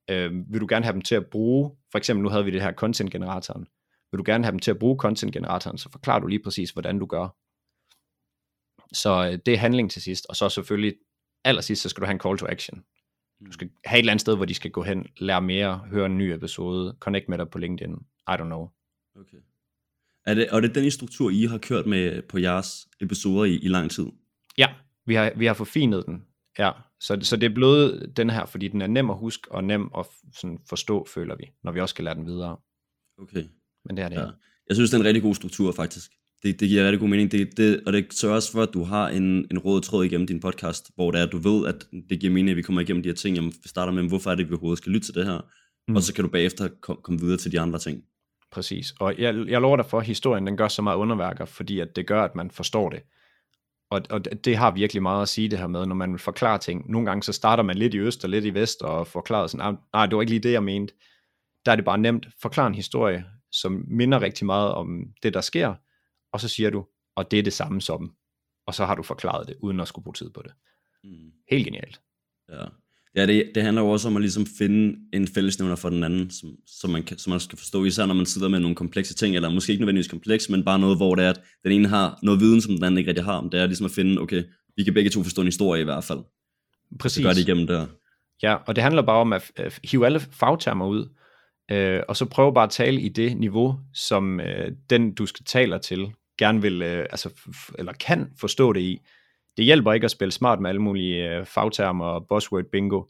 Øh, 0.09 0.53
vil 0.53 0.61
du 0.61 0.65
gerne 0.69 0.85
have 0.85 0.93
dem 0.93 1.01
til 1.01 1.15
at 1.15 1.27
bruge, 1.27 1.71
for 1.91 1.97
eksempel 1.97 2.23
nu 2.23 2.29
havde 2.29 2.45
vi 2.45 2.51
det 2.51 2.61
her 2.61 2.73
content 2.73 3.11
generatoren. 3.11 3.67
Vil 4.11 4.17
du 4.17 4.23
gerne 4.25 4.43
have 4.43 4.51
dem 4.51 4.59
til 4.59 4.71
at 4.71 4.79
bruge 4.79 4.97
content 4.97 5.33
generatoren, 5.33 5.77
så 5.77 5.91
forklarer 5.91 6.19
du 6.19 6.27
lige 6.27 6.43
præcis, 6.43 6.71
hvordan 6.71 6.99
du 6.99 7.05
gør. 7.05 7.27
Så 8.93 9.27
øh, 9.31 9.39
det 9.45 9.53
er 9.53 9.57
handling 9.57 9.91
til 9.91 10.01
sidst, 10.01 10.25
og 10.29 10.35
så 10.35 10.49
selvfølgelig 10.49 10.95
allersidst, 11.43 11.81
så 11.81 11.89
skal 11.89 12.01
du 12.01 12.05
have 12.05 12.13
en 12.13 12.19
call 12.19 12.37
to 12.37 12.47
action. 12.49 12.83
Du 13.45 13.51
skal 13.51 13.69
have 13.85 13.97
et 13.97 13.99
eller 13.99 14.11
andet 14.11 14.21
sted, 14.21 14.35
hvor 14.35 14.45
de 14.45 14.53
skal 14.53 14.71
gå 14.71 14.81
hen, 14.83 15.07
lære 15.17 15.41
mere, 15.41 15.77
høre 15.77 16.05
en 16.05 16.17
ny 16.17 16.33
episode, 16.33 16.97
connect 16.99 17.29
med 17.29 17.37
dig 17.37 17.49
på 17.49 17.57
LinkedIn, 17.57 17.95
I 18.27 18.31
don't 18.31 18.43
know. 18.43 18.69
Okay. 19.15 19.37
Er 20.29 20.33
det, 20.33 20.49
og 20.49 20.57
er 20.57 20.61
det 20.61 20.75
den 20.75 20.91
struktur, 20.91 21.29
I 21.29 21.43
har 21.43 21.57
kørt 21.57 21.85
med 21.85 22.21
på 22.21 22.37
jeres 22.37 22.87
episoder 23.01 23.45
i, 23.45 23.55
i 23.55 23.67
lang 23.67 23.91
tid? 23.91 24.05
Ja, 24.57 24.67
vi 25.05 25.13
har, 25.13 25.31
vi 25.35 25.45
har 25.45 25.53
forfinet 25.53 26.05
den. 26.05 26.21
Ja, 26.59 26.71
så, 26.99 27.17
så 27.21 27.35
det 27.35 27.49
er 27.51 27.53
blevet 27.53 28.13
den 28.17 28.29
her, 28.29 28.45
fordi 28.45 28.67
den 28.67 28.81
er 28.81 28.87
nem 28.87 29.09
at 29.09 29.17
huske 29.17 29.51
og 29.51 29.63
nem 29.63 29.89
at 29.97 30.05
sådan 30.33 30.59
forstå, 30.69 31.07
føler 31.13 31.35
vi, 31.35 31.51
når 31.63 31.71
vi 31.71 31.79
også 31.79 31.93
skal 31.93 32.05
lære 32.05 32.15
den 32.15 32.25
videre. 32.25 32.57
Okay. 33.21 33.43
Men 33.85 33.97
det 33.97 34.03
er 34.03 34.09
det 34.09 34.15
Ja. 34.15 34.25
Jeg 34.67 34.75
synes, 34.75 34.89
det 34.89 34.97
er 34.97 35.01
en 35.01 35.05
rigtig 35.05 35.23
god 35.23 35.35
struktur, 35.35 35.71
faktisk. 35.71 36.11
Det, 36.43 36.59
det 36.59 36.69
giver 36.69 36.83
rigtig 36.83 36.99
god 36.99 37.09
mening. 37.09 37.31
Det, 37.31 37.57
det, 37.57 37.83
og 37.85 37.93
det 37.93 38.13
sørger 38.13 38.35
også 38.35 38.51
for, 38.51 38.61
at 38.61 38.69
du 38.73 38.83
har 38.83 39.09
en, 39.09 39.47
en 39.51 39.59
rød 39.59 39.81
tråd 39.81 40.05
igennem 40.05 40.27
din 40.27 40.39
podcast, 40.39 40.91
hvor 40.95 41.11
det 41.11 41.19
er, 41.19 41.25
at 41.25 41.31
du 41.31 41.37
ved, 41.37 41.67
at 41.67 41.87
det 42.09 42.19
giver 42.19 42.33
mening, 42.33 42.49
at 42.49 42.57
vi 42.57 42.61
kommer 42.61 42.81
igennem 42.81 43.03
de 43.03 43.09
her 43.09 43.15
ting. 43.15 43.35
Jamen, 43.35 43.53
vi 43.63 43.69
starter 43.69 43.93
med, 43.93 44.03
hvorfor 44.03 44.31
er 44.31 44.35
det, 44.35 44.43
at 44.43 44.49
vi 44.49 44.53
overhovedet 44.53 44.77
skal 44.77 44.91
lytte 44.91 45.07
til 45.07 45.15
det 45.15 45.25
her? 45.25 45.41
Mm. 45.87 45.95
Og 45.95 46.03
så 46.03 46.13
kan 46.13 46.23
du 46.23 46.29
bagefter 46.29 46.67
kom, 46.81 46.99
komme 47.03 47.19
videre 47.19 47.37
til 47.37 47.51
de 47.51 47.59
andre 47.59 47.79
ting. 47.79 48.03
Præcis. 48.51 48.93
Og 48.99 49.17
jeg, 49.17 49.35
jeg 49.47 49.61
lover 49.61 49.75
dig 49.77 49.85
for, 49.85 49.99
at 49.99 50.05
historien 50.05 50.47
den 50.47 50.57
gør 50.57 50.67
så 50.67 50.81
meget 50.81 50.97
underværker, 50.97 51.45
fordi 51.45 51.79
at 51.79 51.95
det 51.95 52.07
gør, 52.07 52.23
at 52.23 52.35
man 52.35 52.51
forstår 52.51 52.89
det. 52.89 53.01
Og, 53.91 54.01
og 54.09 54.25
det- 54.45 54.57
har 54.57 54.71
virkelig 54.71 55.01
meget 55.03 55.21
at 55.21 55.29
sige 55.29 55.49
det 55.49 55.59
her 55.59 55.67
med, 55.67 55.85
når 55.85 55.95
man 55.95 56.11
vil 56.11 56.19
forklare 56.19 56.57
ting. 56.57 56.91
Nogle 56.91 57.05
gange 57.05 57.23
så 57.23 57.33
starter 57.33 57.63
man 57.63 57.77
lidt 57.77 57.93
i 57.93 57.97
øst 57.99 58.23
og 58.23 58.29
lidt 58.29 58.45
i 58.45 58.53
vest 58.53 58.81
og 58.81 59.07
forklarer 59.07 59.47
sådan, 59.47 59.65
"Ah, 59.65 59.75
nej, 59.93 60.05
det 60.05 60.15
var 60.15 60.21
ikke 60.21 60.31
lige 60.31 60.43
det, 60.43 60.51
jeg 60.51 60.63
mente. 60.63 60.93
Der 61.65 61.71
er 61.71 61.75
det 61.75 61.85
bare 61.85 61.97
nemt. 61.97 62.27
Forklar 62.41 62.67
en 62.67 62.75
historie, 62.75 63.25
som 63.51 63.85
minder 63.87 64.21
rigtig 64.21 64.45
meget 64.45 64.71
om 64.71 65.03
det, 65.23 65.33
der 65.33 65.41
sker, 65.41 65.75
og 66.33 66.41
så 66.41 66.47
siger 66.47 66.69
du, 66.69 66.85
og 67.15 67.31
det 67.31 67.39
er 67.39 67.43
det 67.43 67.53
samme 67.53 67.81
som, 67.81 68.15
og 68.67 68.73
så 68.73 68.85
har 68.85 68.95
du 68.95 69.03
forklaret 69.03 69.47
det, 69.47 69.55
uden 69.61 69.79
at 69.79 69.87
skulle 69.87 70.03
bruge 70.03 70.13
tid 70.13 70.29
på 70.29 70.41
det. 70.41 70.51
Mm. 71.03 71.31
Helt 71.51 71.65
genialt. 71.65 72.01
Ja, 72.49 72.65
ja 73.15 73.25
det, 73.25 73.51
det 73.55 73.63
handler 73.63 73.81
jo 73.81 73.89
også 73.89 74.07
om 74.07 74.15
at 74.15 74.21
ligesom 74.21 74.45
finde 74.57 74.95
en 75.13 75.27
fællesnævner 75.27 75.75
for 75.75 75.89
den 75.89 76.03
anden, 76.03 76.29
som, 76.29 76.49
som, 76.67 76.89
man 76.89 77.03
kan, 77.03 77.17
som 77.17 77.31
man 77.31 77.39
skal 77.39 77.57
forstå, 77.57 77.85
især 77.85 78.05
når 78.05 78.13
man 78.13 78.25
sidder 78.25 78.47
med 78.47 78.59
nogle 78.59 78.75
komplekse 78.75 79.13
ting, 79.13 79.35
eller 79.35 79.49
måske 79.49 79.71
ikke 79.71 79.81
nødvendigvis 79.81 80.11
kompleks, 80.11 80.49
men 80.49 80.65
bare 80.65 80.79
noget, 80.79 80.97
hvor 80.97 81.15
det 81.15 81.25
er, 81.25 81.29
at 81.29 81.41
den 81.63 81.71
ene 81.71 81.87
har 81.87 82.19
noget 82.23 82.39
viden, 82.39 82.61
som 82.61 82.73
den 82.73 82.83
anden 82.83 82.97
ikke 82.97 83.09
rigtig 83.09 83.25
har. 83.25 83.41
Det 83.41 83.59
er 83.59 83.65
ligesom 83.65 83.85
at 83.85 83.91
finde, 83.91 84.21
okay, 84.21 84.43
vi 84.75 84.83
kan 84.83 84.93
begge 84.93 85.09
to 85.09 85.23
forstå 85.23 85.41
en 85.41 85.47
historie 85.47 85.81
i 85.81 85.85
hvert 85.85 86.03
fald. 86.03 86.19
Præcis. 86.99 87.15
Så 87.15 87.27
gør 87.27 87.33
det 87.33 87.47
igennem 87.47 87.67
der. 87.67 87.87
Ja, 88.43 88.55
og 88.55 88.75
det 88.75 88.83
handler 88.83 89.01
bare 89.01 89.17
om 89.17 89.33
at 89.33 89.79
hive 89.83 90.05
alle 90.05 90.19
fagtermer 90.19 90.87
ud, 90.87 91.09
øh, 91.71 92.01
og 92.07 92.17
så 92.17 92.25
prøve 92.25 92.53
bare 92.53 92.63
at 92.63 92.69
tale 92.69 93.01
i 93.01 93.09
det 93.09 93.37
niveau, 93.37 93.79
som 93.93 94.39
øh, 94.39 94.71
den, 94.89 95.13
du 95.13 95.25
skal 95.25 95.45
taler 95.45 95.77
til, 95.77 96.07
gerne 96.37 96.61
vil, 96.61 96.81
øh, 96.81 97.05
altså, 97.09 97.29
eller 97.79 97.93
kan 97.93 98.31
forstå 98.39 98.73
det 98.73 98.81
i. 98.81 98.99
Det 99.57 99.65
hjælper 99.65 99.93
ikke 99.93 100.05
at 100.05 100.11
spille 100.11 100.31
smart 100.31 100.59
med 100.59 100.69
alle 100.69 100.81
mulige 100.81 101.29
øh, 101.29 101.45
fagtermer 101.45 102.05
og 102.05 102.27
buzzword 102.27 102.65
bingo. 102.71 103.03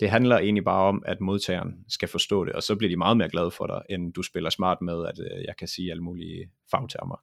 Det 0.00 0.10
handler 0.10 0.38
egentlig 0.38 0.64
bare 0.64 0.82
om, 0.82 1.02
at 1.06 1.20
modtageren 1.20 1.74
skal 1.88 2.08
forstå 2.08 2.44
det, 2.44 2.52
og 2.52 2.62
så 2.62 2.76
bliver 2.76 2.88
de 2.88 2.96
meget 2.96 3.16
mere 3.16 3.28
glade 3.28 3.50
for 3.50 3.66
dig, 3.66 3.82
end 3.90 4.12
du 4.12 4.22
spiller 4.22 4.50
smart 4.50 4.78
med, 4.82 5.06
at 5.06 5.18
øh, 5.20 5.44
jeg 5.44 5.54
kan 5.58 5.68
sige 5.68 5.90
alle 5.90 6.02
mulige 6.02 6.50
fagtermer. 6.70 7.22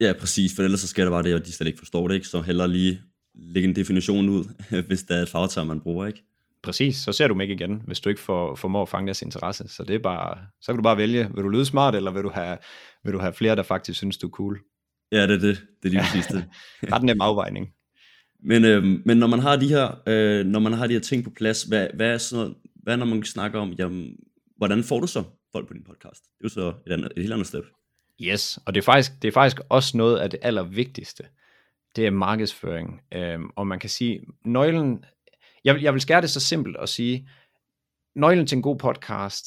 Ja, 0.00 0.12
præcis, 0.20 0.56
for 0.56 0.62
ellers 0.62 0.80
så 0.80 0.88
sker 0.88 1.04
der 1.04 1.10
bare 1.10 1.22
det, 1.22 1.34
at 1.34 1.46
de 1.46 1.52
slet 1.52 1.66
ikke 1.66 1.78
forstår 1.78 2.08
det, 2.08 2.14
ikke? 2.14 2.26
Så 2.26 2.40
hellere 2.40 2.68
lige 2.68 3.00
lægge 3.34 3.68
en 3.68 3.76
definition 3.76 4.28
ud, 4.28 4.44
hvis 4.88 5.02
der 5.02 5.16
er 5.16 5.22
et 5.22 5.28
fagterm, 5.28 5.66
man 5.66 5.80
bruger, 5.80 6.06
ikke? 6.06 6.24
Præcis, 6.62 6.96
så 6.96 7.12
ser 7.12 7.28
du 7.28 7.32
dem 7.32 7.40
ikke 7.40 7.54
igen, 7.54 7.82
hvis 7.86 8.00
du 8.00 8.08
ikke 8.08 8.20
får, 8.20 8.54
formår 8.54 8.82
at 8.82 8.88
fange 8.88 9.06
deres 9.06 9.22
interesse. 9.22 9.68
Så 9.68 9.84
det 9.84 9.94
er 9.94 9.98
bare, 9.98 10.38
så 10.60 10.72
kan 10.72 10.76
du 10.76 10.82
bare 10.82 10.96
vælge, 10.96 11.30
vil 11.34 11.44
du 11.44 11.48
lyde 11.48 11.64
smart, 11.64 11.94
eller 11.94 12.10
vil 12.10 12.22
du 12.22 12.30
have, 12.30 12.58
vil 13.04 13.12
du 13.12 13.18
have 13.18 13.32
flere, 13.32 13.56
der 13.56 13.62
faktisk 13.62 13.98
synes, 13.98 14.18
du 14.18 14.26
er 14.26 14.30
cool. 14.30 14.60
Ja, 15.12 15.22
det 15.22 15.30
er 15.30 15.38
det. 15.38 15.62
Det 15.82 15.88
er 15.88 15.92
lige 15.92 16.00
præcis 16.00 16.26
det. 16.26 16.44
Ret 16.92 17.02
nem 17.02 17.20
afvejning. 17.20 17.68
Men, 18.46 18.64
øh, 18.64 18.84
men 19.04 19.16
når 19.16 19.26
man 19.26 19.38
har 19.38 19.56
de 19.56 19.68
her, 19.68 20.02
øh, 20.06 20.46
når 20.46 20.60
man 20.60 20.72
har 20.72 20.86
de 20.86 20.92
her 20.92 21.00
ting 21.00 21.24
på 21.24 21.30
plads, 21.30 21.62
hvad, 21.62 21.88
hvad 21.94 22.14
er 22.14 22.18
så, 22.18 22.54
hvad 22.82 22.96
når 22.96 23.06
man 23.06 23.24
snakker 23.24 23.60
om, 23.60 23.72
jamen, 23.72 24.16
hvordan 24.56 24.84
får 24.84 25.00
du 25.00 25.06
så 25.06 25.24
folk 25.52 25.68
på 25.68 25.74
din 25.74 25.84
podcast? 25.84 26.22
Det 26.22 26.40
er 26.40 26.44
jo 26.44 26.48
så 26.48 26.72
et, 26.86 26.92
andet, 26.92 27.12
et 27.16 27.22
helt 27.22 27.32
andet 27.32 27.46
step. 27.46 27.64
Yes, 28.22 28.58
og 28.66 28.74
det 28.74 28.80
er 28.80 28.84
faktisk, 28.84 29.12
det 29.22 29.28
er 29.28 29.32
faktisk 29.32 29.60
også 29.68 29.96
noget 29.96 30.18
af 30.18 30.30
det 30.30 30.40
allervigtigste. 30.42 31.24
Det 31.96 32.06
er 32.06 32.10
markedsføring. 32.10 33.00
Øhm, 33.14 33.50
og 33.56 33.66
man 33.66 33.78
kan 33.78 33.90
sige, 33.90 34.20
nøglen, 34.44 35.04
jeg 35.64 35.82
jeg 35.82 35.92
vil 35.92 36.00
skære 36.00 36.20
det 36.20 36.30
så 36.30 36.40
simpelt 36.40 36.76
og 36.76 36.88
sige, 36.88 37.28
nøglen 38.14 38.46
til 38.46 38.56
en 38.56 38.62
god 38.62 38.78
podcast, 38.78 39.44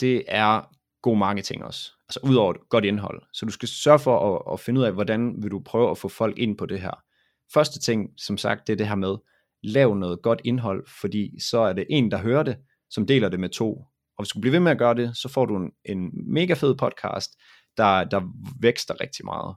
det 0.00 0.22
er 0.28 0.74
god 1.02 1.16
marketing 1.16 1.64
også. 1.64 1.92
Altså 2.08 2.20
udover 2.22 2.54
godt 2.68 2.84
indhold. 2.84 3.22
Så 3.32 3.46
du 3.46 3.52
skal 3.52 3.68
sørge 3.68 3.98
for 3.98 4.36
at, 4.36 4.52
at 4.52 4.60
finde 4.60 4.80
ud 4.80 4.84
af, 4.84 4.92
hvordan 4.92 5.42
vil 5.42 5.50
du 5.50 5.62
prøve 5.64 5.90
at 5.90 5.98
få 5.98 6.08
folk 6.08 6.38
ind 6.38 6.56
på 6.56 6.66
det 6.66 6.80
her. 6.80 7.07
Første 7.54 7.80
ting, 7.80 8.10
som 8.16 8.38
sagt, 8.38 8.66
det 8.66 8.72
er 8.72 8.76
det 8.76 8.88
her 8.88 8.94
med, 8.94 9.16
lav 9.62 9.94
noget 9.94 10.22
godt 10.22 10.40
indhold, 10.44 10.86
fordi 11.00 11.40
så 11.40 11.58
er 11.58 11.72
det 11.72 11.86
en, 11.90 12.10
der 12.10 12.18
hører 12.18 12.42
det, 12.42 12.56
som 12.90 13.06
deler 13.06 13.28
det 13.28 13.40
med 13.40 13.48
to. 13.48 13.72
Og 14.18 14.24
hvis 14.24 14.28
du 14.28 14.40
bliver 14.40 14.52
ved 14.52 14.60
med 14.60 14.72
at 14.72 14.78
gøre 14.78 14.94
det, 14.94 15.16
så 15.16 15.28
får 15.28 15.46
du 15.46 15.56
en, 15.56 15.70
en 15.84 16.10
mega 16.34 16.54
fed 16.54 16.74
podcast, 16.74 17.30
der, 17.76 18.04
der 18.04 18.20
vækster 18.60 19.00
rigtig 19.00 19.24
meget. 19.24 19.56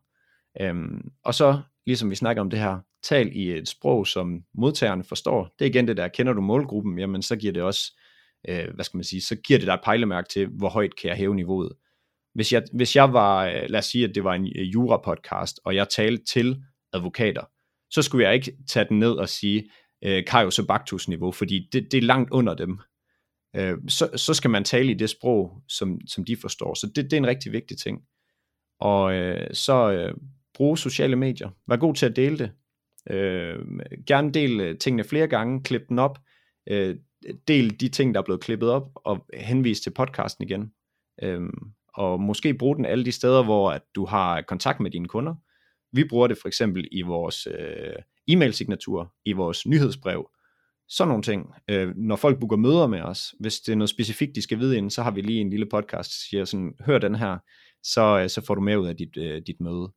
Øhm, 0.62 1.12
og 1.23 1.34
så, 1.34 1.62
ligesom 1.86 2.10
vi 2.10 2.15
snakker 2.15 2.41
om 2.41 2.49
det 2.49 2.60
her, 2.60 2.80
tal 3.04 3.36
i 3.36 3.51
et 3.51 3.67
sprog, 3.67 4.08
som 4.08 4.43
modtagerne 4.54 5.04
forstår. 5.04 5.56
Det 5.60 5.65
er 5.65 5.69
igen 5.69 5.88
det 5.88 5.97
der, 5.97 6.08
kender 6.08 6.34
du 6.34 6.41
målgruppen, 6.41 6.99
jamen 6.99 7.21
så 7.21 7.36
giver 7.36 7.54
det 7.54 7.63
også, 7.63 7.99
øh, 8.49 8.73
hvad 8.73 8.86
skal 8.86 8.97
man 8.97 9.04
sige, 9.04 9.21
så 9.21 9.36
giver 9.36 9.60
det 9.60 9.67
dig 9.67 9.73
et 9.73 9.82
pejlemærke 9.84 10.30
til, 10.30 10.47
hvor 10.47 10.69
højt 10.69 10.95
kan 10.95 11.10
jeg 11.10 11.17
hæve 11.17 11.36
niveauet. 11.36 11.71
Hvis 12.34 12.54
jeg, 12.54 12.63
hvis 12.73 12.95
jeg 12.95 13.13
var, 13.13 13.45
øh, 13.45 13.69
lad 13.69 13.80
os 13.80 13.86
sige, 13.86 14.06
at 14.06 14.15
det 14.15 14.23
var 14.23 14.34
en 14.34 14.47
øh, 14.56 14.73
jura-podcast, 14.73 15.60
og 15.65 15.75
jeg 15.75 15.88
talte 15.89 16.23
til 16.23 16.63
advokater, 16.93 17.43
så 17.91 18.01
skulle 18.01 18.25
jeg 18.25 18.34
ikke 18.36 18.54
tage 18.67 18.86
den 18.89 18.99
ned 18.99 19.12
og 19.12 19.30
sige, 19.30 19.69
øh, 20.04 20.25
Kajus 20.25 20.60
og 20.60 20.67
Baktus 20.67 21.08
niveau, 21.08 21.32
fordi 21.32 21.69
det, 21.73 21.91
det 21.91 21.97
er 21.97 22.01
langt 22.01 22.32
under 22.32 22.54
dem. 22.54 22.80
Øh, 23.56 23.77
så, 23.88 24.10
så 24.15 24.34
skal 24.34 24.49
man 24.49 24.63
tale 24.63 24.91
i 24.91 24.93
det 24.93 25.10
sprog, 25.10 25.62
som, 25.67 25.99
som 26.08 26.25
de 26.25 26.36
forstår. 26.36 26.73
Så 26.73 26.88
det, 26.95 27.04
det 27.04 27.13
er 27.13 27.17
en 27.17 27.27
rigtig 27.27 27.51
vigtig 27.51 27.77
ting. 27.77 28.01
Og 28.80 29.13
øh, 29.13 29.54
så 29.54 29.91
øh, 29.91 30.13
bruge 30.54 30.77
sociale 30.77 31.15
medier. 31.15 31.49
Vær 31.67 31.75
god 31.75 31.95
til 31.95 32.06
at 32.06 32.15
dele 32.15 32.38
det. 32.38 32.51
Øh, 33.10 33.60
gerne 34.08 34.32
del 34.32 34.60
øh, 34.60 34.77
tingene 34.77 35.04
flere 35.04 35.27
gange, 35.27 35.63
klip 35.63 35.82
den 35.89 35.99
op, 35.99 36.19
øh, 36.69 36.95
del 37.47 37.80
de 37.80 37.89
ting, 37.89 38.13
der 38.13 38.21
er 38.21 38.25
blevet 38.25 38.41
klippet 38.41 38.69
op, 38.69 38.91
og 38.95 39.25
henvis 39.34 39.82
til 39.82 39.89
podcasten 39.89 40.43
igen. 40.43 40.71
Øh, 41.23 41.41
og 41.93 42.21
måske 42.21 42.54
bruge 42.54 42.75
den 42.75 42.86
alle 42.86 43.06
de 43.06 43.12
steder, 43.12 43.43
hvor 43.43 43.71
at 43.71 43.82
du 43.95 44.06
har 44.06 44.41
kontakt 44.41 44.80
med 44.80 44.91
dine 44.91 45.08
kunder. 45.08 45.36
Vi 45.91 46.04
bruger 46.04 46.27
det 46.27 46.38
for 46.38 46.47
eksempel 46.47 46.88
i 46.91 47.01
vores 47.01 47.47
øh, 47.47 47.95
e-mail-signatur, 48.27 49.13
i 49.25 49.32
vores 49.32 49.67
nyhedsbrev, 49.67 50.30
sådan 50.88 51.08
nogle 51.08 51.23
ting. 51.23 51.54
Øh, 51.69 51.93
når 51.95 52.15
folk 52.15 52.39
booker 52.39 52.58
møder 52.58 52.88
med 52.88 53.01
os, 53.01 53.36
hvis 53.39 53.60
det 53.60 53.71
er 53.71 53.75
noget 53.75 53.89
specifikt, 53.89 54.36
de 54.36 54.41
skal 54.41 54.60
vide 54.60 54.77
inden, 54.77 54.89
så 54.89 55.04
har 55.04 55.12
vi 55.12 55.21
lige 55.21 55.41
en 55.41 55.49
lille 55.49 55.65
podcast, 55.65 56.10
der 56.10 56.25
siger 56.30 56.45
sådan, 56.45 56.73
hør 56.86 56.97
den 56.97 57.15
her, 57.15 57.38
så, 57.84 58.19
øh, 58.23 58.30
så 58.30 58.45
får 58.45 58.56
du 58.56 58.62
mere 58.62 58.80
ud 58.80 58.88
af 58.88 58.97
dit, 58.97 59.17
øh, 59.17 59.41
dit 59.47 59.60
møde. 59.60 59.91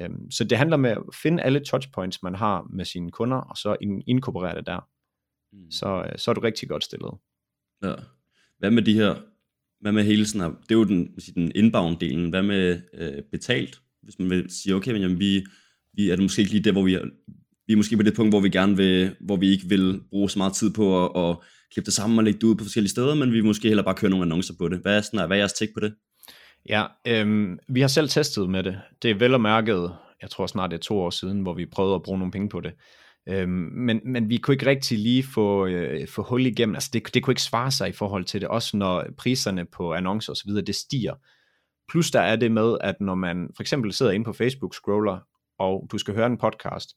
Øh, 0.00 0.10
så 0.30 0.44
det 0.44 0.58
handler 0.58 0.76
med 0.76 0.90
at 0.90 1.02
finde 1.22 1.42
alle 1.42 1.60
touchpoints, 1.60 2.22
man 2.22 2.34
har 2.34 2.66
med 2.70 2.84
sine 2.84 3.10
kunder, 3.10 3.36
og 3.36 3.56
så 3.56 3.76
inkorporere 4.06 4.56
det 4.56 4.66
der. 4.66 4.88
Mm. 5.52 5.70
Så, 5.70 6.02
øh, 6.12 6.18
så 6.18 6.30
er 6.30 6.34
du 6.34 6.40
rigtig 6.40 6.68
godt 6.68 6.84
stillet. 6.84 7.14
Ja. 7.82 7.94
Hvad 8.58 8.70
med 8.70 8.82
de 8.82 8.94
her, 8.94 9.14
hvad 9.80 9.92
med 9.92 10.04
hele 10.04 10.26
sådan 10.26 10.40
her, 10.40 10.58
det 10.60 10.70
er 10.70 10.78
jo 10.78 10.84
den, 10.84 11.14
den 11.34 11.52
inbound-delen, 11.52 12.30
hvad 12.30 12.42
med 12.42 12.80
øh, 12.92 13.22
betalt? 13.22 13.82
Hvis 14.06 14.18
man 14.18 14.30
vil 14.30 14.44
sige, 14.48 14.74
okay, 14.74 14.92
men 14.92 15.02
jamen, 15.02 15.20
vi, 15.20 15.44
vi 15.94 16.10
er 16.10 16.16
det 16.16 16.22
måske 16.22 16.40
ikke 16.40 16.52
lige 16.52 16.64
der, 16.64 16.72
hvor 16.72 16.82
vi 16.82 16.98
vi 17.66 17.72
er 17.72 17.76
måske 17.76 17.96
på 17.96 18.02
det 18.02 18.14
punkt, 18.14 18.32
hvor 18.32 18.40
vi 18.40 18.48
gerne 18.48 18.76
vil, 18.76 19.16
hvor 19.20 19.36
vi 19.36 19.48
ikke 19.48 19.68
vil 19.68 20.00
bruge 20.10 20.30
så 20.30 20.38
meget 20.38 20.52
tid 20.52 20.70
på 20.70 21.04
at, 21.04 21.30
at 21.30 21.36
klippe 21.72 21.86
det 21.86 21.94
sammen 21.94 22.18
og 22.18 22.24
lægge 22.24 22.40
det 22.40 22.46
ud 22.46 22.54
på 22.54 22.64
forskellige 22.64 22.90
steder, 22.90 23.14
men 23.14 23.28
vi 23.28 23.36
vil 23.36 23.44
måske 23.44 23.68
heller 23.68 23.82
bare 23.82 23.94
køre 23.94 24.10
nogle 24.10 24.24
annoncer 24.24 24.54
på 24.58 24.68
det. 24.68 24.78
Hvad 24.78 24.96
er, 24.96 25.00
sådan, 25.00 25.26
hvad 25.26 25.36
er 25.36 25.40
jeres 25.40 25.52
tæk 25.52 25.68
på 25.74 25.80
det? 25.80 25.94
Ja, 26.68 26.84
øhm, 27.06 27.58
vi 27.68 27.80
har 27.80 27.88
selv 27.88 28.08
testet 28.08 28.50
med 28.50 28.62
det. 28.62 28.80
Det 29.02 29.10
er 29.10 29.14
vel 29.14 29.34
og 29.34 29.40
mærket, 29.40 29.92
jeg 30.22 30.30
tror 30.30 30.46
snart 30.46 30.70
det 30.70 30.76
er 30.76 30.80
to 30.80 30.98
år 30.98 31.10
siden, 31.10 31.40
hvor 31.40 31.54
vi 31.54 31.66
prøvede 31.66 31.94
at 31.94 32.02
bruge 32.02 32.18
nogle 32.18 32.32
penge 32.32 32.48
på 32.48 32.60
det. 32.60 32.72
Øhm, 33.28 33.50
men, 33.74 34.00
men 34.04 34.28
vi 34.30 34.36
kunne 34.36 34.54
ikke 34.54 34.66
rigtig 34.66 34.98
lige 34.98 35.22
få, 35.22 35.66
øh, 35.66 36.08
få 36.08 36.22
hul 36.22 36.46
igennem. 36.46 36.74
Altså 36.74 36.90
det, 36.92 37.14
det 37.14 37.22
kunne 37.22 37.32
ikke 37.32 37.42
svare 37.42 37.70
sig 37.70 37.88
i 37.88 37.92
forhold 37.92 38.24
til 38.24 38.40
det, 38.40 38.48
også 38.48 38.76
når 38.76 39.04
priserne 39.18 39.66
på 39.72 39.92
annoncer 39.92 40.32
osv., 40.32 40.50
det 40.50 40.74
stiger. 40.74 41.14
Plus 41.88 42.10
der 42.10 42.20
er 42.20 42.36
det 42.36 42.52
med, 42.52 42.78
at 42.80 43.00
når 43.00 43.14
man 43.14 43.50
for 43.56 43.62
eksempel 43.62 43.92
sidder 43.92 44.12
inde 44.12 44.24
på 44.24 44.32
Facebook 44.32 44.74
scroller, 44.74 45.18
og 45.58 45.88
du 45.92 45.98
skal 45.98 46.14
høre 46.14 46.26
en 46.26 46.38
podcast, 46.38 46.96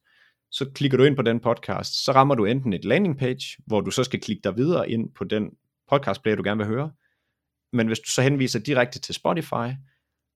så 0.51 0.71
klikker 0.75 0.97
du 0.97 1.03
ind 1.03 1.15
på 1.15 1.21
den 1.21 1.39
podcast, 1.39 2.05
så 2.05 2.11
rammer 2.11 2.35
du 2.35 2.45
enten 2.45 2.73
et 2.73 2.85
landing 2.85 3.17
page, 3.17 3.63
hvor 3.67 3.81
du 3.81 3.91
så 3.91 4.03
skal 4.03 4.21
klikke 4.21 4.41
dig 4.43 4.57
videre 4.57 4.89
ind 4.89 5.13
på 5.15 5.23
den 5.23 5.49
podcast 5.89 6.21
player, 6.21 6.35
du 6.35 6.43
gerne 6.43 6.57
vil 6.57 6.67
høre. 6.67 6.91
Men 7.73 7.87
hvis 7.87 7.99
du 7.99 8.09
så 8.09 8.21
henviser 8.21 8.59
direkte 8.59 8.99
til 8.99 9.15
Spotify, 9.15 9.73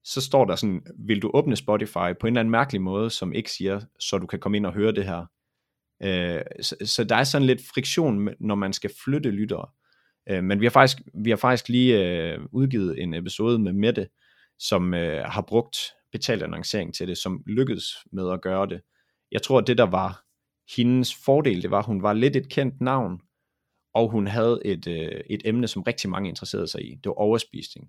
så 0.04 0.20
står 0.20 0.44
der 0.44 0.56
sådan, 0.56 0.82
vil 0.98 1.22
du 1.22 1.30
åbne 1.34 1.56
Spotify 1.56 2.12
på 2.20 2.26
en 2.26 2.32
eller 2.32 2.40
anden 2.40 2.50
mærkelig 2.50 2.82
måde, 2.82 3.10
som 3.10 3.32
ikke 3.32 3.50
siger, 3.50 3.80
så 4.00 4.18
du 4.18 4.26
kan 4.26 4.38
komme 4.38 4.56
ind 4.56 4.66
og 4.66 4.72
høre 4.72 4.92
det 4.92 5.04
her. 5.04 5.26
Øh, 6.02 6.42
så, 6.60 6.76
så 6.84 7.04
der 7.04 7.16
er 7.16 7.24
sådan 7.24 7.46
lidt 7.46 7.60
friktion, 7.74 8.28
når 8.40 8.54
man 8.54 8.72
skal 8.72 8.90
flytte 9.04 9.30
lyttere. 9.30 9.66
Øh, 10.30 10.44
men 10.44 10.60
vi 10.60 10.66
har 10.66 10.70
faktisk, 10.70 10.98
vi 11.24 11.30
har 11.30 11.36
faktisk 11.36 11.68
lige 11.68 12.04
øh, 12.04 12.38
udgivet 12.52 13.02
en 13.02 13.14
episode 13.14 13.58
med 13.58 13.72
Mette, 13.72 14.08
som 14.58 14.94
øh, 14.94 15.24
har 15.24 15.44
brugt 15.48 15.76
betalt 16.12 16.42
annoncering 16.42 16.94
til 16.94 17.08
det, 17.08 17.18
som 17.18 17.42
lykkedes 17.46 17.84
med 18.12 18.32
at 18.32 18.40
gøre 18.40 18.66
det 18.66 18.80
jeg 19.34 19.42
tror, 19.42 19.58
at 19.58 19.66
det 19.66 19.78
der 19.78 19.86
var 19.86 20.24
hendes 20.76 21.14
fordel, 21.24 21.62
det 21.62 21.70
var, 21.70 21.78
at 21.78 21.86
hun 21.86 22.02
var 22.02 22.12
lidt 22.12 22.36
et 22.36 22.48
kendt 22.48 22.80
navn, 22.80 23.20
og 23.94 24.10
hun 24.10 24.26
havde 24.26 24.60
et, 24.64 24.86
øh, 24.88 25.20
et 25.30 25.42
emne, 25.44 25.68
som 25.68 25.82
rigtig 25.82 26.10
mange 26.10 26.28
interesserede 26.28 26.68
sig 26.68 26.84
i. 26.84 26.94
Det 26.94 27.06
var 27.06 27.12
overspisning. 27.12 27.88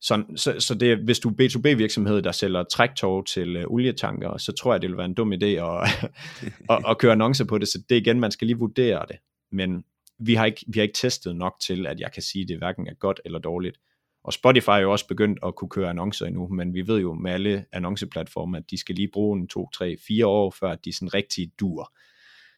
Så, 0.00 0.24
så, 0.36 0.60
så 0.60 0.74
det, 0.74 0.98
hvis 0.98 1.18
du 1.18 1.28
er 1.28 1.32
B2B 1.32 1.76
virksomhed, 1.76 2.22
der 2.22 2.32
sælger 2.32 2.62
træktog 2.62 3.26
til 3.26 3.56
øh, 3.56 3.64
olietanker, 3.66 4.36
så 4.36 4.52
tror 4.52 4.74
jeg, 4.74 4.82
det 4.82 4.90
vil 4.90 4.96
være 4.96 5.06
en 5.06 5.14
dum 5.14 5.32
idé 5.32 5.46
at, 5.46 6.10
at, 6.70 6.84
at 6.88 6.98
køre 6.98 7.12
annoncer 7.12 7.44
på 7.44 7.58
det. 7.58 7.68
Så 7.68 7.82
det 7.88 7.96
igen, 7.96 8.20
man 8.20 8.30
skal 8.30 8.46
lige 8.46 8.58
vurdere 8.58 9.04
det. 9.08 9.16
Men 9.52 9.84
vi 10.18 10.34
har, 10.34 10.44
ikke, 10.44 10.64
vi 10.68 10.78
har 10.78 10.82
ikke 10.82 10.98
testet 10.98 11.36
nok 11.36 11.54
til, 11.60 11.86
at 11.86 12.00
jeg 12.00 12.12
kan 12.12 12.22
sige, 12.22 12.42
at 12.42 12.48
det 12.48 12.58
hverken 12.58 12.86
er 12.86 12.94
godt 12.94 13.20
eller 13.24 13.38
dårligt. 13.38 13.78
Og 14.28 14.32
Spotify 14.32 14.68
er 14.68 14.76
jo 14.76 14.92
også 14.92 15.06
begyndt 15.06 15.38
at 15.42 15.54
kunne 15.54 15.68
køre 15.68 15.90
annoncer 15.90 16.26
endnu, 16.26 16.48
men 16.48 16.74
vi 16.74 16.86
ved 16.86 17.00
jo 17.00 17.14
med 17.14 17.32
alle 17.32 17.64
annonceplatforme, 17.72 18.58
at 18.58 18.70
de 18.70 18.78
skal 18.78 18.94
lige 18.94 19.08
bruge 19.12 19.38
en 19.38 19.48
2, 19.48 19.70
3, 19.70 19.96
4 20.06 20.26
år, 20.26 20.50
før 20.50 20.74
de 20.74 20.92
sådan 20.92 21.14
rigtig 21.14 21.52
dur. 21.60 21.94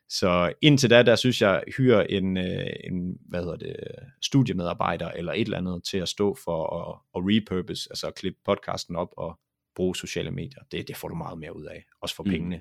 Så 0.08 0.52
indtil 0.62 0.90
da, 0.90 1.02
der 1.02 1.16
synes 1.16 1.42
jeg, 1.42 1.62
hyre 1.76 2.10
en, 2.10 2.36
øh, 2.36 2.66
en 2.84 3.18
hvad 3.28 3.40
hedder 3.40 3.56
det, 3.56 3.76
studiemedarbejder 4.22 5.10
eller 5.10 5.32
et 5.32 5.40
eller 5.40 5.58
andet 5.58 5.84
til 5.84 5.98
at 5.98 6.08
stå 6.08 6.36
for 6.44 6.76
at, 6.76 7.00
at 7.16 7.22
repurpose, 7.26 7.88
altså 7.90 8.06
at 8.06 8.14
klippe 8.14 8.40
podcasten 8.44 8.96
op 8.96 9.08
og 9.16 9.38
bruge 9.74 9.96
sociale 9.96 10.30
medier. 10.30 10.62
Det, 10.72 10.88
det 10.88 10.96
får 10.96 11.08
du 11.08 11.14
meget 11.14 11.38
mere 11.38 11.56
ud 11.56 11.64
af, 11.64 11.84
også 12.00 12.14
for 12.14 12.22
mm. 12.22 12.30
pengene. 12.30 12.60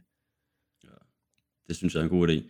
Ja, 0.83 0.89
det 1.67 1.75
synes 1.75 1.93
jeg 1.93 1.99
er 1.99 2.03
en 2.03 2.09
god 2.09 2.27
idé. 2.29 2.43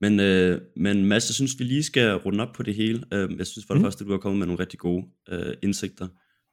Men, 0.00 0.20
øh, 0.20 0.60
men 0.76 1.04
Mads, 1.04 1.28
jeg 1.28 1.34
synes, 1.34 1.58
vi 1.58 1.64
lige 1.64 1.82
skal 1.82 2.16
runde 2.16 2.42
op 2.42 2.52
på 2.54 2.62
det 2.62 2.74
hele. 2.74 3.04
Øh, 3.12 3.38
jeg 3.38 3.46
synes 3.46 3.66
for 3.66 3.74
det 3.74 3.80
mm. 3.80 3.84
første, 3.84 4.02
at 4.02 4.06
du 4.06 4.12
har 4.12 4.18
kommet 4.18 4.38
med 4.38 4.46
nogle 4.46 4.60
rigtig 4.60 4.78
gode 4.78 5.06
øh, 5.28 5.54
indsigter. 5.62 6.08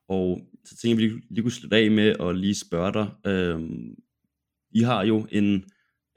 Og 0.10 0.42
så 0.66 0.78
tænker 0.78 1.04
jeg, 1.04 1.10
at 1.10 1.16
vi 1.16 1.22
lige 1.30 1.42
kunne 1.42 1.52
slutte 1.52 1.78
af 1.78 1.92
med 1.92 2.16
at 2.20 2.38
lige 2.38 2.56
spørge 2.56 2.94
dig. 2.94 3.32
Øh, 3.32 3.62
I 4.72 4.82
har 4.82 5.04
jo 5.04 5.28
en, 5.32 5.64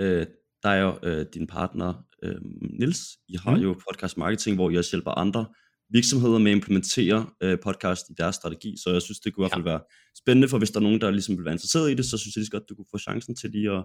øh, 0.01 0.27
der 0.62 0.69
er 0.69 0.83
jo 0.83 0.99
øh, 1.03 1.27
din 1.35 1.47
partner, 1.47 2.07
øh, 2.23 2.37
Nils. 2.81 3.19
I 3.29 3.37
har 3.37 3.57
mm. 3.57 3.62
jo 3.62 3.73
podcast 3.73 4.19
marketing, 4.19 4.57
hvor 4.57 4.71
I 4.71 4.77
også 4.77 4.91
hjælper 4.91 5.11
andre 5.11 5.47
virksomheder 5.91 6.39
med 6.39 6.51
at 6.51 6.57
implementere 6.57 7.27
øh, 7.43 7.59
podcast 7.65 8.11
i 8.11 8.12
deres 8.19 8.37
strategi. 8.37 8.77
Så 8.85 8.91
jeg 8.91 9.03
synes, 9.03 9.21
det 9.21 9.35
kunne 9.35 9.43
i 9.43 9.45
hvert 9.45 9.57
fald 9.57 9.65
være 9.65 9.81
spændende, 10.19 10.49
for 10.49 10.59
hvis 10.59 10.71
der 10.71 10.79
er 10.79 10.83
nogen, 10.83 11.01
der 11.01 11.11
ligesom 11.11 11.37
vil 11.37 11.45
være 11.45 11.55
interesseret 11.55 11.91
i 11.91 11.95
det, 11.95 12.05
så 12.05 12.19
synes 12.19 12.37
jeg 12.37 12.41
lige 12.41 12.51
godt, 12.51 12.69
du 12.69 12.75
kunne 12.75 12.87
få 12.91 12.99
chancen 12.99 13.37
til 13.37 13.51
lige 13.51 13.71
at 13.71 13.85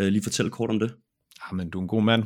øh, 0.00 0.08
lige 0.08 0.22
fortælle 0.22 0.50
kort 0.50 0.70
om 0.70 0.78
det. 0.78 0.94
Jamen, 1.50 1.70
du 1.70 1.78
er 1.78 1.82
en 1.82 1.88
god 1.88 2.02
mand. 2.02 2.24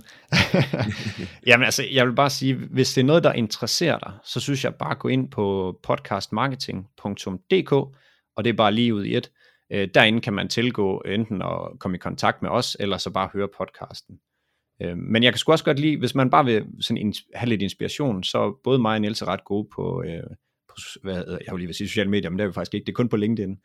Jamen 1.47 1.65
altså, 1.65 1.85
jeg 1.93 2.07
vil 2.07 2.15
bare 2.15 2.31
sige, 2.31 2.55
hvis 2.55 2.95
det 2.95 3.01
er 3.01 3.07
noget, 3.07 3.25
der 3.25 3.33
interesserer 3.33 3.99
dig, 3.99 4.13
så 4.25 4.41
synes 4.41 4.65
jeg 4.65 4.75
bare 4.75 4.95
gå 4.95 5.09
ind 5.09 5.31
på 5.31 5.79
podcastmarketing.dk, 5.83 7.73
og 8.37 8.45
det 8.45 8.47
er 8.47 8.55
bare 8.57 8.73
lige 8.73 8.95
ud 8.95 9.05
i 9.05 9.17
et. 9.17 9.31
Øh, 9.73 9.89
derinde 9.95 10.21
kan 10.21 10.33
man 10.33 10.49
tilgå 10.49 10.99
enten 10.99 11.43
at 11.43 11.79
komme 11.81 11.97
i 11.97 11.99
kontakt 11.99 12.43
med 12.43 12.51
os, 12.51 12.77
eller 12.81 12.99
så 12.99 13.11
bare 13.11 13.31
høre 13.33 13.49
podcasten. 13.59 14.19
Øh, 14.83 14.97
men 14.97 15.23
jeg 15.23 15.33
kan 15.33 15.39
sgu 15.39 15.53
også 15.53 15.65
godt 15.65 15.79
lide, 15.79 15.99
hvis 15.99 16.15
man 16.15 16.31
bare 16.31 16.45
vil 16.45 16.67
sådan 16.81 17.15
have 17.35 17.49
lidt 17.49 17.63
inspiration, 17.63 18.25
så 18.25 18.61
både 18.65 18.79
mig 18.79 18.95
og 18.95 19.01
Niels 19.01 19.23
er 19.23 19.29
ret 19.29 19.45
gode 19.45 19.69
på, 19.75 20.03
øh, 20.07 20.23
på 20.69 20.77
hvad, 21.03 21.25
jeg 21.47 21.53
vil 21.53 21.59
lige 21.59 21.67
vil 21.67 21.75
sige 21.75 21.89
sociale 21.89 22.11
medier, 22.11 22.31
men 22.31 22.39
det 22.39 22.45
er 22.45 22.49
vi 22.49 22.53
faktisk 22.53 22.75
ikke, 22.75 22.85
det 22.85 22.93
er 22.93 22.97
kun 22.97 23.09
på 23.09 23.17
LinkedIn. 23.17 23.57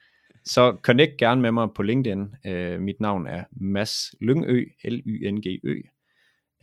Så 0.45 0.77
connect 0.81 1.17
gerne 1.17 1.41
med 1.41 1.51
mig 1.51 1.67
på 1.75 1.83
LinkedIn. 1.83 2.21
Uh, 2.21 2.81
mit 2.81 2.99
navn 2.99 3.27
er 3.27 3.43
Mads 3.51 4.15
Lyngø, 4.21 4.65
L-Y-N-G-Ø. 4.83 5.81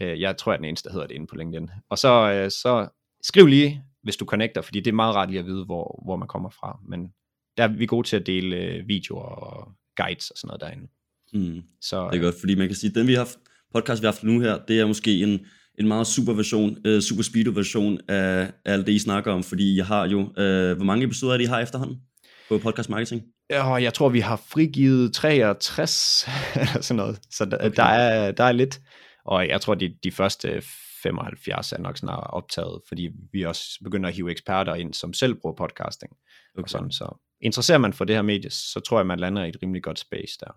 Uh, 0.00 0.20
jeg 0.20 0.36
tror, 0.36 0.52
jeg 0.52 0.56
er 0.56 0.58
den 0.58 0.64
eneste, 0.64 0.88
der 0.88 0.92
hedder 0.92 1.06
det 1.06 1.14
inde 1.14 1.26
på 1.26 1.36
LinkedIn. 1.36 1.70
Og 1.90 1.98
så, 1.98 2.42
uh, 2.44 2.50
så 2.50 2.88
skriv 3.22 3.46
lige, 3.46 3.82
hvis 4.02 4.16
du 4.16 4.24
connecter, 4.24 4.62
fordi 4.62 4.80
det 4.80 4.90
er 4.90 4.94
meget 4.94 5.14
rart 5.14 5.30
lige 5.30 5.38
at 5.38 5.46
vide, 5.46 5.64
hvor, 5.64 6.02
hvor 6.04 6.16
man 6.16 6.28
kommer 6.28 6.50
fra. 6.50 6.80
Men 6.88 7.08
der 7.56 7.64
er 7.64 7.68
vi 7.68 7.86
gode 7.86 8.06
til 8.06 8.16
at 8.16 8.26
dele 8.26 8.80
uh, 8.80 8.88
videoer 8.88 9.22
og 9.22 9.72
guides 9.96 10.30
og 10.30 10.38
sådan 10.38 10.48
noget 10.48 10.60
derinde. 10.60 10.86
Mm. 11.32 11.62
Så, 11.80 12.10
det 12.12 12.18
er 12.18 12.22
godt, 12.22 12.40
fordi 12.40 12.54
man 12.54 12.66
kan 12.66 12.76
sige, 12.76 12.90
at 12.90 12.94
den 12.94 13.06
vi 13.06 13.12
har 13.12 13.20
haft, 13.20 13.38
podcast, 13.74 14.02
vi 14.02 14.06
har 14.06 14.12
haft 14.12 14.24
nu 14.24 14.40
her, 14.40 14.58
det 14.68 14.80
er 14.80 14.86
måske 14.86 15.22
en, 15.22 15.46
en 15.78 15.88
meget 15.88 16.06
super 16.06 16.32
version, 16.32 16.76
uh, 16.88 16.98
super 16.98 17.22
speedo 17.22 17.50
version 17.54 17.98
af, 18.08 18.52
af 18.64 18.72
alt 18.72 18.86
det, 18.86 18.92
I 18.92 18.98
snakker 18.98 19.32
om, 19.32 19.42
fordi 19.42 19.76
jeg 19.76 19.86
har 19.86 20.08
jo, 20.08 20.20
uh, 20.20 20.76
hvor 20.76 20.84
mange 20.84 21.04
episoder 21.04 21.32
er 21.32 21.38
det, 21.38 21.44
I 21.44 21.48
har 21.48 21.60
efterhånden? 21.60 22.00
På 22.48 22.58
podcast 22.58 22.88
marketing? 22.88 23.22
Ja, 23.50 23.74
jeg 23.74 23.94
tror, 23.94 24.08
vi 24.08 24.20
har 24.20 24.42
frigivet 24.48 25.14
63 25.14 26.28
eller 26.54 26.82
sådan 26.82 26.96
noget. 26.96 27.20
Så 27.30 27.44
der, 27.44 27.56
okay. 27.56 27.76
der, 27.76 27.82
er, 27.82 28.32
der 28.32 28.44
er 28.44 28.52
lidt. 28.52 28.80
Og 29.24 29.48
jeg 29.48 29.60
tror, 29.60 29.74
de, 29.74 29.94
de 30.04 30.10
første 30.12 30.62
75 31.02 31.72
er 31.72 31.78
nok 31.78 31.96
snart 31.96 32.26
optaget, 32.30 32.80
fordi 32.88 33.08
vi 33.32 33.42
også 33.42 33.78
begynder 33.84 34.08
at 34.08 34.14
hive 34.14 34.30
eksperter 34.30 34.74
ind, 34.74 34.94
som 34.94 35.12
selv 35.12 35.34
bruger 35.34 35.56
podcasting. 35.56 36.12
Okay. 36.54 36.62
Og 36.62 36.70
sådan, 36.70 36.92
så 36.92 37.18
interesserer 37.40 37.78
man 37.78 37.92
for 37.92 38.04
det 38.04 38.16
her 38.16 38.22
medie, 38.22 38.50
så 38.50 38.80
tror 38.80 38.98
jeg, 38.98 39.06
man 39.06 39.18
lander 39.18 39.44
i 39.44 39.48
et 39.48 39.56
rimelig 39.62 39.82
godt 39.82 39.98
space 39.98 40.38
der. 40.40 40.50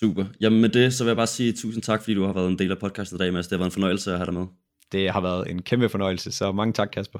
Super. 0.00 0.24
Jamen 0.40 0.60
med 0.60 0.68
det, 0.68 0.94
så 0.94 1.04
vil 1.04 1.08
jeg 1.08 1.16
bare 1.16 1.26
sige 1.26 1.52
tusind 1.52 1.82
tak, 1.82 2.00
fordi 2.00 2.14
du 2.14 2.24
har 2.24 2.32
været 2.32 2.48
en 2.48 2.58
del 2.58 2.70
af 2.70 2.78
podcastet 2.78 3.16
i 3.16 3.18
dag, 3.18 3.32
Mads. 3.32 3.46
Det 3.46 3.52
har 3.52 3.58
været 3.58 3.70
en 3.70 3.72
fornøjelse 3.72 4.12
at 4.12 4.18
have 4.18 4.26
dig 4.26 4.34
med. 4.34 4.46
Det 4.92 5.10
har 5.10 5.20
været 5.20 5.50
en 5.50 5.62
kæmpe 5.62 5.88
fornøjelse, 5.88 6.32
så 6.32 6.52
mange 6.52 6.72
tak, 6.72 6.88
Kasper. 6.92 7.18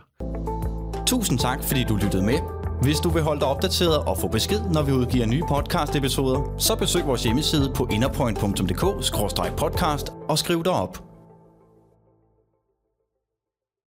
Tusind 1.06 1.38
tak, 1.38 1.64
fordi 1.64 1.84
du 1.84 1.96
lyttede 1.96 2.24
med. 2.24 2.61
Hvis 2.82 3.00
du 3.00 3.08
vil 3.08 3.22
holde 3.22 3.40
dig 3.40 3.48
opdateret 3.48 3.98
og 3.98 4.18
få 4.18 4.28
besked, 4.28 4.60
når 4.72 4.82
vi 4.82 4.92
udgiver 4.92 5.26
nye 5.26 5.42
podcast-episoder, 5.48 6.54
så 6.58 6.76
besøg 6.76 7.06
vores 7.06 7.22
hjemmeside 7.22 7.72
på 7.76 7.88
innerpoint.dk-podcast 7.90 10.12
og 10.28 10.38
skriv 10.38 10.64
dig 10.64 10.72
op. 10.72 11.11